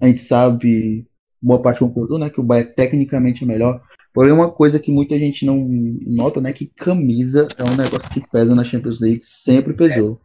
a 0.00 0.06
gente 0.06 0.20
sabe, 0.20 1.06
boa 1.42 1.60
parte 1.60 1.80
concordou, 1.80 2.18
né, 2.18 2.30
que 2.30 2.40
o 2.40 2.44
Bayern 2.44 2.70
é 2.70 2.74
tecnicamente 2.74 3.44
melhor. 3.44 3.80
Porém, 4.12 4.32
uma 4.32 4.52
coisa 4.52 4.78
que 4.78 4.92
muita 4.92 5.18
gente 5.18 5.44
não 5.44 5.58
nota, 6.06 6.40
né, 6.40 6.52
que 6.52 6.66
camisa 6.66 7.48
é 7.58 7.64
um 7.64 7.76
negócio 7.76 8.12
que 8.12 8.30
pesa 8.30 8.54
na 8.54 8.64
Champions 8.64 9.00
League, 9.00 9.20
sempre 9.22 9.74
pesou. 9.74 10.20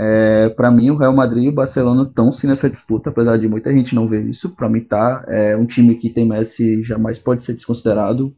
É, 0.00 0.48
para 0.50 0.70
mim, 0.70 0.90
o 0.90 0.96
Real 0.96 1.12
Madrid 1.12 1.44
e 1.44 1.48
o 1.48 1.52
Barcelona 1.52 2.04
estão 2.04 2.30
sim 2.30 2.46
nessa 2.46 2.70
disputa, 2.70 3.10
apesar 3.10 3.36
de 3.36 3.48
muita 3.48 3.72
gente 3.72 3.96
não 3.96 4.06
ver 4.06 4.24
isso. 4.24 4.54
Para 4.54 4.68
mim, 4.68 4.80
tá. 4.80 5.24
É 5.26 5.56
um 5.56 5.66
time 5.66 5.96
que 5.96 6.08
tem 6.08 6.24
Messi 6.24 6.84
jamais 6.84 7.18
pode 7.18 7.42
ser 7.42 7.54
desconsiderado. 7.54 8.32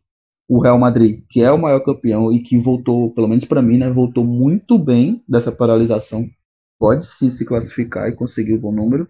O 0.49 0.61
Real 0.61 0.79
Madrid, 0.79 1.23
que 1.29 1.43
é 1.43 1.53
o 1.53 1.59
maior 1.59 1.81
campeão 1.81 2.33
e 2.33 2.41
que 2.41 2.59
voltou, 2.59 3.15
pelo 3.15 3.29
menos 3.29 3.45
para 3.45 3.61
mim, 3.61 3.77
né, 3.77 3.91
voltou 3.91 4.25
muito 4.25 4.79
bem 4.79 5.23
dessa 5.29 5.53
paralisação, 5.53 6.29
pode 6.79 7.05
sim 7.05 7.31
se 7.31 7.45
classificar 7.45 8.09
e 8.09 8.17
conseguir 8.17 8.55
um 8.55 8.61
bom 8.61 8.73
número. 8.73 9.07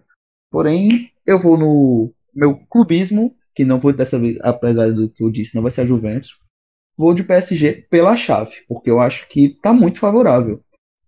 Porém, 0.51 0.89
eu 1.25 1.39
vou 1.39 1.57
no 1.57 2.13
meu 2.35 2.55
clubismo, 2.69 3.33
que 3.55 3.65
não 3.65 3.79
vou 3.79 3.93
dessa 3.93 4.19
vez, 4.19 4.37
apesar 4.41 4.91
do 4.91 5.09
que 5.09 5.23
eu 5.23 5.31
disse, 5.31 5.55
não 5.55 5.63
vai 5.63 5.71
ser 5.71 5.81
a 5.81 5.85
Juventus. 5.85 6.43
Vou 6.97 7.13
de 7.13 7.23
PSG 7.23 7.87
pela 7.89 8.15
chave, 8.15 8.57
porque 8.67 8.91
eu 8.91 8.99
acho 8.99 9.27
que 9.29 9.49
tá 9.49 9.73
muito 9.73 9.99
favorável. 9.99 10.61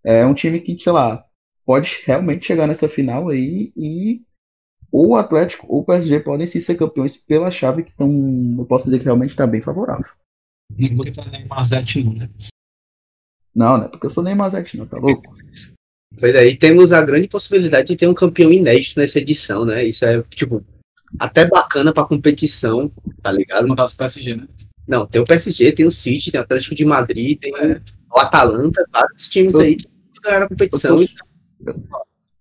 É 0.05 0.25
um 0.25 0.33
time 0.33 0.59
que, 0.59 0.79
sei 0.79 0.93
lá, 0.93 1.23
pode 1.65 2.03
realmente 2.05 2.45
chegar 2.45 2.67
nessa 2.67 2.87
final 2.89 3.29
aí 3.29 3.71
e 3.75 4.21
ou 4.91 5.09
o 5.09 5.15
Atlético 5.15 5.65
ou 5.73 5.81
o 5.81 5.85
PSG 5.85 6.19
podem 6.19 6.45
sim 6.45 6.59
ser 6.59 6.75
campeões 6.75 7.17
pela 7.17 7.49
chave 7.49 7.83
que 7.83 7.89
estão, 7.89 8.09
eu 8.59 8.65
posso 8.65 8.85
dizer 8.85 8.99
que 8.99 9.05
realmente 9.05 9.29
está 9.31 9.47
bem 9.47 9.61
favorável. 9.61 10.11
Não 10.77 10.95
vou 10.95 11.05
estar 11.05 11.29
Neymar 11.29 11.65
Zete 11.65 12.03
não, 12.03 12.13
né? 12.13 12.29
Não, 13.55 13.77
não 13.77 13.85
é 13.85 13.87
porque 13.87 14.05
eu 14.05 14.09
sou 14.09 14.23
Neymar 14.23 14.49
Zete 14.49 14.77
não, 14.77 14.85
tá 14.85 14.97
louco? 14.97 15.35
Pois 16.19 16.35
aí, 16.35 16.55
temos 16.55 16.91
a 16.91 17.03
grande 17.03 17.27
possibilidade 17.27 17.87
de 17.87 17.95
ter 17.97 18.07
um 18.07 18.13
campeão 18.13 18.51
inédito 18.51 18.99
nessa 18.99 19.19
edição, 19.19 19.65
né? 19.65 19.83
Isso 19.83 20.05
é, 20.05 20.21
tipo, 20.23 20.63
até 21.19 21.47
bacana 21.47 21.91
pra 21.91 22.05
competição, 22.05 22.91
tá 23.21 23.31
ligado? 23.31 23.67
No 23.67 23.75
caso 23.75 23.93
do 23.95 23.97
PSG, 23.97 24.35
né? 24.35 24.47
Não, 24.87 25.07
tem 25.07 25.21
o 25.21 25.25
PSG, 25.25 25.71
tem 25.71 25.85
o 25.87 25.91
City, 25.91 26.31
tem 26.31 26.39
o 26.39 26.43
Atlético 26.43 26.75
de 26.75 26.85
Madrid, 26.85 27.39
tem 27.39 27.55
É. 27.55 27.81
o 28.11 28.19
Atalanta, 28.19 28.85
vários 28.91 29.27
times 29.27 29.55
Eu- 29.55 29.61
aí 29.61 29.75
que 29.77 29.87
ganharam 30.23 30.45
a 30.45 30.49
competição. 30.49 30.95
Eu 30.97 31.05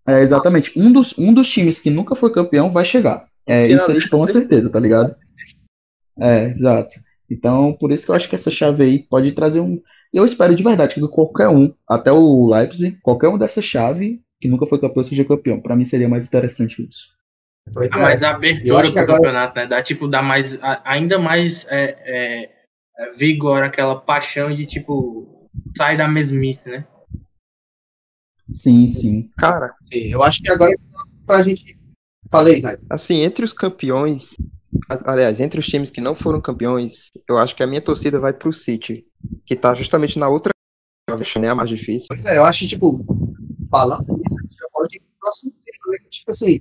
É, 0.06 0.20
exatamente. 0.20 0.78
Um 0.78 0.92
dos, 0.92 1.18
um 1.18 1.32
dos 1.32 1.48
times 1.48 1.80
que 1.80 1.90
nunca 1.90 2.14
foi 2.14 2.32
campeão 2.32 2.70
vai 2.70 2.84
chegar. 2.84 3.26
É, 3.46 3.66
isso 3.66 3.90
é 3.90 3.98
tipo 3.98 4.16
uma 4.16 4.28
certeza, 4.28 4.70
tá 4.70 4.78
ligado? 4.78 5.14
É, 6.18 6.44
exato. 6.44 6.94
Então, 7.30 7.72
por 7.78 7.90
isso 7.90 8.04
que 8.06 8.10
eu 8.10 8.16
acho 8.16 8.28
que 8.28 8.34
essa 8.34 8.50
chave 8.50 8.82
aí 8.82 8.98
pode 8.98 9.32
trazer 9.32 9.60
um. 9.60 9.80
Eu 10.12 10.24
espero 10.24 10.54
de 10.54 10.62
verdade 10.62 10.94
que 10.94 11.08
qualquer 11.08 11.48
um, 11.48 11.72
até 11.88 12.12
o 12.12 12.46
Leipzig, 12.46 12.98
qualquer 13.00 13.28
um 13.28 13.38
dessa 13.38 13.62
chave 13.62 14.20
que 14.40 14.48
nunca 14.48 14.66
foi 14.66 14.78
campeão 14.78 15.02
seja 15.04 15.24
campeão. 15.24 15.60
Pra 15.60 15.76
mim 15.76 15.84
seria 15.84 16.08
mais 16.08 16.26
interessante 16.26 16.86
isso. 16.86 17.16
Pois 17.72 17.90
Dá 17.90 17.98
é. 17.98 18.02
mais 18.02 18.22
abertura 18.22 18.90
pro 18.90 19.00
agora- 19.00 19.16
campeonato, 19.18 19.56
né? 19.56 19.66
Dá, 19.66 19.82
tipo, 19.82 20.08
dá 20.08 20.20
mais, 20.20 20.58
ainda 20.84 21.18
mais 21.18 21.64
é, 21.70 21.96
é, 22.04 22.50
vigor, 23.16 23.62
aquela 23.62 23.96
paixão 24.00 24.54
de, 24.54 24.66
tipo, 24.66 25.46
sair 25.76 25.96
da 25.96 26.08
mesmice, 26.08 26.68
né? 26.70 26.84
Sim, 28.52 28.86
sim. 28.86 29.30
Cara, 29.38 29.74
Sim, 29.82 30.08
eu 30.08 30.22
acho 30.22 30.42
que 30.42 30.50
agora 30.50 30.72
pra 31.26 31.42
gente. 31.42 31.78
Falei, 32.30 32.56
Sniper. 32.56 32.86
assim, 32.88 33.20
entre 33.20 33.44
os 33.44 33.52
campeões, 33.52 34.36
aliás, 35.04 35.40
entre 35.40 35.60
os 35.60 35.66
times 35.66 35.90
que 35.90 36.00
não 36.00 36.14
foram 36.14 36.40
campeões, 36.40 37.10
eu 37.28 37.36
acho 37.36 37.54
que 37.54 37.62
a 37.62 37.66
minha 37.66 37.82
torcida 37.82 38.18
vai 38.18 38.32
pro 38.32 38.52
City, 38.52 39.04
que 39.44 39.54
tá 39.54 39.74
justamente 39.74 40.18
na 40.18 40.28
outra 40.28 40.50
né, 41.38 41.48
a 41.48 41.54
mais 41.54 41.68
difícil. 41.68 42.06
Pois 42.08 42.24
é, 42.24 42.38
eu 42.38 42.44
acho 42.44 42.60
que, 42.60 42.68
tipo, 42.68 43.04
falando 43.70 44.22
isso, 44.26 44.38
a 44.38 44.42
gente 44.42 44.56
já 44.56 44.66
pode 44.72 44.96
ir 44.96 45.00
pro 45.00 45.18
próximo 45.20 45.52
tema, 45.64 45.92
né? 45.92 45.98
Tipo 46.10 46.30
assim, 46.30 46.60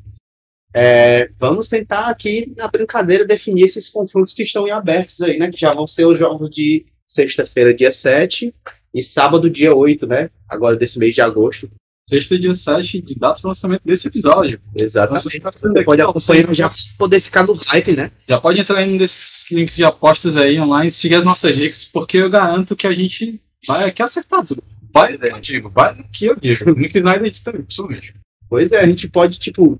é, 0.74 1.30
vamos 1.38 1.70
tentar 1.70 2.10
aqui 2.10 2.54
na 2.58 2.68
brincadeira 2.68 3.26
definir 3.26 3.64
esses 3.64 3.90
confrontos 3.90 4.34
que 4.34 4.44
estão 4.44 4.68
em 4.68 4.72
abertos 4.72 5.22
aí, 5.22 5.38
né? 5.38 5.52
Que 5.52 5.60
já 5.60 5.74
vão 5.74 5.88
ser 5.88 6.06
os 6.06 6.20
jogos 6.20 6.50
de 6.50 6.86
sexta-feira, 7.08 7.74
dia 7.74 7.92
7, 7.92 8.54
e 8.94 9.04
sábado, 9.04 9.50
dia 9.50 9.74
8, 9.76 10.06
né? 10.08 10.30
Agora 10.48 10.76
desse 10.76 11.00
mês 11.00 11.16
de 11.16 11.22
agosto. 11.22 11.70
Sexta 12.12 12.38
dia 12.38 12.54
7 12.54 13.02
de 13.02 13.16
data 13.16 13.40
de 13.40 13.48
lançamento 13.48 13.84
desse 13.86 14.06
episódio. 14.06 14.60
Exatamente. 14.76 15.40
Nossa, 15.42 15.60
Você 15.62 15.84
pode 15.86 16.02
acompanhar 16.02 16.54
já 16.54 16.70
poder 16.98 17.22
ficar 17.22 17.48
no 17.48 17.54
hype, 17.54 17.94
né? 17.94 18.12
Já 18.28 18.38
pode 18.38 18.60
entrar 18.60 18.86
em 18.86 18.96
um 18.96 18.98
desses 18.98 19.50
links 19.50 19.78
de 19.78 19.86
apostas 19.86 20.36
aí 20.36 20.60
online, 20.60 20.92
seguir 20.92 21.16
as 21.16 21.24
nossas 21.24 21.56
dicas, 21.56 21.86
porque 21.86 22.18
eu 22.18 22.30
garanto 22.30 22.76
que 22.76 22.86
a 22.86 22.92
gente 22.92 23.40
vai 23.66 23.86
aqui 23.88 24.04
acertar 24.04 24.46
tudo. 24.46 24.62
Vai, 24.94 25.18
eu 25.22 25.40
digo, 25.40 25.70
vai 25.70 25.96
no 25.96 26.04
que 26.04 26.26
eu 26.26 26.36
digo. 26.36 26.72
No 26.72 26.90
que 26.90 27.00
o 27.00 27.30
disse 27.30 27.46
também, 27.46 27.62
pessoalmente. 27.62 28.14
Pois 28.50 28.70
é, 28.74 28.82
a 28.82 28.86
gente 28.86 29.08
pode, 29.08 29.40
tipo, 29.40 29.80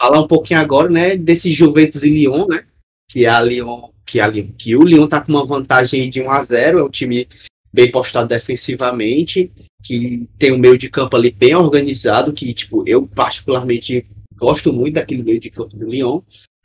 falar 0.00 0.20
um 0.20 0.28
pouquinho 0.28 0.60
agora, 0.60 0.88
né, 0.88 1.16
desse 1.16 1.50
Juventus 1.50 2.04
e 2.04 2.10
Lyon, 2.10 2.46
né? 2.46 2.62
Que 3.08 3.26
a 3.26 3.40
Lyon, 3.40 3.88
que 4.06 4.20
a 4.20 4.28
Lyon, 4.28 4.52
que 4.56 4.76
o 4.76 4.84
Lyon 4.84 5.08
tá 5.08 5.20
com 5.20 5.32
uma 5.32 5.44
vantagem 5.44 6.08
de 6.08 6.22
1 6.22 6.30
a 6.30 6.44
0, 6.44 6.78
é 6.78 6.84
um 6.84 6.88
time 6.88 7.26
bem 7.72 7.90
postado 7.90 8.28
defensivamente, 8.28 9.50
que 9.82 10.28
tem 10.38 10.52
um 10.52 10.58
meio 10.58 10.76
de 10.76 10.90
campo 10.90 11.16
ali 11.16 11.30
bem 11.30 11.54
organizado, 11.54 12.32
que 12.32 12.52
tipo, 12.52 12.86
eu 12.86 13.06
particularmente 13.06 14.06
gosto 14.36 14.72
muito 14.72 14.94
daquele 14.94 15.22
meio 15.22 15.40
de 15.40 15.50
campo 15.50 15.76
do 15.76 15.88
Lyon. 15.88 16.20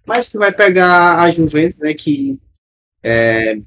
Mas 0.06 0.28
você 0.28 0.38
vai 0.38 0.54
pegar 0.54 1.20
a 1.20 1.32
Juventus, 1.32 1.80
né, 1.80 1.94
que 1.94 2.40
é, 3.04 3.58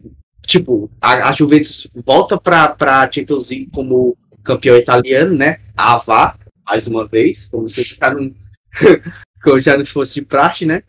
tipo, 0.46 0.90
a, 1.00 1.30
a 1.30 1.32
Juventus 1.32 1.86
volta 2.04 2.38
para 2.38 2.74
para 2.74 3.10
Champions 3.10 3.48
League 3.48 3.70
como 3.72 4.16
campeão 4.42 4.76
italiano, 4.76 5.36
né? 5.36 5.58
A 5.76 5.94
Avá, 5.94 6.36
mais 6.64 6.86
uma 6.86 7.06
vez, 7.06 7.48
como 7.48 7.68
se 7.68 7.82
já 7.82 8.12
não, 8.12 8.34
como 9.42 9.60
já 9.60 9.76
não 9.76 9.84
fosse 9.84 10.14
de 10.14 10.26
praxe, 10.26 10.66
né? 10.66 10.82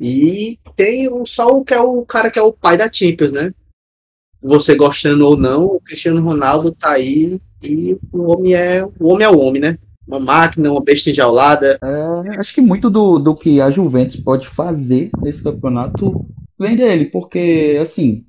E 0.00 0.58
tem 0.76 1.12
o, 1.12 1.26
só 1.26 1.48
o 1.48 1.64
que 1.64 1.74
é 1.74 1.80
o 1.80 2.04
cara 2.04 2.30
que 2.30 2.38
é 2.38 2.42
o 2.42 2.52
pai 2.52 2.76
da 2.76 2.92
Champions, 2.92 3.32
né? 3.32 3.54
Você 4.42 4.74
gostando 4.74 5.26
ou 5.26 5.36
não, 5.36 5.64
o 5.64 5.80
Cristiano 5.80 6.22
Ronaldo 6.22 6.72
tá 6.72 6.90
aí 6.92 7.38
e 7.62 7.96
o 8.12 8.32
homem 8.32 8.54
é 8.54 8.84
o 8.84 9.08
homem 9.08 9.26
é 9.26 9.30
o 9.30 9.38
homem, 9.38 9.62
né? 9.62 9.78
Uma 10.06 10.18
máquina, 10.18 10.70
uma 10.72 10.80
besta 10.82 11.10
enjaulada. 11.10 11.78
É, 11.82 12.38
acho 12.38 12.54
que 12.54 12.60
muito 12.60 12.90
do, 12.90 13.18
do 13.18 13.36
que 13.36 13.60
a 13.60 13.70
Juventus 13.70 14.16
pode 14.20 14.48
fazer 14.48 15.10
nesse 15.22 15.44
campeonato 15.44 16.10
vem 16.58 16.76
dele, 16.76 17.06
porque, 17.06 17.78
assim, 17.80 18.24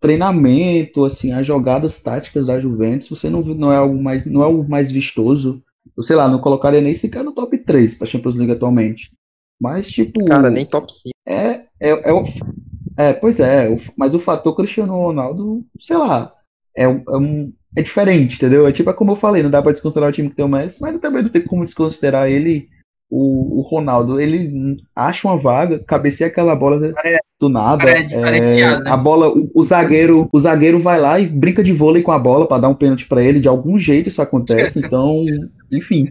treinamento, 0.00 1.04
assim, 1.04 1.32
as 1.32 1.46
jogadas 1.46 2.00
táticas 2.02 2.46
da 2.46 2.60
Juventus, 2.60 3.08
você 3.08 3.28
não, 3.28 3.42
não 3.42 3.72
é 3.72 3.76
algo 3.76 4.00
mais, 4.02 4.26
não 4.26 4.42
é 4.42 4.46
o 4.46 4.62
mais 4.68 4.90
vistoso. 4.92 5.62
Eu 5.96 6.02
sei 6.02 6.16
lá, 6.16 6.28
não 6.28 6.40
colocaria 6.40 6.80
nem 6.80 6.94
sequer 6.94 7.24
no 7.24 7.32
top 7.32 7.58
3 7.58 7.98
da 7.98 8.06
Champions 8.06 8.36
League 8.36 8.52
atualmente. 8.52 9.10
Mas, 9.60 9.88
tipo. 9.88 10.24
Cara, 10.24 10.50
nem 10.50 10.64
top 10.64 10.92
5. 10.92 11.10
É, 11.26 11.62
é, 11.80 12.10
é, 12.10 12.12
o- 12.12 12.22
é, 12.98 13.12
pois 13.12 13.40
é, 13.40 13.68
mas 13.96 14.14
o 14.14 14.18
fator 14.18 14.54
Cristiano 14.56 14.92
Ronaldo, 14.92 15.64
sei 15.78 15.96
lá, 15.96 16.30
é, 16.76 16.84
é, 16.84 16.88
um- 16.88 17.52
é 17.76 17.82
diferente, 17.82 18.36
entendeu? 18.36 18.66
É 18.66 18.72
tipo, 18.72 18.90
é 18.90 18.92
como 18.92 19.12
eu 19.12 19.16
falei, 19.16 19.42
não 19.42 19.50
dá 19.50 19.62
pra 19.62 19.72
desconsiderar 19.72 20.10
o 20.10 20.12
time 20.12 20.28
que 20.30 20.36
tem 20.36 20.44
o 20.44 20.48
Messi, 20.48 20.80
mas 20.82 20.98
também 21.00 21.22
não 21.22 21.30
tem 21.30 21.42
como 21.42 21.64
desconsiderar 21.64 22.28
ele, 22.28 22.66
o, 23.10 23.58
o 23.58 23.62
Ronaldo. 23.62 24.20
Ele 24.20 24.76
acha 24.94 25.28
uma 25.28 25.36
vaga, 25.38 25.78
cabeceia 25.86 26.28
aquela 26.28 26.54
bola 26.54 26.78
do 27.40 27.48
nada. 27.48 27.88
é 28.12 28.30
né? 28.80 28.90
A 28.90 28.96
bola, 28.96 29.28
o, 29.28 29.48
o 29.54 29.62
zagueiro, 29.62 30.28
o 30.32 30.38
zagueiro 30.38 30.78
vai 30.80 30.98
lá 31.00 31.18
e 31.20 31.26
brinca 31.26 31.62
de 31.62 31.72
vôlei 31.72 32.02
com 32.02 32.12
a 32.12 32.18
bola 32.18 32.46
pra 32.48 32.58
dar 32.58 32.68
um 32.68 32.74
pênalti 32.74 33.06
pra 33.08 33.22
ele, 33.22 33.40
de 33.40 33.48
algum 33.48 33.78
jeito 33.78 34.08
isso 34.08 34.20
acontece, 34.20 34.80
então, 34.84 35.24
enfim. 35.72 36.06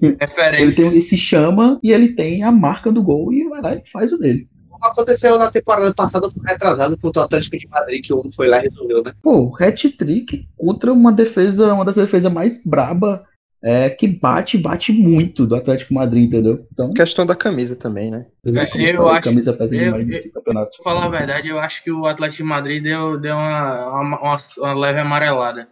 Ele 0.61 0.71
tem, 0.71 0.87
ele 0.87 1.01
se 1.01 1.17
chama 1.17 1.79
e 1.83 1.91
ele 1.91 2.09
tem 2.09 2.43
a 2.43 2.51
marca 2.51 2.91
do 2.91 3.03
gol 3.03 3.31
e 3.33 3.47
vai 3.49 3.61
lá 3.61 3.75
e 3.75 3.81
faz 3.89 4.11
o 4.11 4.17
dele. 4.17 4.47
Aconteceu 4.81 5.37
na 5.37 5.51
temporada 5.51 5.93
passada, 5.93 6.29
retrasado 6.45 6.97
contra 6.97 7.21
o 7.21 7.25
Atlético 7.25 7.57
de 7.57 7.67
Madrid, 7.67 8.03
que 8.03 8.13
o 8.13 8.19
homem 8.19 8.31
foi 8.31 8.47
lá 8.47 8.59
e 8.59 8.69
resolveu, 8.69 9.03
né? 9.03 9.13
Pô, 9.21 9.55
hat-trick 9.59 10.47
contra 10.57 10.91
uma 10.93 11.11
defesa, 11.11 11.73
uma 11.73 11.85
das 11.85 11.95
defesas 11.95 12.31
mais 12.31 12.63
braba, 12.65 13.23
é, 13.63 13.89
que 13.89 14.07
bate, 14.07 14.57
bate 14.57 14.93
muito 14.93 15.45
do 15.47 15.55
Atlético 15.55 15.93
Madrid, 15.93 16.25
entendeu? 16.27 16.65
Então, 16.71 16.93
Questão 16.93 17.25
da 17.25 17.35
camisa 17.35 17.75
também, 17.75 18.11
né? 18.11 18.25
como 18.43 18.57
É, 18.59 18.63
eu 18.63 18.67
falei, 18.67 19.11
acho- 19.17 19.21
camisa 19.29 19.53
pesa 19.53 19.75
eu- 19.75 19.83
demais 19.85 20.01
eu- 20.03 20.07
nesse 20.07 20.31
campeonato. 20.31 20.77
Pra 20.77 20.83
falar 20.83 21.05
a 21.05 21.09
verdade, 21.09 21.49
eu 21.49 21.59
acho 21.59 21.83
que 21.83 21.91
o 21.91 22.05
Atlético 22.05 22.43
de 22.43 22.49
Madrid 22.49 22.83
deu, 22.83 23.19
deu 23.19 23.35
uma, 23.35 24.01
uma- 24.01 24.35
uma 24.59 24.73
leve 24.75 24.99
amarelada. 24.99 25.67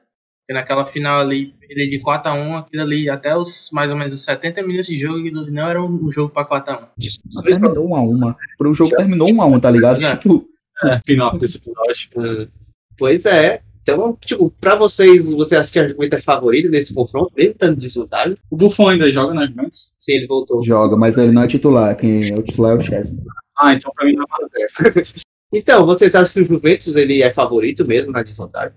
Porque 0.46 0.54
naquela 0.54 0.86
final 0.86 1.22
ali, 1.22 1.56
ele 1.68 1.88
de 1.88 2.00
4x1, 2.04 2.60
aquilo 2.60 2.84
ali, 2.84 3.10
até 3.10 3.36
os 3.36 3.72
mais 3.74 3.90
ou 3.90 3.98
menos 3.98 4.14
os 4.14 4.24
70 4.24 4.62
minutos 4.62 4.86
de 4.86 5.00
jogo, 5.00 5.18
aquilo 5.18 5.50
não 5.50 5.68
era 5.68 5.84
um 5.84 6.12
jogo 6.12 6.32
pra 6.32 6.46
4x1. 6.46 6.88
Mas 7.34 7.44
terminou 7.46 7.90
1 7.90 7.96
a 7.96 8.02
1 8.04 8.36
Pro 8.56 8.74
jogo 8.74 8.96
terminou 8.96 9.28
1 9.34 9.42
a 9.42 9.46
1 9.48 9.60
tá 9.60 9.72
ligado? 9.72 10.00
Já. 10.00 10.16
Tipo, 10.16 10.48
É, 10.84 11.00
final 11.04 11.36
desse 11.38 11.58
episódio. 11.58 12.52
Pois 12.96 13.26
é. 13.26 13.62
Então, 13.82 14.18
tipo, 14.24 14.52
pra 14.60 14.76
vocês, 14.76 15.32
você 15.32 15.56
acha 15.56 15.72
que 15.72 15.80
a 15.80 15.88
Juventus 15.88 16.20
é 16.20 16.22
favorita 16.22 16.70
nesse 16.70 16.94
confronto, 16.94 17.32
mesmo 17.36 17.52
estando 17.52 17.78
desvantagem? 17.78 18.38
O 18.50 18.56
Buffon 18.56 18.90
ainda 18.90 19.12
joga 19.12 19.34
na 19.34 19.48
Juventus. 19.48 19.94
Sim, 19.98 20.14
ele 20.14 20.28
voltou. 20.28 20.64
joga, 20.64 20.96
mas 20.96 21.18
ele 21.18 21.32
não 21.32 21.44
é 21.44 21.48
titular, 21.48 21.96
quem 21.96 22.32
é 22.32 22.36
o 22.36 22.44
titular 22.44 22.74
é 22.74 22.76
o 22.76 22.80
Chelsea. 22.80 23.24
Ah, 23.58 23.74
então 23.74 23.92
pra 23.96 24.06
mim 24.06 24.14
não 24.16 24.24
é 24.24 25.04
Então, 25.54 25.86
vocês 25.86 26.14
acham 26.14 26.34
que 26.34 26.42
o 26.42 26.56
Juventus 26.56 26.96
ele 26.96 27.22
é 27.22 27.32
favorito 27.32 27.88
mesmo 27.88 28.12
na 28.12 28.24
desvantagem? 28.24 28.76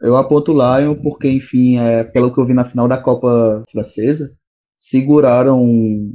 Eu 0.00 0.16
aponto 0.16 0.52
o 0.52 0.54
Lion 0.54 0.94
porque, 0.96 1.28
enfim, 1.28 1.78
é, 1.78 2.04
pelo 2.04 2.32
que 2.32 2.38
eu 2.38 2.46
vi 2.46 2.54
na 2.54 2.64
final 2.64 2.86
da 2.86 2.98
Copa 2.98 3.64
Francesa, 3.70 4.30
seguraram 4.76 5.66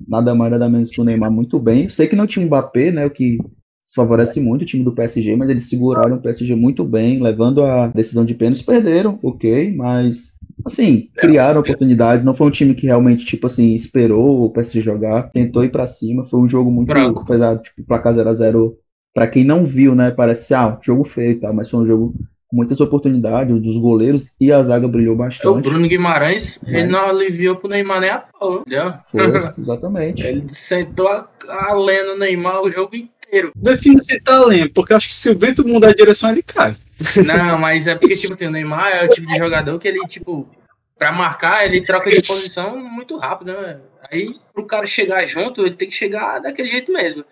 nada 0.08 0.36
mais 0.36 0.52
nada 0.52 0.70
menos 0.70 0.92
que 0.92 1.02
o 1.02 1.04
Neymar 1.04 1.32
muito 1.32 1.60
bem. 1.60 1.90
Sei 1.90 2.08
que 2.08 2.16
não 2.16 2.28
tinha 2.28 2.44
o 2.44 2.48
Mbappé, 2.48 2.92
né, 2.92 3.06
o 3.06 3.10
que 3.10 3.38
favorece 3.96 4.40
muito 4.40 4.62
o 4.62 4.66
time 4.66 4.84
do 4.84 4.94
PSG, 4.94 5.36
mas 5.36 5.50
eles 5.50 5.68
seguraram 5.68 6.16
o 6.16 6.22
PSG 6.22 6.56
muito 6.56 6.84
bem, 6.84 7.22
levando 7.22 7.64
a 7.64 7.88
decisão 7.88 8.24
de 8.24 8.36
pênaltis, 8.36 8.62
perderam, 8.62 9.20
ok, 9.22 9.76
mas 9.76 10.36
assim, 10.66 11.10
criaram 11.18 11.60
oportunidades, 11.60 12.24
não 12.24 12.34
foi 12.34 12.48
um 12.48 12.52
time 12.52 12.76
que 12.76 12.86
realmente, 12.86 13.26
tipo 13.26 13.48
assim, 13.48 13.74
esperou 13.74 14.44
o 14.44 14.54
PSG 14.54 14.80
jogar, 14.80 15.32
tentou 15.32 15.64
ir 15.64 15.72
para 15.72 15.88
cima, 15.88 16.24
foi 16.24 16.40
um 16.40 16.48
jogo 16.48 16.72
muito 16.72 16.88
Branco. 16.88 17.26
pesado, 17.26 17.62
tipo, 17.62 17.84
placar 17.86 18.14
0 18.14 18.30
a 18.30 18.34
0 18.34 18.78
para 19.14 19.28
quem 19.28 19.44
não 19.44 19.66
viu, 19.66 19.94
né, 19.94 20.12
parece, 20.12 20.54
ah, 20.54 20.78
jogo 20.82 21.04
feio, 21.04 21.40
tá, 21.40 21.52
mas 21.52 21.70
foi 21.70 21.82
um 21.82 21.86
jogo 21.86 22.14
muitas 22.52 22.80
oportunidades 22.82 23.60
dos 23.62 23.78
goleiros 23.78 24.36
e 24.40 24.52
a 24.52 24.62
zaga 24.62 24.88
brilhou 24.88 25.16
O 25.16 25.18
bastante. 25.18 25.70
Bruno 25.70 25.88
Guimarães, 25.88 26.60
ele 26.68 26.88
Mas- 26.88 26.90
não 26.90 27.10
aliviou 27.22 27.56
pro 27.56 27.70
Neymar 27.70 28.02
nem 28.02 28.10
a 28.10 28.20
pau, 28.20 28.62
entendeu? 28.62 28.94
Foi, 29.10 29.22
exatamente. 29.58 30.26
Ele 30.26 30.46
sentou 30.54 31.08
a, 31.08 31.30
a 31.48 31.74
lenda 31.74 32.14
no 32.14 32.20
Neymar 32.20 32.62
o 32.62 32.70
jogo 32.72 32.96
inteiro. 32.96 33.52
Defina 33.56 34.04
se 34.04 34.20
tá 34.22 34.44
lento, 34.46 34.74
porque 34.74 34.94
acho 34.94 35.08
que 35.08 35.14
se 35.16 35.30
o 35.30 35.38
vento 35.40 35.66
mudar 35.68 35.90
de 35.92 35.96
direção, 35.98 36.30
ele 36.32 36.44
cai. 36.44 36.76
Não, 37.26 37.58
mas 37.58 37.88
é 37.88 37.96
porque, 37.96 38.16
tipo, 38.16 38.34
assim, 38.34 38.46
o 38.46 38.52
Neymar 38.52 38.88
é 38.90 39.06
o 39.06 39.10
tipo 39.10 39.26
de 39.28 39.36
jogador 39.38 39.80
que 39.80 39.88
ele, 39.88 40.00
tipo, 40.08 40.48
pra 41.00 41.12
marcar, 41.12 41.66
ele 41.66 41.82
troca 41.82 42.10
de 42.12 42.18
posição 42.18 42.78
muito 42.78 43.18
rápido, 43.18 43.54
né? 43.54 43.80
Aí, 44.12 44.36
pro 44.54 44.66
cara 44.66 44.86
chegar 44.86 45.26
junto, 45.26 45.66
ele 45.66 45.76
tem 45.76 45.88
que 45.88 45.96
chegar 45.96 46.40
daquele 46.40 46.68
jeito 46.68 46.92
mesmo. 46.92 47.24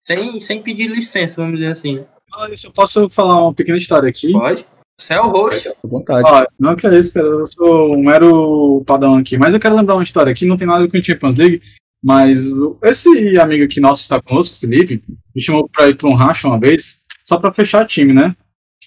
Sem, 0.00 0.40
sem 0.40 0.62
pedir 0.62 0.86
licença, 0.88 1.34
vamos 1.36 1.58
dizer 1.58 1.72
assim. 1.72 2.04
Fala 2.38 2.54
isso, 2.54 2.68
eu 2.68 2.72
posso 2.72 3.10
falar 3.10 3.42
uma 3.42 3.52
pequena 3.52 3.76
história 3.76 4.08
aqui? 4.08 4.30
Pode? 4.30 4.64
Você 4.96 5.14
é 5.14 5.20
o 5.20 5.26
host. 5.28 5.68
À 5.70 5.72
vontade. 5.82 6.22
Ó, 6.24 6.46
não 6.58 6.76
que 6.76 6.86
é 6.86 6.96
isso, 6.96 7.12
cara. 7.12 7.26
Eu 7.26 7.44
sou 7.48 7.96
um 7.96 8.04
mero 8.04 8.80
padrão 8.86 9.16
aqui. 9.16 9.36
Mas 9.36 9.52
eu 9.54 9.58
quero 9.58 9.74
lembrar 9.74 9.94
uma 9.96 10.04
história 10.04 10.30
aqui, 10.30 10.46
não 10.46 10.56
tem 10.56 10.66
nada 10.66 10.86
com 10.88 10.96
o 10.96 11.02
Champions 11.04 11.34
League. 11.34 11.60
Mas 12.00 12.46
esse 12.84 13.36
amigo 13.40 13.64
aqui 13.64 13.80
nosso 13.80 14.02
que 14.02 14.04
está 14.04 14.22
conosco, 14.22 14.54
o 14.54 14.58
Felipe, 14.60 15.02
me 15.34 15.42
chamou 15.42 15.68
pra 15.68 15.88
ir 15.88 15.96
pra 15.96 16.08
um 16.08 16.14
racha 16.14 16.46
uma 16.46 16.60
vez, 16.60 17.00
só 17.24 17.38
pra 17.38 17.52
fechar 17.52 17.84
time, 17.84 18.12
né? 18.12 18.36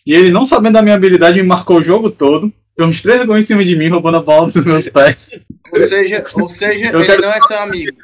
E 0.08 0.14
ele, 0.14 0.32
não 0.32 0.45
sabendo 0.45 0.76
da 0.76 0.82
minha 0.82 0.95
habilidade, 0.95 1.41
me 1.41 1.45
marcou 1.47 1.80
o 1.80 1.84
jogo 1.84 2.10
todo. 2.10 2.54
Deu 2.78 2.88
uns 2.88 3.02
três 3.02 3.26
gols 3.26 3.39
em 3.39 3.47
cima 3.47 3.66
de 3.66 3.76
mim, 3.76 3.89
roubando 3.89 4.16
a 4.16 4.22
bola 4.22 4.49
dos 4.49 4.66
meus 4.66 4.88
pés. 4.88 5.30
Ou 5.74 5.84
seja, 5.84 6.24
ou 6.36 6.47
seja 6.47 6.86
Eu 6.89 6.99
ele 7.02 7.06
quero- 7.06 7.22
não 7.22 7.34
é 7.34 7.41
seu 7.41 7.58
amigo. 7.60 7.91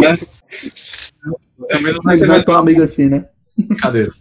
Né? 0.00 0.16
Também 1.68 1.94
Não 2.20 2.34
é 2.36 2.42
tão 2.44 2.54
amigo 2.54 2.80
assim, 2.80 3.08
né? 3.08 3.24
Brincadeira. 3.56 4.12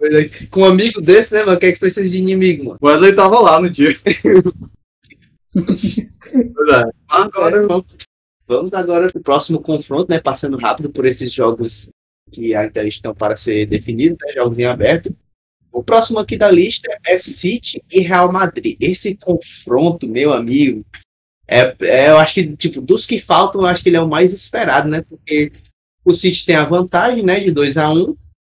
É, 0.00 0.46
Com 0.50 0.60
um 0.60 0.66
amigo 0.66 1.00
desse, 1.00 1.32
né, 1.32 1.44
mano? 1.44 1.58
Quem 1.58 1.70
é 1.70 1.72
que 1.72 1.80
precisa 1.80 2.08
de 2.08 2.18
inimigo, 2.18 2.64
mano? 2.64 2.78
Wesley 2.82 3.14
tava 3.14 3.40
lá 3.40 3.60
no 3.60 3.70
dia. 3.70 3.90
pois 5.52 6.68
é. 6.68 6.90
Agora 7.08 7.66
vamos, 7.66 7.86
vamos 8.46 8.74
agora 8.74 9.10
pro 9.10 9.22
próximo 9.22 9.60
confronto, 9.60 10.10
né? 10.10 10.20
Passando 10.20 10.56
rápido 10.58 10.90
por 10.90 11.06
esses 11.06 11.32
jogos 11.32 11.88
que 12.30 12.54
ainda 12.54 12.86
estão 12.86 13.14
para 13.14 13.36
ser 13.36 13.66
definidos, 13.66 14.18
né, 14.20 14.32
jogos 14.34 14.58
em 14.58 14.64
aberto. 14.64 15.14
O 15.72 15.82
próximo 15.82 16.18
aqui 16.18 16.36
da 16.36 16.50
lista 16.50 16.88
é 17.06 17.18
City 17.18 17.82
e 17.90 18.00
Real 18.00 18.32
Madrid. 18.32 18.76
Esse 18.80 19.14
confronto, 19.14 20.08
meu 20.08 20.32
amigo, 20.32 20.84
é, 21.46 21.76
é, 21.82 22.08
eu 22.10 22.18
acho 22.18 22.34
que, 22.34 22.56
tipo, 22.56 22.80
dos 22.80 23.06
que 23.06 23.18
faltam, 23.18 23.60
eu 23.60 23.66
acho 23.66 23.82
que 23.82 23.88
ele 23.88 23.96
é 23.96 24.00
o 24.00 24.08
mais 24.08 24.32
esperado, 24.32 24.88
né? 24.88 25.02
Porque 25.02 25.52
o 26.06 26.14
City 26.14 26.46
tem 26.46 26.56
a 26.56 26.64
vantagem, 26.64 27.22
né, 27.22 27.40
de 27.40 27.50
2 27.50 27.76
a 27.76 27.90
1 27.90 28.16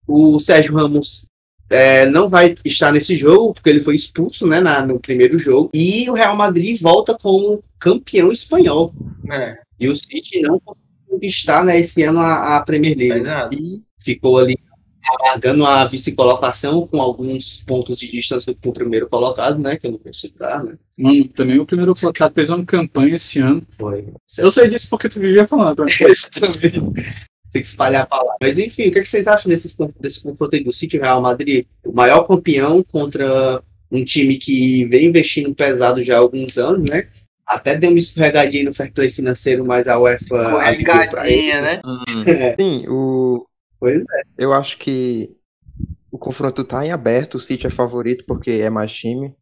O 0.08 0.38
Sérgio 0.40 0.74
Ramos 0.74 1.26
é, 1.68 2.06
não 2.06 2.28
vai 2.28 2.54
estar 2.64 2.92
nesse 2.92 3.16
jogo, 3.16 3.54
porque 3.54 3.68
ele 3.70 3.80
foi 3.80 3.94
expulso, 3.96 4.46
né, 4.46 4.60
na- 4.60 4.86
no 4.86 5.00
primeiro 5.00 5.38
jogo. 5.38 5.70
E 5.74 6.08
o 6.08 6.14
Real 6.14 6.36
Madrid 6.36 6.80
volta 6.80 7.16
como 7.20 7.62
campeão 7.78 8.30
espanhol. 8.30 8.94
É, 9.30 9.58
E 9.80 9.88
o 9.88 9.96
City 9.96 10.40
não 10.42 10.60
conseguiu 10.60 10.86
conquistar, 11.08 11.64
né, 11.64 11.78
esse 11.80 12.02
ano 12.04 12.20
a, 12.20 12.56
a 12.56 12.62
Premier 12.64 12.96
League. 12.96 13.26
E 13.52 13.82
Ficou 14.00 14.38
ali 14.38 14.56
alargando 15.20 15.64
a 15.66 15.84
vice-colocação 15.84 16.86
com 16.86 17.00
alguns 17.00 17.62
pontos 17.66 17.96
de 17.98 18.10
distância 18.10 18.54
com 18.62 18.70
o 18.70 18.72
primeiro 18.72 19.08
colocado, 19.08 19.58
né, 19.58 19.76
que 19.76 19.86
eu 19.86 19.92
não 19.92 20.00
vou 20.02 20.12
citar, 20.14 20.62
né. 20.64 20.76
Mano, 20.98 21.28
também 21.28 21.58
o 21.58 21.66
primeiro 21.66 21.94
colocado 21.96 22.32
fez 22.32 22.48
uma 22.50 22.64
campanha 22.64 23.16
esse 23.16 23.38
ano. 23.40 23.62
Foi. 23.78 24.06
Eu 24.38 24.50
sei 24.52 24.68
disso 24.68 24.88
porque 24.88 25.08
tu 25.08 25.18
vivia 25.20 25.46
falando. 25.48 25.84
mim 25.84 25.90
foi 25.90 26.12
isso 26.12 26.28
também. 26.30 26.92
Tem 27.56 27.62
que 27.62 27.68
espalhar 27.68 28.02
a 28.02 28.06
palavra. 28.06 28.36
Mas 28.38 28.58
enfim, 28.58 28.88
o 28.88 28.92
que, 28.92 28.98
é 28.98 29.02
que 29.02 29.08
vocês 29.08 29.26
acham 29.26 29.48
desse, 29.48 29.74
desse 29.98 30.22
confronto 30.22 30.54
aí 30.54 30.62
do 30.62 30.70
City 30.70 30.98
Real 30.98 31.22
Madrid? 31.22 31.64
O 31.86 31.94
maior 31.94 32.24
campeão 32.24 32.82
contra 32.82 33.62
um 33.90 34.04
time 34.04 34.36
que 34.36 34.84
vem 34.84 35.06
investindo 35.06 35.54
pesado 35.54 36.02
já 36.02 36.16
há 36.16 36.18
alguns 36.18 36.58
anos, 36.58 36.90
né? 36.90 37.08
Até 37.46 37.74
deu 37.76 37.88
uma 37.88 37.98
escorregadinha 37.98 38.64
no 38.64 38.74
fair 38.74 38.92
play 38.92 39.08
financeiro, 39.08 39.64
mas 39.64 39.88
a 39.88 39.98
UEFA 39.98 40.74
Escorregadinha, 40.74 41.62
né? 41.62 41.80
É, 42.26 42.56
sim, 42.56 42.84
o, 42.88 43.46
pois 43.80 44.00
é. 44.00 44.22
eu 44.36 44.52
acho 44.52 44.76
que 44.76 45.34
o 46.10 46.18
confronto 46.18 46.62
tá 46.62 46.84
em 46.84 46.92
aberto, 46.92 47.36
o 47.36 47.40
City 47.40 47.66
é 47.66 47.70
favorito 47.70 48.24
porque 48.26 48.50
é 48.50 48.68
mais 48.68 48.92
time. 48.92 49.34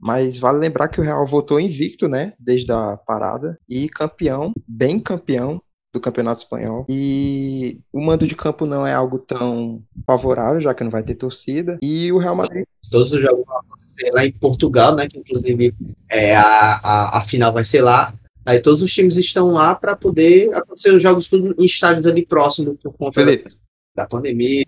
Mas 0.00 0.38
vale 0.38 0.58
lembrar 0.58 0.86
que 0.86 1.00
o 1.00 1.02
Real 1.02 1.26
voltou 1.26 1.58
invicto, 1.58 2.08
né? 2.08 2.34
Desde 2.38 2.70
a 2.70 2.96
parada. 2.96 3.58
E 3.68 3.88
campeão, 3.88 4.52
bem 4.64 5.00
campeão 5.00 5.60
do 5.98 6.02
Campeonato 6.02 6.40
Espanhol. 6.40 6.86
E 6.88 7.80
o 7.92 8.00
mando 8.00 8.26
de 8.26 8.36
campo 8.36 8.64
não 8.64 8.86
é 8.86 8.94
algo 8.94 9.18
tão 9.18 9.82
favorável, 10.06 10.60
já 10.60 10.72
que 10.72 10.84
não 10.84 10.90
vai 10.90 11.02
ter 11.02 11.14
torcida. 11.16 11.78
E 11.82 12.10
o 12.12 12.18
Real 12.18 12.34
Madrid 12.36 12.64
Todos 12.90 13.12
os 13.12 13.20
jogos 13.20 13.44
vão 13.44 13.58
acontecer 13.58 14.10
lá 14.12 14.24
em 14.24 14.32
Portugal, 14.32 14.94
né? 14.94 15.08
Que 15.08 15.18
inclusive 15.18 15.74
é, 16.08 16.34
a, 16.36 16.42
a, 16.82 17.18
a 17.18 17.20
final 17.22 17.52
vai 17.52 17.64
ser 17.64 17.82
lá. 17.82 18.14
Aí 18.46 18.60
todos 18.60 18.80
os 18.80 18.90
times 18.92 19.16
estão 19.16 19.50
lá 19.52 19.74
para 19.74 19.94
poder 19.94 20.54
acontecer 20.54 20.94
os 20.94 21.02
jogos 21.02 21.28
tudo 21.28 21.54
em 21.58 21.66
estádios 21.66 22.06
ali 22.06 22.24
próximos 22.24 22.78
por 22.82 22.94
conta 22.94 23.20
Felipe, 23.20 23.52
da 23.94 24.06
pandemia. 24.06 24.64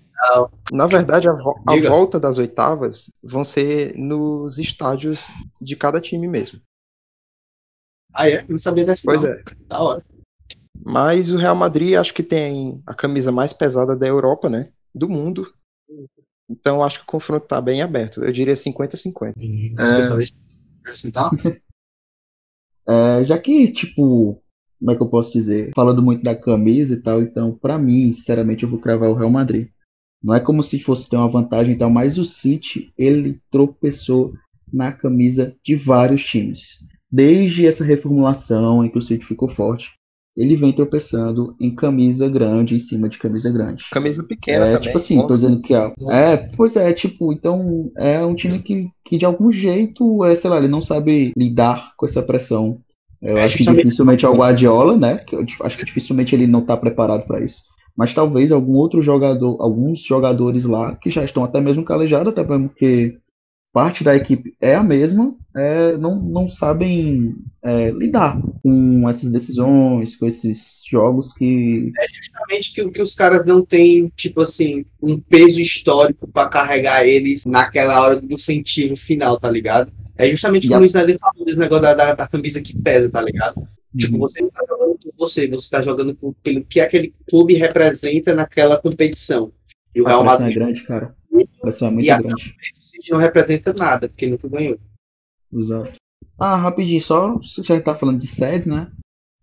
Na 0.71 0.87
verdade, 0.87 1.27
a, 1.29 1.33
vo- 1.33 1.63
a 1.67 1.73
Diga. 1.75 1.89
volta 1.89 2.21
das 2.21 2.37
oitavas 2.37 3.11
vão 3.23 3.43
ser 3.43 3.97
nos 3.97 4.59
estádios 4.59 5.29
de 5.63 5.75
cada 5.77 5.99
time 5.99 6.29
mesmo. 6.29 6.61
Ah, 8.13 8.29
é? 8.29 8.45
Não 8.49 8.59
sabia 8.59 8.85
dessa. 8.85 9.03
Pois 9.05 9.23
não. 9.23 9.31
é. 9.31 9.43
Da 9.67 9.81
hora. 9.81 10.03
Mas 10.85 11.33
o 11.33 11.37
Real 11.37 11.55
Madrid 11.55 11.95
acho 11.95 12.15
que 12.15 12.23
tem 12.23 12.83
a 12.87 12.95
camisa 12.95 13.31
mais 13.31 13.53
pesada 13.53 13.97
da 13.97 14.07
Europa, 14.07 14.49
né? 14.49 14.71
Do 14.95 15.09
mundo. 15.09 15.47
Então 16.49 16.77
eu 16.77 16.83
acho 16.83 16.99
que 16.99 17.05
o 17.05 17.09
confronto 17.09 17.47
tá 17.47 17.61
bem 17.61 17.83
aberto. 17.83 18.25
Eu 18.25 18.33
diria 18.33 18.55
50-50. 18.55 19.35
Os 19.37 19.91
especialistas 19.91 20.41
acrescentar? 20.81 21.31
É, 22.89 23.25
já 23.25 23.39
que, 23.39 23.71
tipo, 23.73 24.37
como 24.79 24.91
é 24.91 24.97
que 24.97 25.03
eu 25.03 25.09
posso 25.09 25.33
dizer? 25.33 25.71
Falando 25.77 26.03
muito 26.03 26.23
da 26.25 26.35
camisa 26.35 26.95
e 26.95 27.01
tal, 27.01 27.23
então, 27.23 27.57
pra 27.57 27.79
mim, 27.79 28.13
sinceramente, 28.13 28.65
eu 28.65 28.69
vou 28.69 28.81
cravar 28.81 29.11
o 29.11 29.15
Real 29.15 29.31
Madrid. 29.31 29.69
Não 30.23 30.35
é 30.35 30.41
como 30.41 30.63
se 30.63 30.81
fosse 30.81 31.09
ter 31.09 31.17
uma 31.17 31.29
vantagem 31.29 31.75
e 31.75 31.79
tal, 31.79 31.89
mas 31.89 32.19
o 32.19 32.25
City, 32.25 32.93
ele 32.99 33.41
tropeçou 33.51 34.35
na 34.73 34.93
camisa 34.93 35.55
de 35.63 35.77
vários 35.77 36.25
times. 36.25 36.85
Desde 37.11 37.67
essa 37.67 37.85
reformulação 37.85 38.85
em 38.85 38.91
que 38.91 38.99
o 38.99 39.03
City 39.03 39.25
ficou 39.25 39.49
forte, 39.49 39.93
ele 40.41 40.57
vem 40.57 40.73
tropeçando 40.73 41.55
em 41.61 41.75
camisa 41.75 42.29
grande, 42.29 42.75
em 42.77 42.79
cima 42.79 43.09
de 43.09 43.19
camisa 43.19 43.51
grande. 43.53 43.85
Camisa 43.91 44.25
pequena 44.27 44.67
É, 44.67 44.71
também. 44.71 44.79
tipo 44.79 44.97
assim, 44.99 45.27
tô 45.27 45.35
dizendo 45.35 45.61
que 45.63 45.75
é, 45.75 45.93
é, 46.11 46.37
pois 46.57 46.77
é, 46.77 46.93
tipo, 46.93 47.33
então 47.33 47.63
é 47.97 48.25
um 48.25 48.35
time 48.35 48.61
que, 48.61 48.89
que 49.05 49.17
de 49.19 49.25
algum 49.25 49.53
jeito, 49.53 50.25
é, 50.25 50.35
sei 50.35 50.51
lá, 50.51 50.59
ele 50.59 50.69
não 50.69 50.83
sabe 50.83 51.33
lidar 51.37 51.93
com 51.97 52.07
essa 52.07 52.23
pressão. 52.23 52.81
Eu 53.23 53.41
É, 53.41 53.45
acho 53.45 53.57
que 53.57 53.65
dificilmente 53.67 54.25
é 54.25 54.29
o 54.29 54.35
Guardiola, 54.37 54.97
né? 54.97 55.19
Que 55.19 55.37
eu 55.37 55.45
acho 55.63 55.79
que 55.79 55.85
dificilmente 55.85 56.35
ele 56.35 56.47
não 56.47 56.63
tá 56.63 56.77
preparado 56.77 57.27
para 57.27 57.45
isso. 57.45 57.65
Mas 57.97 58.15
talvez 58.15 58.51
algum 58.51 58.75
outro 58.75 59.03
jogador, 59.03 59.57
alguns 59.61 60.03
jogadores 60.05 60.65
lá 60.65 60.97
que 60.97 61.11
já 61.11 61.23
estão 61.25 61.45
até 61.45 61.61
mesmo 61.61 61.85
calejados, 61.85 62.33
até 62.33 62.43
porque 62.45 63.19
parte 63.73 64.05
da 64.05 64.17
equipe 64.17 64.55
é 64.61 64.75
a 64.75 64.83
mesma, 64.83 65.35
é, 65.57 65.97
não, 65.97 66.21
não 66.21 66.49
sabem 66.49 67.35
é, 67.65 67.91
lidar 67.91 68.41
com 68.63 69.09
essas 69.09 69.33
decisões, 69.33 70.17
com 70.17 70.27
esses 70.27 70.83
jogos 70.89 71.33
que 71.33 71.93
Justamente 72.23 72.73
que, 72.75 72.91
que 72.91 73.03
os 73.03 73.15
caras 73.15 73.45
não 73.45 73.65
têm, 73.65 74.09
tipo 74.17 74.43
assim, 74.43 74.85
um 75.03 75.19
peso 75.21 75.59
histórico 75.61 76.27
pra 76.29 76.49
carregar 76.49 77.05
eles 77.07 77.45
naquela 77.45 78.01
hora 78.01 78.21
do 78.21 78.33
incentivo 78.33 78.97
final, 78.97 79.39
tá 79.41 79.51
ligado? 79.51 79.93
É 80.17 80.29
justamente 80.31 80.69
como 80.69 80.83
o 80.83 80.87
Snyder 80.87 81.19
falou 81.19 81.45
desse 81.47 81.59
negócio 81.59 81.83
da, 81.83 81.95
da, 81.95 82.15
da 82.15 82.29
camisa 82.29 82.61
que 82.61 82.77
pesa, 82.79 83.11
tá 83.11 83.23
ligado? 83.23 83.63
Tipo, 83.97 84.19
você 84.19 84.41
não 84.43 84.51
tá 84.51 84.65
jogando 84.69 84.99
por 84.99 85.13
você, 85.19 85.49
você 85.49 85.71
tá 85.71 85.83
jogando 85.83 86.15
por, 86.15 86.35
pelo 86.43 86.63
que 86.65 86.79
aquele 86.79 87.13
clube 87.29 87.55
representa 87.55 88.35
naquela 88.35 88.77
competição. 88.81 89.53
E 89.95 90.01
o 90.01 90.07
a 90.07 90.11
Real 90.11 90.21
pressão 90.23 90.37
é 90.37 90.41
Madrid 90.43 90.59
grande, 90.59 90.83
cara. 90.87 91.15
A 91.35 91.61
pressão 91.63 91.89
é 91.89 91.91
muito 91.91 92.07
E 92.07 92.11
a- 92.11 92.19
grande. 92.21 92.55
não 93.11 93.19
representa 93.19 93.73
nada, 93.73 94.09
porque 94.09 94.27
nunca 94.27 94.49
ganhou. 94.49 94.79
Exato. 95.53 95.93
Ah, 96.39 96.57
rapidinho, 96.57 97.01
só 97.01 97.41
se 97.43 97.63
já 97.63 97.81
tá 97.81 97.95
falando 97.95 98.19
de 98.19 98.27
sedes, 98.27 98.67
né? 98.67 98.91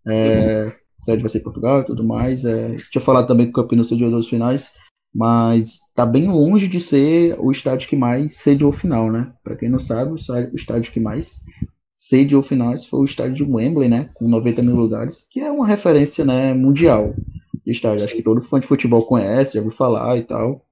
É, 0.07 0.71
sede 0.97 1.21
vai 1.21 1.29
ser 1.29 1.41
Portugal 1.41 1.81
e 1.81 1.85
tudo 1.85 2.03
mais. 2.03 2.45
É, 2.45 2.75
tinha 2.91 3.01
falado 3.01 3.27
também 3.27 3.45
que 3.45 3.51
o 3.51 3.63
Campinas 3.63 3.87
sediou 3.87 4.11
os 4.11 4.29
finais, 4.29 4.73
mas 5.13 5.91
tá 5.93 6.05
bem 6.05 6.27
longe 6.27 6.67
de 6.67 6.79
ser 6.79 7.37
o 7.39 7.51
estádio 7.51 7.89
que 7.89 7.95
mais 7.95 8.37
sediou 8.37 8.71
final, 8.71 9.11
né? 9.11 9.31
Para 9.43 9.55
quem 9.55 9.69
não 9.69 9.79
sabe, 9.79 10.11
o 10.11 10.55
estádio 10.55 10.91
que 10.91 10.99
mais 10.99 11.43
sediou 11.93 12.43
finais 12.43 12.85
foi 12.85 12.99
o 12.99 13.05
estádio 13.05 13.33
de 13.33 13.43
Wembley, 13.43 13.89
né? 13.89 14.07
Com 14.15 14.27
90 14.27 14.61
mil 14.61 14.75
lugares, 14.75 15.27
que 15.29 15.39
é 15.39 15.51
uma 15.51 15.67
referência 15.67 16.23
né, 16.23 16.53
mundial 16.53 17.13
de 17.65 17.71
estádio. 17.71 18.05
Acho 18.05 18.15
que 18.15 18.23
todo 18.23 18.41
fã 18.41 18.59
de 18.59 18.67
futebol 18.67 19.05
conhece, 19.05 19.55
já 19.55 19.59
ouviu 19.59 19.75
falar 19.75 20.17
e 20.17 20.23
tal. 20.23 20.63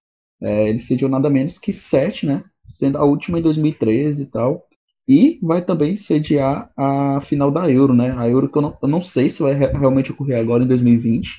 É, 0.42 0.70
ele 0.70 0.80
sediou 0.80 1.10
nada 1.10 1.30
menos 1.30 1.58
que 1.58 1.74
sete, 1.74 2.26
né? 2.26 2.44
Sendo 2.64 2.98
a 2.98 3.06
última 3.06 3.40
em 3.40 3.42
2013 3.42 4.24
e 4.24 4.26
tal. 4.28 4.62
E 5.08 5.38
vai 5.44 5.62
também 5.64 5.96
sediar 5.96 6.70
a 6.76 7.22
final 7.22 7.52
da 7.52 7.70
Euro, 7.70 7.94
né? 7.94 8.16
A 8.18 8.28
Euro 8.28 8.50
que 8.50 8.58
eu 8.58 8.62
não, 8.62 8.78
eu 8.82 8.88
não 8.88 9.02
sei 9.02 9.30
se 9.30 9.44
vai 9.44 9.54
realmente 9.54 10.12
ocorrer 10.12 10.40
agora 10.40 10.64
em 10.64 10.68
2020, 10.68 11.30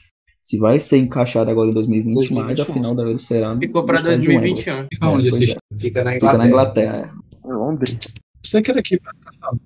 se 0.40 0.58
vai 0.58 0.78
ser 0.78 0.98
encaixada 0.98 1.50
agora 1.50 1.70
em 1.70 1.74
2020, 1.74 2.14
2021. 2.14 2.46
mas 2.46 2.60
a 2.60 2.72
final 2.72 2.94
da 2.94 3.02
Euro 3.02 3.18
será 3.18 3.56
Ficou 3.56 3.84
para 3.84 4.00
2021. 4.02 4.72
É, 4.72 4.80
é, 4.80 5.78
Fica 5.78 6.04
na 6.04 6.16
Inglaterra. 6.16 6.32
Fica 6.32 6.38
na 6.38 6.46
Inglaterra. 6.46 7.14
É 7.44 7.52
Londres. 7.52 7.98
Você 8.44 8.62
quer 8.62 8.78
aqui 8.78 8.98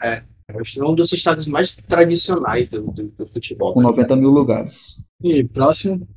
É. 0.03 0.23
É 0.53 0.85
um 0.85 0.97
dos 0.97 1.13
estados 1.13 1.47
mais 1.47 1.77
tradicionais 1.77 2.69
do, 2.69 2.83
do, 2.83 3.05
do 3.05 3.27
futebol. 3.27 3.73
Com 3.73 3.83
90 3.83 4.17
mil 4.17 4.31
lugares. 4.31 5.01
E 5.23 5.45
próximo? 5.45 6.09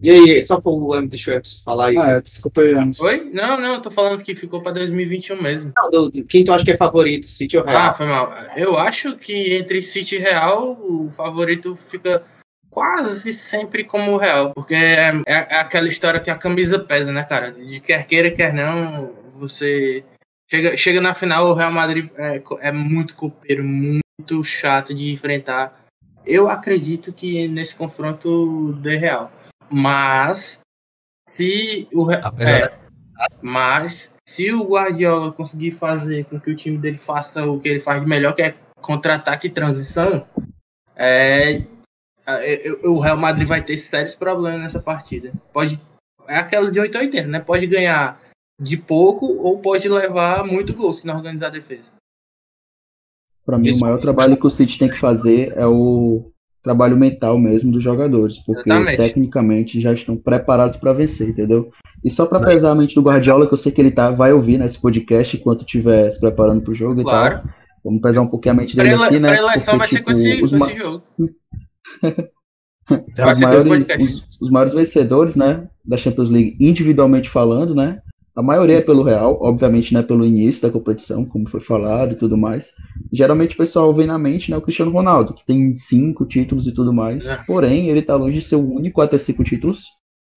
E 0.00 0.10
aí, 0.10 0.42
só 0.42 0.60
para 0.60 0.70
o 0.70 0.94
Âmbito 0.94 1.18
Schweppes 1.18 1.60
falar 1.64 1.86
aí. 1.88 1.98
Ah, 1.98 2.10
é, 2.10 2.20
desculpa 2.20 2.60
aí. 2.60 2.74
Oi? 3.00 3.30
Não, 3.32 3.60
não, 3.60 3.74
eu 3.74 3.80
tô 3.82 3.90
falando 3.90 4.22
que 4.22 4.34
ficou 4.34 4.62
pra 4.62 4.70
2021 4.72 5.42
mesmo. 5.42 5.72
Não, 5.76 5.90
do, 5.90 6.08
do- 6.10 6.24
quem 6.24 6.44
tu 6.44 6.52
acha 6.52 6.64
que 6.64 6.70
é 6.70 6.76
favorito, 6.76 7.26
City 7.26 7.56
ou 7.56 7.64
Real? 7.64 7.80
Ah, 7.90 7.92
foi 7.92 8.06
mal. 8.06 8.32
Eu 8.56 8.78
acho 8.78 9.16
que 9.16 9.54
entre 9.54 9.82
City 9.82 10.16
e 10.16 10.18
Real, 10.18 10.72
o 10.72 11.12
favorito 11.16 11.74
fica 11.74 12.22
quase 12.70 13.32
sempre 13.34 13.82
como 13.82 14.12
o 14.12 14.16
Real. 14.16 14.52
Porque 14.54 14.74
é, 14.74 15.08
é- 15.26 15.56
é 15.56 15.60
aquela 15.60 15.88
história 15.88 16.20
que 16.20 16.30
a 16.30 16.36
camisa 16.38 16.78
pesa, 16.78 17.10
né, 17.12 17.24
cara? 17.24 17.50
De 17.52 17.80
quer 17.80 18.06
queira, 18.06 18.30
quer 18.30 18.52
não, 18.54 19.12
você. 19.34 20.04
Chega, 20.50 20.76
chega 20.76 21.00
na 21.00 21.12
final, 21.12 21.48
o 21.50 21.54
Real 21.54 21.72
Madrid 21.72 22.08
é, 22.16 22.40
é 22.60 22.72
muito 22.72 23.14
copeiro, 23.16 23.62
muito 23.64 24.42
chato 24.44 24.94
de 24.94 25.12
enfrentar. 25.12 25.84
Eu 26.24 26.48
acredito 26.48 27.12
que 27.12 27.48
nesse 27.48 27.74
confronto 27.74 28.72
dê 28.80 28.96
Real. 28.96 29.30
Mas 29.70 30.60
se 31.36 31.88
o 31.92 32.10
Apesar 32.10 32.48
é, 32.48 32.78
mas 33.42 34.14
se 34.26 34.52
o 34.52 34.68
Guardiola 34.68 35.32
conseguir 35.32 35.72
fazer 35.72 36.24
com 36.26 36.38
que 36.38 36.50
o 36.50 36.56
time 36.56 36.78
dele 36.78 36.98
faça 36.98 37.44
o 37.46 37.60
que 37.60 37.68
ele 37.68 37.80
faz 37.80 38.00
de 38.00 38.08
melhor, 38.08 38.34
que 38.34 38.42
é 38.42 38.54
contra-ataque 38.80 39.48
e 39.48 39.50
transição, 39.50 40.26
é, 40.94 41.62
é, 42.26 42.68
é, 42.68 42.70
o 42.84 42.98
Real 42.98 43.16
Madrid 43.16 43.46
vai 43.46 43.62
ter 43.62 43.76
sérios 43.76 44.14
problemas 44.14 44.60
nessa 44.60 44.80
partida. 44.80 45.32
Pode 45.52 45.80
é 46.28 46.36
aquela 46.36 46.70
de 46.70 46.78
880, 46.78 47.26
né? 47.26 47.40
Pode 47.40 47.66
ganhar 47.66 48.20
de 48.60 48.76
pouco 48.76 49.26
ou 49.26 49.58
pode 49.60 49.88
levar 49.88 50.44
muito 50.44 50.74
gol 50.74 50.92
se 50.92 51.06
não 51.06 51.16
organizar 51.16 51.46
a 51.46 51.50
defesa. 51.50 51.90
Para 53.46 53.58
mim, 53.58 53.72
o 53.72 53.80
maior 53.80 53.98
trabalho 53.98 54.36
que 54.36 54.46
o 54.46 54.50
City 54.50 54.78
tem 54.78 54.90
que 54.90 54.98
fazer 54.98 55.56
é 55.56 55.66
o 55.66 56.30
trabalho 56.62 56.96
mental 56.96 57.38
mesmo 57.38 57.72
dos 57.72 57.82
jogadores, 57.82 58.38
porque 58.38 58.68
Exatamente. 58.68 58.96
tecnicamente 58.98 59.80
já 59.80 59.92
estão 59.92 60.16
preparados 60.16 60.76
para 60.76 60.92
vencer, 60.92 61.28
entendeu? 61.28 61.70
E 62.04 62.10
só 62.10 62.26
para 62.26 62.44
pesar 62.44 62.72
a 62.72 62.74
mente 62.74 62.94
do 62.94 63.02
Guardiola, 63.02 63.46
que 63.46 63.54
eu 63.54 63.58
sei 63.58 63.72
que 63.72 63.80
ele 63.80 63.90
tá, 63.90 64.10
vai 64.10 64.32
ouvir 64.32 64.58
nesse 64.58 64.80
podcast 64.80 65.36
enquanto 65.36 65.60
estiver 65.60 66.10
se 66.10 66.20
preparando 66.20 66.62
pro 66.62 66.74
jogo 66.74 67.02
Claro. 67.02 67.36
e 67.36 67.40
tal. 67.40 67.50
Vamos 67.84 68.02
pesar 68.02 68.22
um 68.22 68.26
pouquinho 68.26 68.54
a 68.54 68.56
mente 68.58 68.76
dele 68.76 68.94
aqui, 68.94 69.18
né? 69.18 69.36
Preleção 69.36 69.78
vai 69.78 69.88
ser 69.88 70.02
com 70.02 70.10
esse, 70.10 70.42
os, 70.42 70.50
com 70.50 70.66
esse 70.66 70.76
jogo. 70.76 71.02
os 72.90 73.40
maiores, 73.40 73.88
os, 73.98 74.26
os 74.40 74.50
maiores 74.50 74.74
vencedores, 74.74 75.36
né, 75.36 75.68
da 75.84 75.96
Champions 75.96 76.30
League, 76.30 76.56
individualmente 76.60 77.28
falando, 77.28 77.74
né, 77.74 78.00
a 78.38 78.42
maioria 78.42 78.76
é 78.76 78.80
pelo 78.80 79.02
Real, 79.02 79.36
obviamente 79.42 79.92
não 79.92 80.00
é 80.00 80.04
pelo 80.04 80.24
início 80.24 80.62
da 80.62 80.70
competição, 80.72 81.24
como 81.24 81.48
foi 81.48 81.60
falado 81.60 82.12
e 82.12 82.16
tudo 82.16 82.36
mais. 82.36 82.72
Geralmente 83.12 83.54
o 83.54 83.58
pessoal 83.58 83.92
vem 83.92 84.06
na 84.06 84.18
mente, 84.18 84.50
né, 84.50 84.56
o 84.56 84.62
Cristiano 84.62 84.92
Ronaldo, 84.92 85.34
que 85.34 85.44
tem 85.44 85.74
cinco 85.74 86.24
títulos 86.24 86.66
e 86.66 86.72
tudo 86.72 86.92
mais, 86.92 87.26
É. 87.26 87.36
porém 87.46 87.88
ele 87.88 88.00
tá 88.02 88.14
longe 88.16 88.38
de 88.38 88.44
ser 88.44 88.56
o 88.56 88.70
único 88.72 89.00
a 89.00 89.08
ter 89.08 89.18
cinco 89.18 89.42
títulos. 89.42 89.82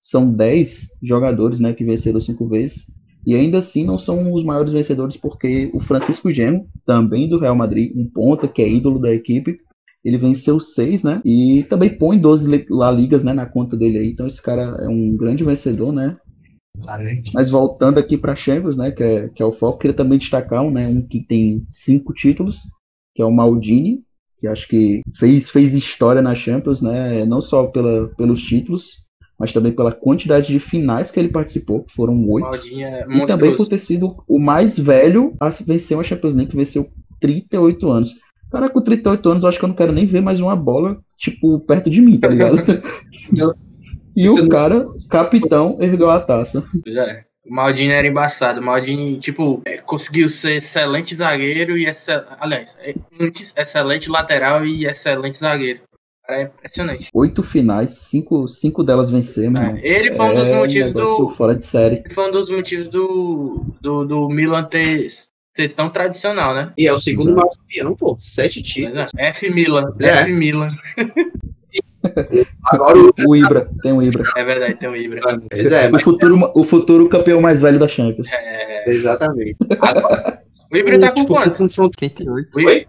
São 0.01 0.33
dez 0.33 0.97
jogadores, 1.03 1.59
né, 1.59 1.73
que 1.73 1.85
venceram 1.85 2.19
cinco 2.19 2.47
vezes. 2.49 2.87
E 3.27 3.35
ainda 3.35 3.59
assim 3.59 3.85
não 3.85 3.99
são 3.99 4.33
os 4.33 4.43
maiores 4.43 4.73
vencedores, 4.73 5.15
porque 5.15 5.69
o 5.75 5.79
Francisco 5.79 6.33
Gemo, 6.33 6.65
também 6.87 7.29
do 7.29 7.37
Real 7.39 7.55
Madrid, 7.55 7.91
um 7.95 8.07
ponta 8.11 8.47
que 8.47 8.63
é 8.63 8.67
ídolo 8.67 8.99
da 8.99 9.13
equipe, 9.13 9.57
ele 10.03 10.17
venceu 10.17 10.59
seis, 10.59 11.03
né? 11.03 11.21
E 11.23 11.63
também 11.69 11.89
põe 11.95 12.17
12 12.17 12.49
Le- 12.49 12.65
La 12.71 12.89
Ligas 12.91 13.23
né, 13.23 13.31
na 13.33 13.45
conta 13.45 13.77
dele 13.77 13.99
aí. 13.99 14.07
Então 14.09 14.25
esse 14.25 14.41
cara 14.41 14.75
é 14.81 14.87
um 14.89 15.15
grande 15.15 15.43
vencedor, 15.43 15.93
né? 15.93 16.17
Mas 17.33 17.49
voltando 17.49 17.99
aqui 17.99 18.17
para 18.17 18.35
Champions, 18.35 18.77
né? 18.77 18.91
Que 18.91 19.03
é, 19.03 19.29
que 19.29 19.41
é 19.41 19.45
o 19.45 19.51
foco, 19.51 19.79
queria 19.79 19.95
também 19.95 20.17
destacar 20.17 20.63
um, 20.63 20.71
né, 20.71 20.87
um 20.87 21.01
que 21.01 21.25
tem 21.25 21.59
cinco 21.65 22.13
títulos, 22.13 22.69
que 23.15 23.21
é 23.21 23.25
o 23.25 23.31
Maldini, 23.31 24.03
que 24.39 24.47
acho 24.47 24.67
que 24.67 25.01
fez, 25.15 25.49
fez 25.49 25.73
história 25.73 26.21
na 26.21 26.33
Champions, 26.33 26.81
né? 26.81 27.25
Não 27.25 27.41
só 27.41 27.67
pela, 27.67 28.09
pelos 28.15 28.41
títulos, 28.41 29.07
mas 29.37 29.53
também 29.53 29.71
pela 29.71 29.91
quantidade 29.91 30.47
de 30.47 30.59
finais 30.59 31.11
que 31.11 31.19
ele 31.19 31.29
participou, 31.29 31.83
que 31.83 31.93
foram 31.93 32.13
oito. 32.29 32.47
É 32.79 33.05
E 33.09 33.25
também 33.25 33.55
por 33.55 33.67
ter 33.67 33.79
sido 33.79 34.15
o 34.27 34.39
mais 34.39 34.77
velho 34.77 35.33
a 35.39 35.49
vencer 35.49 35.97
uma 35.97 36.03
Champions 36.03 36.35
League, 36.35 36.51
que 36.51 36.57
venceu 36.57 36.87
38 37.19 37.89
anos. 37.89 38.19
Cara, 38.51 38.69
com 38.69 38.81
38 38.81 39.29
anos, 39.29 39.43
eu 39.43 39.49
acho 39.49 39.59
que 39.59 39.65
eu 39.65 39.69
não 39.69 39.75
quero 39.75 39.93
nem 39.93 40.05
ver 40.05 40.21
mais 40.21 40.41
uma 40.41 40.55
bola, 40.55 40.99
tipo, 41.17 41.59
perto 41.61 41.89
de 41.89 42.01
mim, 42.01 42.19
tá 42.19 42.27
ligado? 42.27 42.57
e 44.15 44.29
o 44.29 44.47
cara, 44.49 44.85
capitão, 45.09 45.77
ergueu 45.79 46.09
a 46.09 46.19
taça. 46.19 46.63
É. 46.87 47.23
O 47.45 47.53
Maldini 47.53 47.91
era 47.91 48.07
embaçado. 48.07 48.59
O 48.59 48.63
Maldini, 48.63 49.17
tipo, 49.17 49.61
é, 49.65 49.77
conseguiu 49.77 50.29
ser 50.29 50.57
excelente 50.57 51.15
zagueiro 51.15 51.77
e 51.77 51.87
excel... 51.87 52.23
aliás, 52.39 52.77
é, 52.81 52.93
antes 53.19 53.53
excelente 53.57 54.09
lateral 54.09 54.65
e 54.65 54.85
excelente 54.85 55.37
zagueiro. 55.37 55.81
É 56.29 56.43
impressionante. 56.43 57.09
Oito 57.13 57.43
finais, 57.43 58.07
cinco, 58.09 58.47
cinco 58.47 58.83
delas 58.83 59.11
irmão. 59.43 59.63
É, 59.63 59.81
ele 59.83 60.11
foi 60.11 60.25
um 60.27 60.35
dos 60.35 60.47
É 60.47 60.55
motivos 60.55 60.93
do. 60.93 61.29
fora 61.29 61.55
de 61.55 61.65
série. 61.65 61.97
Ele 62.05 62.13
foi 62.13 62.29
um 62.29 62.31
dos 62.31 62.49
motivos 62.49 62.87
do, 62.87 63.75
do, 63.81 64.05
do 64.05 64.29
Milan 64.29 64.63
ter, 64.63 65.07
ser 65.09 65.69
tão 65.75 65.89
tradicional, 65.89 66.53
né? 66.53 66.71
E 66.77 66.87
é 66.87 66.93
o 66.93 67.01
segundo 67.01 67.35
maior 67.35 67.49
campeão, 67.49 67.95
pô. 67.95 68.15
Sete 68.19 68.61
títulos. 68.61 69.11
É, 69.17 69.27
F 69.27 69.49
Milan. 69.49 69.93
É. 69.99 70.07
F 70.07 70.31
Milan. 70.31 70.69
Agora 72.65 72.97
o. 72.97 73.11
O 73.27 73.35
Ibra, 73.35 73.69
tem 73.81 73.91
o 73.93 74.01
Ibra. 74.01 74.23
É 74.35 74.43
verdade, 74.43 74.75
tem 74.75 74.89
o 74.89 74.95
Ibra. 74.95 75.21
Pois 75.49 75.65
é, 75.65 75.87
O 75.87 75.91
mas, 75.91 76.01
futuro, 76.03 76.51
o 76.55 76.63
futuro 76.63 77.09
campeão 77.09 77.41
mais 77.41 77.61
velho 77.61 77.79
da 77.79 77.87
Champions. 77.87 78.31
É, 78.33 78.89
exatamente. 78.89 79.55
o 80.71 80.77
Ibra 80.77 80.99
tá 80.99 81.11
com 81.11 81.21
Tipo, 81.21 81.33
quanto? 81.35 81.57
confronto 81.57 81.97
38. 81.97 82.49
O 82.55 82.59
Ibra 82.61 82.85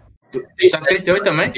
tá 0.71 0.79
com 0.79 0.85
38 0.85 1.23
também? 1.23 1.51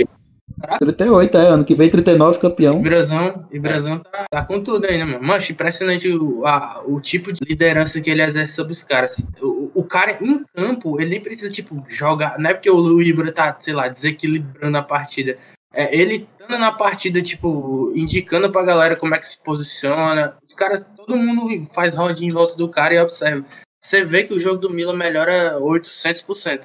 38, 0.80 1.38
é, 1.38 1.47
ano 1.47 1.66
que 1.66 1.76
vem 1.76 1.89
39 1.89 2.39
campeão. 2.39 2.80
Ibrazão, 2.80 3.45
Ibrazão 3.51 3.99
tá, 3.99 4.26
tá 4.32 4.45
com 4.45 4.61
tudo 4.61 4.86
aí, 4.86 4.97
né, 4.97 5.03
mano? 5.05 5.22
Mancho, 5.22 5.51
impressionante 5.51 6.09
o, 6.09 6.45
a- 6.45 6.82
o 6.88 6.99
tipo 7.01 7.34
de 7.34 7.39
liderança 7.45 7.99
que 7.99 8.09
ele 8.09 8.22
exerce 8.24 8.53
sobre 8.55 8.72
os 8.72 8.84
caras. 8.84 9.24
O, 9.41 9.70
o 9.76 9.84
cara 9.84 10.18
em 10.22 10.43
campo, 10.55 10.99
ele 10.99 11.09
nem 11.11 11.20
precisa, 11.22 11.51
tipo, 11.51 11.84
jogar. 11.88 12.39
Não 12.39 12.49
é 12.49 12.53
porque 12.53 12.70
o 12.72 13.01
Ibra 13.01 13.32
tá, 13.32 13.55
sei 13.59 13.74
lá, 13.74 13.88
desequilibrando 13.89 14.78
a 14.78 14.82
partida. 14.82 15.38
É 15.76 15.95
ele 15.95 16.28
estando 16.39 16.59
na 16.59 16.71
partida, 16.71 17.21
tipo, 17.21 17.91
indicando 17.95 18.51
pra 18.51 18.63
galera 18.63 18.95
como 18.95 19.13
é 19.13 19.19
que 19.19 19.28
se 19.28 19.43
posiciona. 19.43 20.36
Os 20.47 20.53
caras, 20.53 20.86
todo 20.95 21.17
mundo 21.17 21.65
faz 21.73 21.93
rodinha 21.93 22.30
em 22.30 22.34
volta 22.34 22.55
do 22.55 22.69
cara 22.69 22.93
e 22.93 22.99
observa. 22.99 23.45
Você 23.82 24.03
vê 24.03 24.23
que 24.23 24.34
o 24.34 24.39
jogo 24.39 24.57
do 24.57 24.69
Milan 24.69 24.95
melhora 24.95 25.59
800%. 25.59 26.61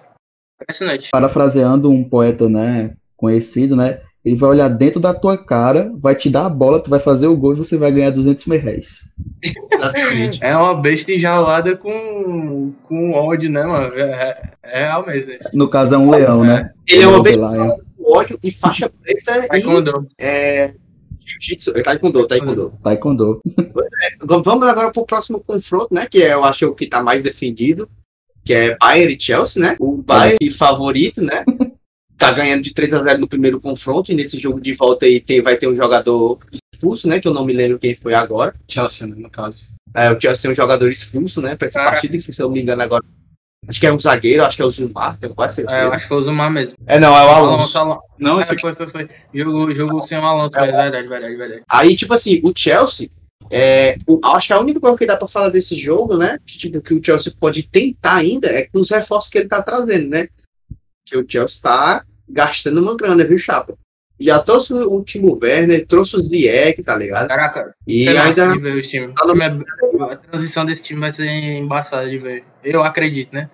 Impressionante. 0.62 1.10
Parafraseando 1.10 1.90
um 1.90 2.04
poeta, 2.04 2.48
né, 2.48 2.94
conhecido, 3.16 3.74
né, 3.74 4.00
ele 4.24 4.36
vai 4.36 4.50
olhar 4.50 4.68
dentro 4.68 5.00
da 5.00 5.14
tua 5.14 5.36
cara, 5.36 5.90
vai 5.98 6.14
te 6.14 6.28
dar 6.28 6.46
a 6.46 6.50
bola, 6.50 6.82
tu 6.82 6.90
vai 6.90 7.00
fazer 7.00 7.26
o 7.26 7.36
gol 7.36 7.52
e 7.52 7.56
você 7.56 7.78
vai 7.78 7.90
ganhar 7.90 8.10
200 8.10 8.46
mil 8.46 8.60
reais. 8.60 9.14
Exatamente. 9.42 10.44
É 10.44 10.54
uma 10.56 10.74
besta 10.74 11.12
enjaulada 11.12 11.76
com, 11.76 12.72
com 12.82 13.12
ódio, 13.12 13.50
né, 13.50 13.64
mano? 13.64 13.94
É, 13.94 14.42
é 14.62 14.80
real 14.84 15.06
mesmo 15.06 15.32
isso. 15.32 15.48
No 15.54 15.70
caso 15.70 15.94
é 15.94 15.98
um 15.98 16.10
leão, 16.10 16.44
né? 16.44 16.70
Ele 16.86 17.02
é 17.02 17.08
uma 17.08 17.22
besta 17.22 17.80
ódio 18.10 18.38
e 18.42 18.50
faixa 18.50 18.88
preta 18.88 19.44
e 19.44 19.48
Taekwondo. 19.48 20.08
é, 20.18 20.74
jiu-jitsu. 21.24 21.76
É 21.76 21.82
taekwondo, 21.82 22.26
taekwondo. 22.26 22.72
Taekwondo. 22.82 23.40
Vamos 24.22 24.44
vamos 24.44 24.68
agora 24.68 24.90
pro 24.90 25.06
próximo 25.06 25.40
confronto, 25.42 25.94
né? 25.94 26.06
Que 26.10 26.22
é, 26.22 26.32
eu 26.32 26.44
acho 26.44 26.74
que 26.74 26.86
tá 26.86 27.02
mais 27.02 27.22
defendido. 27.22 27.88
Que 28.44 28.54
é 28.54 28.76
Bayern 28.78 29.14
e 29.14 29.20
Chelsea, 29.20 29.62
né? 29.62 29.76
O 29.78 29.96
Bayern 29.96 30.50
favorito, 30.50 31.20
né? 31.22 31.44
Tá 32.20 32.32
ganhando 32.32 32.62
de 32.62 32.74
3 32.74 32.92
a 32.92 33.02
0 33.02 33.18
no 33.18 33.26
primeiro 33.26 33.58
confronto. 33.58 34.12
E 34.12 34.14
nesse 34.14 34.38
jogo 34.38 34.60
de 34.60 34.74
volta 34.74 35.06
aí 35.06 35.20
tem, 35.20 35.40
vai 35.40 35.56
ter 35.56 35.66
um 35.66 35.74
jogador 35.74 36.38
expulso, 36.74 37.08
né? 37.08 37.18
Que 37.18 37.26
eu 37.26 37.32
não 37.32 37.46
me 37.46 37.52
lembro 37.54 37.78
quem 37.78 37.94
foi 37.94 38.12
agora. 38.12 38.54
Chelsea, 38.68 39.06
né, 39.06 39.14
no 39.16 39.30
caso. 39.30 39.70
É, 39.94 40.10
o 40.12 40.20
Chelsea 40.20 40.42
tem 40.42 40.50
um 40.50 40.54
jogador 40.54 40.90
expulso, 40.90 41.40
né? 41.40 41.56
Pra 41.56 41.64
essa 41.64 41.78
Caraca. 41.78 41.92
partida, 41.92 42.20
se 42.20 42.42
eu 42.42 42.46
não 42.46 42.52
me 42.54 42.60
engano 42.60 42.82
agora 42.82 43.02
Acho 43.68 43.78
que 43.78 43.86
é 43.86 43.92
um 43.92 44.00
zagueiro, 44.00 44.44
acho 44.44 44.56
que 44.56 44.62
é 44.62 44.64
o 44.64 44.70
Zumar, 44.70 45.18
tenho 45.18 45.34
quase 45.34 45.56
certeza. 45.56 45.76
É, 45.78 45.84
eu 45.84 45.92
acho 45.92 46.04
que 46.04 46.08
foi 46.08 46.18
o 46.20 46.24
Zumar 46.24 46.50
mesmo. 46.50 46.76
É, 46.86 46.98
não, 46.98 47.14
é 47.16 47.24
o 47.24 47.28
Alonso. 47.28 47.50
Alonso, 47.52 47.78
Alonso. 47.78 48.00
Não, 48.18 48.38
É, 48.38 48.42
esse 48.42 48.52
aqui. 48.52 48.62
foi, 48.62 48.74
foi, 48.74 48.86
foi. 48.86 49.08
Jogou, 49.34 49.74
jogou 49.74 50.02
sem 50.02 50.18
o 50.18 50.24
Alonso, 50.24 50.56
É. 50.56 50.60
mas 50.60 50.70
verdade, 50.82 51.06
verdade, 51.08 51.36
verdade. 51.36 51.62
Aí, 51.68 51.94
tipo 51.94 52.14
assim, 52.14 52.40
o 52.42 52.52
Chelsea, 52.56 53.10
é, 53.50 53.96
o- 54.06 54.18
acho 54.24 54.46
que 54.46 54.52
a 54.54 54.60
única 54.60 54.80
coisa 54.80 54.96
que 54.96 55.06
dá 55.06 55.16
pra 55.16 55.28
falar 55.28 55.50
desse 55.50 55.76
jogo, 55.76 56.16
né, 56.16 56.38
que, 56.46 56.56
tipo, 56.58 56.80
que 56.80 56.94
o 56.94 57.04
Chelsea 57.04 57.32
pode 57.38 57.62
tentar 57.64 58.16
ainda 58.16 58.48
é 58.48 58.66
com 58.66 58.80
os 58.80 58.90
reforços 58.90 59.30
que 59.30 59.38
ele 59.38 59.48
tá 59.48 59.62
trazendo, 59.62 60.08
né? 60.08 60.28
Que 61.06 61.16
o 61.18 61.24
Chelsea 61.28 61.60
tá 61.62 62.02
gastando 62.28 62.80
uma 62.80 62.96
grana, 62.96 63.24
viu, 63.24 63.38
Chapa? 63.38 63.74
Já 64.20 64.38
trouxe 64.42 64.72
o 64.74 65.02
Timo 65.02 65.38
Werner, 65.42 65.86
trouxe 65.86 66.16
o 66.16 66.20
Ziyech, 66.20 66.82
tá 66.82 66.94
ligado? 66.96 67.26
Caraca, 67.28 67.74
E 67.86 68.06
ainda 68.06 68.52
de 68.52 68.58
ver 68.58 68.76
os 68.78 68.86
times. 68.86 69.14
Tá 69.14 69.24
no- 69.26 69.32
O 69.32 69.34
time 69.34 69.44
é- 69.44 70.12
A 70.12 70.16
transição 70.16 70.64
desse 70.66 70.82
time 70.82 71.00
vai 71.00 71.10
ser 71.12 71.26
embaçada 71.26 72.08
de 72.08 72.18
ver. 72.18 72.44
Eu 72.62 72.82
acredito, 72.82 73.32
né? 73.32 73.48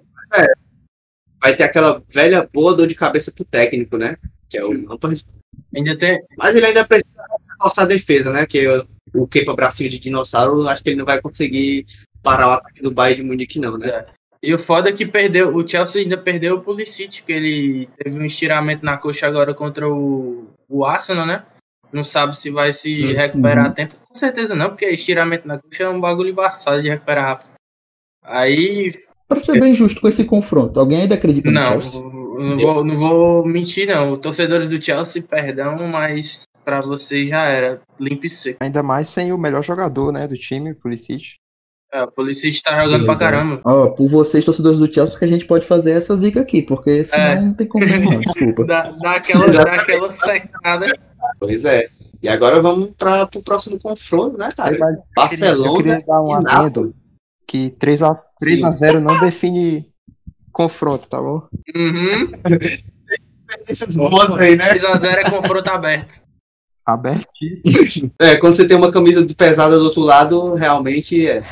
vai 1.41 1.55
ter 1.57 1.65
aquela 1.65 2.03
velha 2.13 2.49
boa 2.53 2.75
dor 2.75 2.89
de 2.89 2.95
cabeça 2.95 3.31
pro 3.31 3.45
técnico, 3.45 3.97
né? 3.97 4.17
Que 4.49 4.59
é 4.59 4.65
o 4.65 4.73
Lampard. 4.73 5.25
Ainda 5.75 5.97
tem. 5.97 6.19
Mas 6.37 6.57
ele 6.57 6.67
ainda 6.67 6.85
precisa 6.87 7.13
reforçar 7.53 7.83
a 7.83 7.87
defesa, 7.87 8.33
né? 8.33 8.47
Que 8.47 8.67
o, 8.67 8.87
o 9.15 9.29
Kepa 9.29 9.55
bracinho 9.55 9.91
de 9.91 9.99
dinossauro, 9.99 10.67
acho 10.69 10.83
que 10.83 10.91
ele 10.91 10.97
não 10.99 11.05
vai 11.05 11.21
conseguir 11.21 11.87
parar 12.23 12.49
o 12.49 12.53
ataque 12.53 12.83
do 12.83 12.91
Bayern 12.91 13.23
de 13.23 13.29
Munique, 13.29 13.61
não, 13.61 13.79
né? 13.79 14.07
E 14.43 14.53
o 14.55 14.59
foda 14.59 14.91
é 14.91 14.93
que 14.93 15.07
perdeu. 15.07 15.55
O 15.57 15.67
Chelsea 15.67 16.03
ainda 16.03 16.17
perdeu 16.17 16.57
o 16.57 16.61
Pulisic, 16.61 17.23
que 17.23 17.33
ele 17.33 17.89
teve 17.99 18.19
um 18.19 18.25
estiramento 18.25 18.85
na 18.85 18.97
coxa 18.97 19.27
agora 19.27 19.53
contra 19.55 19.89
o, 19.89 20.49
o 20.69 20.85
Arsenal, 20.85 21.27
né? 21.27 21.45
Não 21.93 22.05
sabe 22.05 22.37
se 22.37 22.51
vai 22.51 22.73
se 22.73 23.05
Uhum. 23.07 23.15
recuperar 23.15 23.67
a 23.67 23.71
tempo. 23.71 23.95
Com 24.09 24.15
certeza 24.15 24.55
não, 24.55 24.69
porque 24.71 24.87
estiramento 24.87 25.47
na 25.49 25.59
coxa 25.59 25.85
é 25.85 25.89
um 25.89 26.01
bagulho 26.01 26.31
embaçado 26.31 26.83
de 26.83 26.89
recuperar 26.89 27.25
rápido. 27.27 27.51
Aí, 28.25 28.93
Pra 29.29 29.41
ser 29.41 29.59
bem 29.61 29.75
justo 29.75 30.01
com 30.01 30.09
esse 30.09 30.27
confronto, 30.27 30.79
alguém 30.79 31.03
ainda 31.03 31.17
acredita 31.17 31.49
no 31.51 31.55
não, 31.55 31.67
Chelsea? 31.81 32.01
não 32.01 32.59
vou, 32.59 32.85
não 32.85 32.97
vou 32.97 33.45
mentir, 33.47 33.89
não. 33.89 34.17
Torcedores 34.17 34.69
do 34.69 34.81
Chelsea, 34.81 35.21
perdão, 35.23 35.77
mas 35.89 36.43
pra 36.65 36.81
vocês 36.81 37.29
já 37.29 37.43
era. 37.45 37.81
Limpo 37.99 38.27
e 38.27 38.31
seco. 38.31 38.59
Ainda 38.63 38.83
mais 38.83 39.09
sem 39.09 39.33
o 39.33 39.39
melhor 39.39 39.65
jogador, 39.65 40.13
né, 40.13 40.29
do 40.29 40.37
time, 40.37 40.75
Pulisic. 40.75 41.37
É, 41.93 42.03
o 42.03 42.11
Pulisic 42.11 42.63
tá 42.63 42.81
jogando 42.81 43.01
Sim, 43.01 43.07
pra 43.07 43.17
caramba. 43.19 43.61
Ó, 43.65 43.91
por 43.91 44.09
vocês, 44.09 44.45
torcedores 44.45 44.79
do 44.79 44.93
Chelsea, 44.93 45.19
que 45.19 45.25
a 45.25 45.29
gente 45.29 45.47
pode 45.47 45.67
fazer 45.67 45.93
essa 45.93 46.17
zica 46.17 46.41
aqui, 46.41 46.63
porque 46.63 47.05
senão 47.05 47.25
É. 47.25 47.41
não 47.41 47.55
tem 47.55 47.69
como 47.69 47.87
não, 47.87 48.21
desculpa. 48.21 48.65
Dá, 48.65 48.91
dá, 48.91 49.13
aquela, 49.13 49.47
dá 49.49 49.63
aquela 49.75 50.11
secada. 50.11 50.87
Pois 51.39 51.65
é. 51.65 51.87
E 52.23 52.29
agora 52.29 52.61
vamos 52.61 52.91
para 52.99 53.29
o 53.37 53.43
próximo 53.43 53.79
confronto, 53.79 54.37
né, 54.37 54.51
cara? 54.57 54.77
Mas 54.79 55.01
eu 55.01 55.07
Barcelona 55.15 55.77
queria 55.77 56.05
dar 56.07 56.23
um 56.23 56.31
e 56.31 56.35
adendo 56.35 56.95
que 57.47 57.71
3 57.71 58.03
a, 58.03 58.13
3 58.41 58.65
a 58.65 58.71
0 58.71 59.01
não 59.01 59.21
define 59.21 59.89
confronto, 60.53 61.07
tá 61.07 61.21
bom? 61.21 61.47
Uhum. 61.75 62.33
Esses 63.69 63.97
modos 63.97 64.37
aí, 64.39 64.57
né? 64.57 64.75
3x0 64.75 65.05
é 65.05 65.31
confronto 65.31 65.71
aberto. 65.71 66.26
Abertíssimo. 66.87 68.13
É, 68.21 68.37
quando 68.37 68.55
você 68.55 68.67
tem 68.67 68.77
uma 68.77 68.93
camisa 68.93 69.27
de 69.27 69.35
pesada 69.35 69.77
do 69.77 69.85
outro 69.87 70.03
lado, 70.03 70.55
realmente 70.55 71.27
é. 71.27 71.43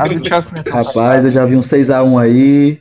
A 0.00 0.08
do 0.08 0.26
Chelsea 0.26 0.54
não 0.54 0.62
tão 0.62 0.72
Rapaz, 0.72 1.26
eu 1.26 1.30
já 1.30 1.44
vi 1.44 1.54
um 1.54 1.60
6x1 1.60 2.22
aí. 2.22 2.80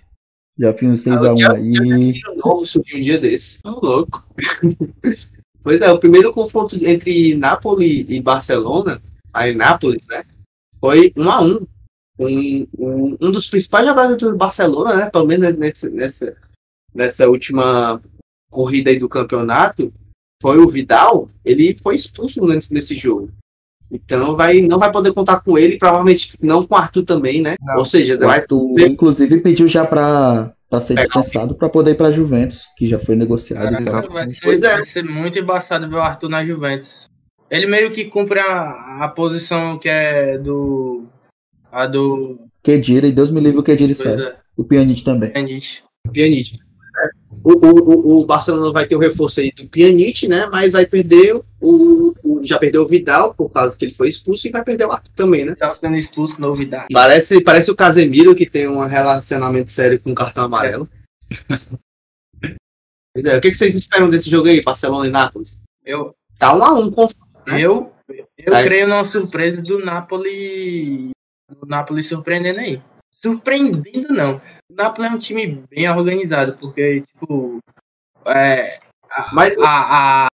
Já 0.58 0.72
vi 0.72 0.88
um 0.88 0.94
6x1 0.94 1.56
aí. 1.56 2.14
De 2.14 2.22
novo 2.38 2.66
surgiu 2.66 2.98
um 2.98 3.02
dia 3.02 3.20
desse. 3.20 3.60
Ô, 3.66 3.86
louco. 3.86 4.26
Pois 5.64 5.80
é, 5.80 5.90
o 5.90 5.98
primeiro 5.98 6.34
confronto 6.34 6.76
entre 6.86 7.36
Napoli 7.36 8.06
e 8.10 8.22
Barcelona, 8.22 9.02
aí 9.34 9.56
Nápoles, 9.56 10.06
né? 10.10 10.26
Foi 10.78 11.14
um 11.16 11.32
a 11.32 11.42
um. 11.42 11.66
Um, 12.20 12.68
um, 12.78 13.18
um 13.22 13.32
dos 13.32 13.50
principais 13.50 13.88
jogadores 13.88 14.22
do 14.22 14.36
Barcelona, 14.36 14.98
né? 14.98 15.10
Pelo 15.10 15.26
menos 15.26 15.56
nesse, 15.56 15.90
nessa, 15.90 16.36
nessa 16.94 17.30
última 17.30 18.02
corrida 18.52 18.90
aí 18.90 19.00
do 19.00 19.08
campeonato, 19.08 19.92
foi 20.44 20.58
o 20.58 20.68
Vidal. 20.68 21.26
Ele 21.46 21.74
foi 21.82 21.96
expulso 21.96 22.46
nesse, 22.46 22.74
nesse 22.74 22.96
jogo. 22.98 23.30
Então 23.90 24.36
vai, 24.36 24.60
não 24.62 24.78
vai 24.78 24.92
poder 24.92 25.14
contar 25.14 25.40
com 25.40 25.58
ele, 25.58 25.78
provavelmente 25.78 26.38
não 26.42 26.66
com 26.66 26.76
o 26.76 26.78
Arthur 26.78 27.04
também, 27.04 27.42
né? 27.42 27.56
Não. 27.62 27.78
Ou 27.78 27.86
seja, 27.86 28.16
O 28.16 28.20
vai 28.20 28.40
Arthur, 28.40 28.82
inclusive, 28.82 29.40
pediu 29.40 29.68
já 29.68 29.86
pra, 29.86 30.52
pra 30.70 30.82
ser 30.82 30.96
dispensado 30.96 31.56
pra 31.56 31.70
poder 31.70 31.92
ir 31.92 31.96
pra 31.96 32.12
Juventus, 32.12 32.66
que 32.78 32.86
já 32.86 33.00
foi 33.00 33.16
negociado. 33.16 33.72
Cara. 33.86 34.08
Vai 34.08 34.28
ser, 34.28 34.42
Pois 34.44 34.62
é. 34.62 34.74
vai 34.74 34.84
ser 34.84 35.04
muito 35.04 35.40
embaçado 35.40 35.90
ver 35.90 35.96
o 35.96 36.02
Arthur 36.02 36.28
na 36.28 36.46
Juventus. 36.46 37.08
Ele 37.50 37.68
meio 37.68 37.92
que 37.92 38.06
cumpre 38.06 38.40
a, 38.40 39.04
a 39.04 39.08
posição 39.08 39.78
que 39.78 39.88
é 39.88 40.38
do. 40.38 41.06
A 41.72 41.88
do. 41.88 42.40
Kedira, 42.64 43.08
e 43.08 43.12
Deus 43.12 43.32
me 43.32 43.40
livre 43.40 43.60
o 43.60 43.64
Kedira 43.64 43.94
sai. 43.94 44.36
O 44.58 44.64
Pjanic 44.64 45.04
também. 45.04 45.32
Pjanic. 45.32 45.84
Pjanic. 46.12 46.63
É. 46.96 47.10
O, 47.44 47.52
o, 47.54 48.22
o, 48.22 48.26
Barcelona 48.26 48.72
vai 48.72 48.86
ter 48.86 48.96
o 48.96 49.00
reforço 49.00 49.40
aí 49.40 49.52
do 49.52 49.68
Pjanic, 49.68 50.28
né? 50.28 50.46
Mas 50.52 50.72
vai 50.74 50.86
perder 50.86 51.36
o, 51.60 52.14
o- 52.24 52.42
Já 52.46 52.60
perdeu 52.60 52.84
o 52.84 52.88
Vidal, 52.88 53.34
por 53.34 53.50
causa 53.50 53.78
que 53.78 53.86
ele 53.86 53.94
foi 53.94 54.10
expulso, 54.10 54.48
e 54.48 54.52
vai 54.52 54.64
perder 54.64 54.86
o 54.86 54.92
Arthur 54.92 55.12
também, 55.16 55.44
né? 55.46 55.56
Tá 55.56 55.74
sendo 55.74 55.96
expulso, 55.96 56.40
novidade. 56.40 56.88
Parece, 56.94 57.42
parece 57.44 57.72
o 57.72 57.76
Casemiro, 57.76 58.36
que 58.36 58.50
tem 58.50 58.68
um 58.68 58.86
relacionamento 58.86 59.72
sério 59.72 60.00
com 60.00 60.12
o 60.12 60.16
cartão 60.16 60.44
amarelo. 60.44 60.88
pois 63.14 63.26
é, 63.26 63.38
o 63.38 63.42
que, 63.42 63.54
vocês 63.54 63.76
esperam 63.76 64.10
desse 64.10 64.30
jogo 64.30 64.48
aí, 64.48 64.62
Barcelona 64.62 65.08
e 65.08 65.12
Nápoles? 65.12 65.60
Eu, 65.86 66.16
Tá 66.38 66.56
um 66.56 66.64
a 66.64 66.74
um 66.74 66.92
com 66.92 67.08
né? 67.48 67.60
eu, 67.62 67.92
eu 68.38 68.54
Aí- 68.56 68.66
creio 68.66 68.88
numa 68.88 69.04
surpresa 69.06 69.62
do 69.62 69.84
Napoli. 69.84 71.12
Do 71.60 71.68
Napoli 71.68 72.04
surpreendendo 72.04 72.60
aí. 72.60 72.82
Surpreendendo 73.24 74.14
não. 74.14 74.42
O 74.70 74.76
Napoli 74.76 75.08
é 75.08 75.12
um 75.12 75.18
time 75.18 75.64
bem 75.70 75.90
organizado, 75.90 76.58
porque, 76.60 77.02
tipo. 77.02 77.60
É, 78.26 78.80
a- 79.10 79.30
Mas 79.34 79.58
a, 79.60 80.26
a- 80.26 80.28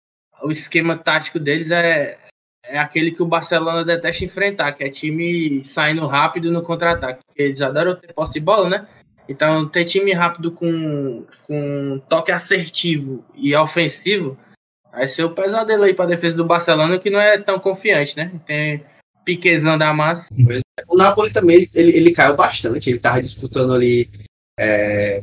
o 0.41 0.49
esquema 0.49 0.97
tático 0.97 1.37
deles 1.37 1.69
é, 1.69 2.17
é 2.63 2.79
aquele 2.79 3.11
que 3.11 3.21
o 3.21 3.27
Barcelona 3.27 3.83
detesta 3.83 4.23
enfrentar, 4.23 4.71
que 4.71 4.85
é 4.85 4.89
time 4.89 5.63
saindo 5.65 6.05
rápido 6.07 6.49
no 6.49 6.61
contra-ataque. 6.63 7.19
porque 7.27 7.41
Eles 7.41 7.61
adoram 7.61 7.95
ter 7.95 8.13
posse 8.13 8.35
de 8.35 8.39
bola, 8.39 8.69
né? 8.69 8.87
Então, 9.27 9.67
ter 9.67 9.83
time 9.83 10.13
rápido 10.13 10.53
com, 10.53 11.27
com 11.45 11.99
toque 12.07 12.31
assertivo 12.31 13.25
e 13.35 13.53
ofensivo 13.53 14.39
vai 14.93 15.05
ser 15.09 15.25
o 15.25 15.31
pesadelo 15.35 15.83
aí 15.83 15.93
para 15.93 16.05
defesa 16.05 16.37
do 16.37 16.45
Barcelona, 16.45 16.97
que 16.97 17.09
não 17.09 17.19
é 17.19 17.37
tão 17.37 17.59
confiante, 17.59 18.15
né? 18.15 18.31
Tem 18.45 18.81
Piquezão 19.27 19.77
da 19.77 19.93
massa. 19.93 20.29
o 20.87 20.95
Napoli 20.95 21.31
também, 21.33 21.67
ele, 21.75 21.91
ele 21.91 22.11
caiu 22.13 22.37
bastante. 22.37 22.89
Ele 22.89 22.97
tava 22.97 23.21
disputando 23.21 23.73
ali 23.73 24.07
é, 24.57 25.21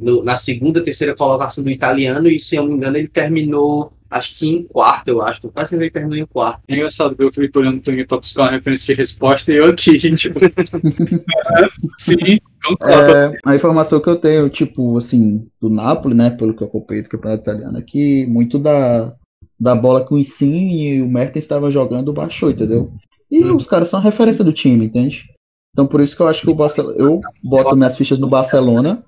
no- 0.00 0.24
na 0.24 0.38
segunda, 0.38 0.82
terceira 0.82 1.14
colocação 1.14 1.62
do 1.62 1.68
italiano, 1.68 2.28
e 2.28 2.40
se 2.40 2.56
eu 2.56 2.62
não 2.62 2.70
me 2.70 2.76
engano, 2.78 2.96
ele 2.96 3.08
terminou, 3.08 3.92
acho 4.10 4.38
que 4.38 4.48
em 4.48 4.64
quarto, 4.64 5.08
eu 5.08 5.20
acho. 5.20 5.48
Quase 5.50 5.68
que 5.68 5.74
ele 5.74 5.90
terminou 5.90 6.16
em 6.16 6.24
quarto. 6.24 6.62
É 6.66 6.74
engraçado 6.74 7.14
ver 7.14 7.26
o 7.26 7.32
Felipe 7.32 7.58
olhando 7.58 7.80
pra 7.82 7.92
mim 7.92 8.06
pra 8.06 8.16
buscar 8.18 8.44
uma 8.44 8.52
referência 8.52 8.86
de 8.86 8.98
resposta 8.98 9.52
e 9.52 9.56
eu 9.56 9.66
aqui, 9.66 9.98
tipo. 10.16 10.40
Sim, 12.00 12.38
concordo. 12.64 13.12
É, 13.12 13.38
a 13.46 13.54
informação 13.54 14.00
que 14.00 14.08
eu 14.08 14.16
tenho, 14.16 14.48
tipo, 14.48 14.96
assim, 14.96 15.46
do 15.60 15.68
Napoli, 15.68 16.14
né, 16.14 16.30
pelo 16.30 16.54
que 16.56 16.62
eu 16.62 16.68
acompanhei 16.68 17.02
do 17.02 17.10
campeonato 17.10 17.42
italiano, 17.42 17.78
é 17.78 17.82
que 17.82 18.24
muito 18.26 18.58
da, 18.58 19.14
da 19.60 19.74
bola 19.74 20.06
que 20.06 20.14
o 20.14 20.18
Insigne 20.18 20.96
e 20.96 21.02
o 21.02 21.08
Mertens 21.08 21.44
estavam 21.44 21.70
jogando 21.70 22.12
baixou, 22.14 22.50
entendeu? 22.50 22.90
E 23.32 23.44
os 23.44 23.66
caras 23.66 23.88
são 23.88 23.98
a 23.98 24.02
referência 24.02 24.44
do 24.44 24.52
time, 24.52 24.84
entende? 24.84 25.24
Então 25.72 25.86
por 25.86 26.02
isso 26.02 26.14
que 26.14 26.22
eu 26.22 26.28
acho 26.28 26.42
que 26.42 26.50
o 26.50 26.54
Barcelona, 26.54 26.98
eu 26.98 27.20
boto 27.42 27.74
minhas 27.74 27.96
fichas 27.96 28.18
no 28.18 28.28
Barcelona, 28.28 29.02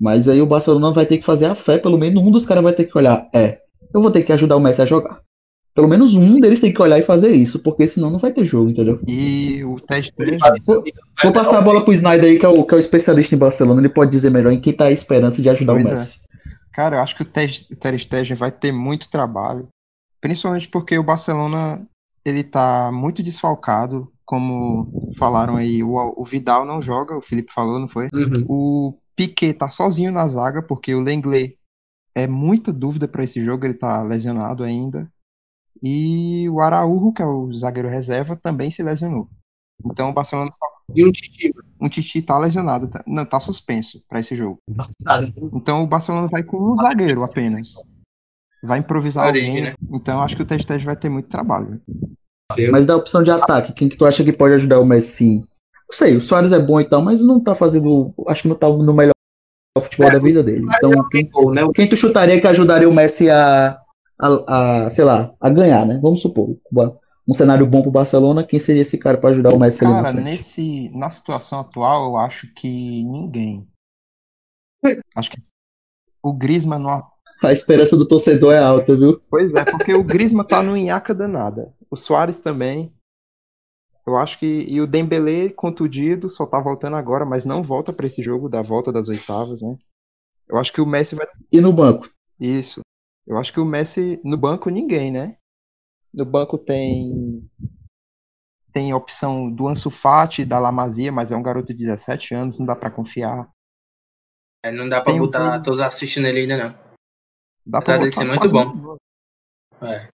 mas 0.00 0.26
aí 0.26 0.40
o 0.40 0.46
Barcelona 0.46 0.90
vai 0.90 1.04
ter 1.04 1.18
que 1.18 1.24
fazer 1.24 1.46
a 1.46 1.54
fé, 1.54 1.76
pelo 1.76 1.98
menos 1.98 2.24
um 2.24 2.30
dos 2.30 2.46
caras 2.46 2.64
vai 2.64 2.72
ter 2.72 2.86
que 2.86 2.96
olhar, 2.96 3.28
é, 3.34 3.60
eu 3.94 4.00
vou 4.00 4.10
ter 4.10 4.22
que 4.22 4.32
ajudar 4.32 4.56
o 4.56 4.60
Messi 4.60 4.80
a 4.80 4.86
jogar. 4.86 5.20
Pelo 5.74 5.88
menos 5.88 6.14
um 6.14 6.38
deles 6.38 6.60
tem 6.60 6.72
que 6.72 6.82
olhar 6.82 6.98
e 6.98 7.02
fazer 7.02 7.34
isso, 7.34 7.60
porque 7.60 7.86
senão 7.88 8.10
não 8.10 8.18
vai 8.18 8.30
ter 8.30 8.44
jogo, 8.44 8.70
entendeu? 8.70 9.00
E 9.06 9.64
o 9.64 9.76
teste 9.80 10.12
Vou 11.22 11.32
passar 11.32 11.58
a 11.58 11.62
bola 11.62 11.82
pro 11.82 11.94
Snyder 11.94 12.30
aí, 12.30 12.38
que 12.38 12.44
é, 12.44 12.48
o, 12.48 12.62
que 12.62 12.74
é 12.74 12.76
o 12.76 12.80
especialista 12.80 13.34
em 13.34 13.38
Barcelona. 13.38 13.80
Ele 13.80 13.88
pode 13.88 14.10
dizer 14.10 14.30
melhor 14.30 14.52
em 14.52 14.60
quem 14.60 14.72
tá 14.74 14.86
a 14.86 14.92
esperança 14.92 15.40
de 15.40 15.48
ajudar 15.48 15.72
Pois 15.74 15.84
o 15.86 15.88
é. 15.88 15.92
Messi. 15.92 16.20
Cara, 16.74 16.96
eu 16.96 17.00
acho 17.00 17.16
que 17.16 17.22
o 17.22 17.26
Ter 17.26 17.98
Stegen 17.98 18.36
vai 18.36 18.50
ter 18.50 18.70
muito 18.70 19.08
trabalho, 19.08 19.68
principalmente 20.20 20.68
porque 20.68 20.98
o 20.98 21.02
Barcelona 21.02 21.80
ele 22.24 22.44
tá 22.44 22.90
muito 22.92 23.22
desfalcado, 23.22 24.12
como 24.24 25.12
falaram 25.18 25.56
aí, 25.56 25.82
o, 25.82 25.96
o 26.16 26.24
Vidal 26.24 26.64
não 26.64 26.80
joga, 26.80 27.16
o 27.16 27.22
Felipe 27.22 27.52
falou, 27.52 27.78
não 27.78 27.88
foi? 27.88 28.08
O 28.48 28.98
Piquet 29.16 29.54
tá 29.54 29.68
sozinho 29.68 30.12
na 30.12 30.26
zaga, 30.26 30.62
porque 30.62 30.94
o 30.94 31.00
Lenglet 31.00 31.58
é 32.14 32.26
muita 32.26 32.72
dúvida 32.72 33.06
para 33.08 33.24
esse 33.24 33.42
jogo, 33.44 33.64
ele 33.66 33.74
tá 33.74 34.02
lesionado 34.02 34.62
ainda. 34.64 35.10
E 35.82 36.48
o 36.48 36.60
Araújo, 36.60 37.12
que 37.12 37.22
é 37.22 37.26
o 37.26 37.52
zagueiro 37.54 37.88
reserva, 37.88 38.36
também 38.36 38.70
se 38.70 38.82
lesionou. 38.82 39.28
Então 39.84 40.10
o 40.10 40.12
Barcelona 40.12 40.50
só 40.52 40.66
E 40.94 41.04
um 41.04 41.10
Titi, 41.10 41.52
um 41.80 41.88
Titi 41.88 42.22
tá 42.22 42.38
lesionado, 42.38 42.88
tá- 42.88 43.02
não, 43.06 43.24
tá 43.24 43.40
suspenso 43.40 44.00
para 44.08 44.20
esse 44.20 44.36
jogo. 44.36 44.58
sabe? 45.02 45.34
Então 45.52 45.82
o 45.82 45.86
Barcelona 45.86 46.28
vai 46.28 46.44
com 46.44 46.72
um 46.72 46.76
zagueiro 46.76 47.24
apenas. 47.24 47.74
Vai 48.62 48.78
improvisar 48.78 49.26
Origi, 49.26 49.46
alguém. 49.48 49.62
né? 49.64 49.74
Então 49.90 50.18
eu 50.18 50.22
acho 50.22 50.36
que 50.36 50.42
o 50.42 50.46
Testege 50.46 50.84
vai 50.84 50.96
ter 50.96 51.08
muito 51.08 51.28
trabalho. 51.28 51.80
Mas 52.70 52.86
da 52.86 52.96
opção 52.96 53.22
de 53.22 53.30
ataque, 53.30 53.72
quem 53.72 53.88
que 53.88 53.96
tu 53.96 54.04
acha 54.04 54.22
que 54.22 54.32
pode 54.32 54.54
ajudar 54.54 54.78
o 54.78 54.84
Messi? 54.84 55.40
sei, 55.90 56.16
o 56.16 56.22
Soares 56.22 56.52
é 56.52 56.58
bom 56.58 56.80
e 56.80 56.84
tal, 56.88 57.02
mas 57.02 57.22
não 57.22 57.42
tá 57.42 57.54
fazendo. 57.54 58.14
Acho 58.28 58.42
que 58.42 58.48
não 58.48 58.56
tá 58.56 58.68
no 58.68 58.94
melhor 58.94 59.12
futebol 59.78 60.08
É, 60.08 60.12
da 60.12 60.18
vida 60.18 60.42
dele. 60.42 60.64
Então, 60.76 60.90
quem, 61.10 61.28
Gol, 61.28 61.52
né? 61.52 61.62
quem 61.74 61.88
tu 61.88 61.96
chutaria 61.96 62.40
que 62.40 62.46
ajudaria 62.46 62.88
o 62.88 62.94
Messi 62.94 63.28
a, 63.30 63.78
a, 64.18 64.84
a, 64.86 64.90
sei 64.90 65.04
lá, 65.04 65.34
a 65.40 65.50
ganhar, 65.50 65.84
né? 65.86 65.98
Vamos 66.02 66.22
supor. 66.22 66.56
Um 67.28 67.34
cenário 67.34 67.66
bom 67.66 67.82
pro 67.82 67.90
Barcelona, 67.90 68.42
quem 68.44 68.58
seria 68.58 68.82
esse 68.82 68.98
cara 68.98 69.18
pra 69.18 69.30
ajudar 69.30 69.52
o 69.54 69.58
Messi 69.58 69.84
ali 69.84 69.94
na 69.94 70.02
Cara, 70.02 70.14
frente? 70.14 70.24
nesse, 70.24 70.88
na 70.94 71.10
situação 71.10 71.60
atual, 71.60 72.06
eu 72.06 72.16
acho 72.16 72.52
que 72.54 73.02
ninguém. 73.04 73.68
Acho 75.14 75.30
que 75.30 75.36
o 76.22 76.32
Griezmann 76.32 76.80
não. 76.82 77.11
A 77.42 77.52
esperança 77.52 77.96
do 77.96 78.06
torcedor 78.06 78.54
é 78.54 78.58
alta, 78.58 78.94
viu? 78.96 79.20
Pois 79.28 79.52
é, 79.52 79.64
porque 79.64 79.92
o 79.92 80.04
Griezmann 80.04 80.46
tá 80.46 80.62
no 80.62 80.76
nhaca 80.76 81.12
danada. 81.12 81.74
O 81.90 81.96
Soares 81.96 82.38
também. 82.40 82.92
Eu 84.06 84.16
acho 84.16 84.38
que. 84.38 84.46
E 84.68 84.80
o 84.80 84.86
Dembélé, 84.86 85.50
contundido, 85.50 86.28
só 86.28 86.46
tá 86.46 86.60
voltando 86.60 86.96
agora, 86.96 87.24
mas 87.24 87.44
não 87.44 87.62
volta 87.62 87.92
pra 87.92 88.06
esse 88.06 88.22
jogo 88.22 88.48
da 88.48 88.62
volta 88.62 88.92
das 88.92 89.08
oitavas, 89.08 89.60
né? 89.62 89.76
Eu 90.48 90.56
acho 90.58 90.72
que 90.72 90.80
o 90.80 90.86
Messi 90.86 91.14
vai. 91.14 91.26
E 91.50 91.60
no 91.60 91.72
banco? 91.72 92.08
Isso. 92.38 92.80
Eu 93.26 93.38
acho 93.38 93.52
que 93.52 93.60
o 93.60 93.64
Messi. 93.64 94.20
No 94.24 94.36
banco, 94.36 94.70
ninguém, 94.70 95.10
né? 95.10 95.36
No 96.12 96.24
banco 96.24 96.58
tem. 96.58 97.48
Tem 98.72 98.90
a 98.90 98.96
opção 98.96 99.50
do 99.50 99.68
Ansu 99.68 99.90
Fati, 99.90 100.44
da 100.44 100.58
Lamazia, 100.58 101.12
mas 101.12 101.30
é 101.30 101.36
um 101.36 101.42
garoto 101.42 101.66
de 101.74 101.74
17 101.74 102.34
anos, 102.34 102.58
não 102.58 102.66
dá 102.66 102.74
pra 102.74 102.90
confiar. 102.90 103.50
É, 104.64 104.70
não 104.72 104.88
dá 104.88 105.00
pra 105.00 105.12
Tem 105.12 105.20
um 105.20 105.24
botar 105.24 105.38
plano. 105.40 105.62
todos 105.64 105.80
assistindo 105.80 106.26
ele 106.26 106.40
ainda, 106.40 106.56
não. 106.56 106.81
Dá 107.66 107.80
pra 107.80 107.98
botar 107.98 108.10
ser 108.12 108.24
muito 108.24 108.48
bom. 108.50 108.96
É. 109.82 110.08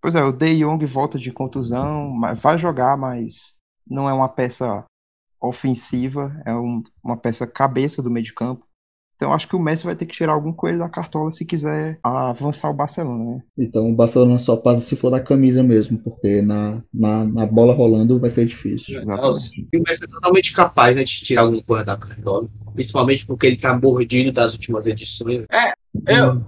Pois 0.00 0.14
é, 0.14 0.22
o 0.22 0.32
De 0.32 0.58
Jong 0.58 0.84
volta 0.86 1.18
de 1.18 1.32
contusão, 1.32 2.10
mas 2.10 2.40
vai 2.40 2.58
jogar, 2.58 2.96
mas 2.96 3.54
não 3.88 4.08
é 4.08 4.12
uma 4.12 4.28
peça 4.28 4.84
ofensiva, 5.40 6.34
é 6.44 6.54
um- 6.54 6.82
uma 7.02 7.16
peça 7.16 7.46
cabeça 7.46 8.02
do 8.02 8.10
meio 8.10 8.24
de 8.24 8.34
campo. 8.34 8.66
Então 9.16 9.32
acho 9.32 9.46
que 9.48 9.54
o 9.54 9.60
Messi 9.60 9.84
vai 9.84 9.94
ter 9.94 10.06
que 10.06 10.12
tirar 10.14 10.32
algum 10.32 10.52
coelho 10.52 10.80
da 10.80 10.88
cartola 10.88 11.30
se 11.30 11.44
quiser 11.44 11.98
avançar 12.02 12.68
o 12.68 12.74
Barcelona, 12.74 13.36
né? 13.36 13.42
Então 13.56 13.88
o 13.90 13.94
Barcelona 13.94 14.38
só 14.38 14.56
passa 14.56 14.80
se 14.80 14.96
for 14.96 15.08
da 15.10 15.20
camisa 15.22 15.62
mesmo, 15.62 15.98
porque 16.02 16.42
na, 16.42 16.82
na, 16.92 17.24
na 17.24 17.46
bola 17.46 17.72
rolando 17.74 18.18
vai 18.18 18.28
ser 18.28 18.44
difícil. 18.44 19.00
Exatamente. 19.00 19.68
E 19.72 19.78
o 19.78 19.82
Messi 19.86 20.04
é 20.04 20.08
totalmente 20.08 20.52
capaz 20.52 20.96
né, 20.96 21.04
de 21.04 21.24
tirar 21.24 21.42
alguma 21.42 21.62
coisa 21.62 21.84
da 21.84 21.96
cartola. 21.96 22.48
Principalmente 22.74 23.24
porque 23.24 23.46
ele 23.46 23.56
tá 23.56 23.78
mordido 23.78 24.32
das 24.32 24.52
últimas 24.52 24.84
edições. 24.84 25.46
Eu, 26.08 26.44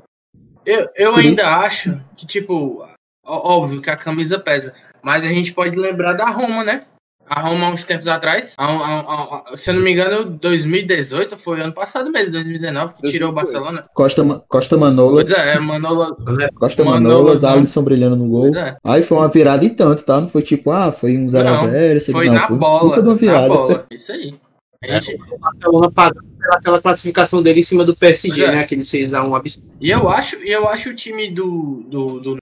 eu, 0.67 0.89
eu 0.97 1.15
ainda 1.15 1.49
acho 1.59 2.01
que, 2.17 2.27
tipo, 2.27 2.85
óbvio 3.25 3.81
que 3.81 3.91
a 3.91 3.97
camisa 3.97 4.39
pesa, 4.39 4.75
mas 5.03 5.25
a 5.25 5.29
gente 5.29 5.53
pode 5.55 5.79
lembrar 5.79 6.13
da 6.15 6.29
Roma, 6.31 6.63
né? 6.65 6.85
A 7.29 7.41
Roma, 7.41 7.67
há 7.67 7.71
uns 7.71 7.83
tempos 7.83 8.07
atrás, 8.07 8.55
um- 8.57 8.63
há 8.63 9.43
um- 9.53 9.57
se 9.57 9.69
eu 9.71 9.75
não 9.75 9.83
me 9.83 9.91
engano, 9.91 10.25
2018, 10.27 11.37
foi 11.37 11.61
ano 11.61 11.73
passado 11.73 12.09
mesmo, 12.09 12.31
2019, 12.31 12.95
que 12.95 13.11
tirou 13.11 13.31
o 13.31 13.33
2018. 13.33 13.35
Barcelona. 13.35 13.85
Costa, 13.95 14.45
Costa 14.49 14.77
Manolas, 14.77 15.29
Pois 15.33 15.47
é, 15.47 15.59
Manola. 15.59 16.15
Costa 16.55 16.85
Manolas, 16.85 17.03
Manolas, 17.03 17.43
né? 17.43 17.49
Alisson 17.51 17.83
brilhando 17.83 18.15
no 18.15 18.29
gol. 18.29 18.55
É, 18.57 18.77
Aí 18.85 19.03
foi 19.03 19.19
uma 19.19 19.27
virada 19.29 19.65
e 19.65 19.71
tanto, 19.71 20.05
tá? 20.07 20.21
Não 20.21 20.29
foi 20.29 20.43
tipo, 20.43 20.71
ah, 20.71 20.93
foi 20.93 21.17
um 21.19 21.27
0x0, 21.27 21.97
isso 21.97 22.11
aqui 22.13 22.19
foi 22.21 22.27
não, 22.29 22.35
na 22.35 22.47
foi 22.47 22.57
bola. 22.59 22.81
puta 22.81 23.03
de 23.03 23.09
uma 23.09 23.15
Na 23.15 23.21
virada. 23.21 23.49
bola. 23.49 23.87
Isso 23.91 24.13
aí. 24.13 24.35
A 24.83 25.01
gente, 25.01 25.21
O 25.33 25.39
Barcelona 25.39 25.91
pagando 25.91 26.27
pelaquela 26.39 26.81
classificação 26.83 27.43
dele 27.43 27.61
em 27.61 27.65
cima 27.65 27.85
do 27.85 27.97
PSG, 27.97 28.45
é. 28.45 28.53
né? 28.53 28.61
Aquele 28.61 28.83
6x1 28.83 29.35
absurdo. 29.37 29.69
E 29.81 29.91
eu 29.91 30.09
acho, 30.09 30.37
e 30.45 30.51
eu 30.51 30.69
acho 30.69 30.91
o 30.91 30.95
time 30.95 31.31
do, 31.31 31.83
do, 31.89 32.21
do 32.21 32.37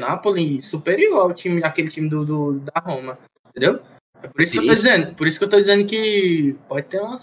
Napoli 0.00 0.60
superior 0.62 1.20
ao 1.20 1.34
time, 1.34 1.62
aquele 1.64 1.88
time 1.90 2.08
do, 2.08 2.24
do- 2.24 2.60
da 2.60 2.80
Roma. 2.80 3.18
Entendeu? 3.50 3.80
É 4.22 4.28
por 4.28 4.40
isso 4.40 4.52
que 4.52 4.58
eu 4.58 4.62
tô 4.62 4.68
Sim. 4.68 4.74
dizendo. 4.74 5.14
Por 5.14 5.26
isso 5.26 5.38
que 5.38 5.44
eu 5.44 5.48
tô 5.50 5.56
dizendo 5.58 5.84
que 5.84 6.56
pode 6.68 6.86
ter 6.86 7.00
uma, 7.00 7.18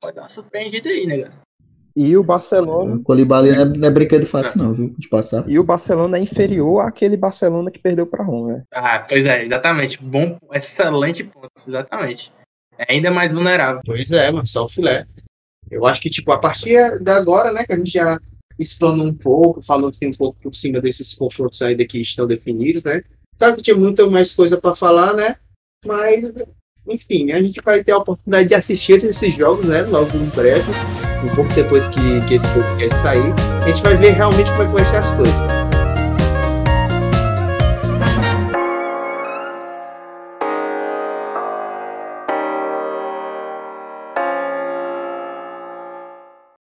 pode 0.00 0.14
dar 0.16 0.22
uma 0.22 0.28
surpreendida 0.28 0.88
aí, 0.90 1.06
né, 1.06 1.18
cara? 1.22 1.32
E 1.94 2.16
o 2.16 2.22
Barcelona, 2.24 2.94
O 2.96 3.02
Colibali 3.02 3.50
não 3.52 3.60
é, 3.60 3.64
não 3.64 3.88
é 3.88 3.90
brinquedo 3.90 4.24
fácil 4.24 4.62
não, 4.62 4.72
viu? 4.72 4.94
De 4.96 5.08
passar. 5.10 5.44
e 5.46 5.58
o 5.58 5.64
Barcelona 5.64 6.16
é 6.16 6.22
inferior 6.22 6.80
àquele 6.80 7.18
Barcelona 7.18 7.70
que 7.70 7.78
perdeu 7.78 8.06
pra 8.06 8.24
Roma, 8.24 8.52
né? 8.54 8.62
Ah, 8.72 9.04
pois 9.06 9.24
é, 9.26 9.44
exatamente. 9.44 10.02
Bom, 10.02 10.38
excelente 10.54 11.24
ponto, 11.24 11.50
exatamente. 11.66 12.32
É 12.88 12.94
ainda 12.94 13.10
mais 13.10 13.32
vulnerável. 13.32 13.80
Pois 13.84 14.10
é, 14.10 14.30
mano, 14.30 14.46
só 14.46 14.64
o 14.64 14.68
filé. 14.68 15.06
Eu 15.70 15.86
acho 15.86 16.00
que, 16.00 16.10
tipo, 16.10 16.32
a 16.32 16.38
partir 16.38 16.76
de 17.00 17.10
agora, 17.10 17.52
né, 17.52 17.64
que 17.64 17.72
a 17.72 17.76
gente 17.76 17.92
já 17.92 18.18
explanou 18.58 19.06
um 19.06 19.14
pouco, 19.14 19.62
falou 19.62 19.88
assim 19.88 20.06
um 20.06 20.12
pouco 20.12 20.38
por 20.40 20.54
cima 20.54 20.80
desses 20.80 21.14
confrontos 21.14 21.62
ainda 21.62 21.86
que 21.86 22.00
estão 22.00 22.26
definidos, 22.26 22.82
né? 22.82 23.02
Claro 23.38 23.56
que 23.56 23.62
tinha 23.62 23.76
muita 23.76 24.08
mais 24.08 24.34
coisa 24.34 24.60
pra 24.60 24.76
falar, 24.76 25.14
né? 25.14 25.36
Mas, 25.84 26.32
enfim, 26.86 27.32
a 27.32 27.40
gente 27.40 27.60
vai 27.62 27.82
ter 27.82 27.92
a 27.92 27.98
oportunidade 27.98 28.48
de 28.48 28.54
assistir 28.54 29.02
esses 29.04 29.34
jogos, 29.34 29.64
né? 29.66 29.82
Logo 29.82 30.16
em 30.16 30.28
breve, 30.28 30.70
um 31.24 31.34
pouco 31.34 31.52
depois 31.54 31.88
que, 31.88 32.26
que 32.28 32.34
esse 32.34 32.46
podcast 32.48 33.00
sair, 33.00 33.32
a 33.64 33.68
gente 33.68 33.82
vai 33.82 33.96
ver 33.96 34.10
realmente 34.10 34.50
como 34.50 34.62
é 34.62 34.66
que 34.66 34.72
vai 34.72 34.84
ser 34.84 34.96
as 34.96 35.16
coisas. 35.16 35.51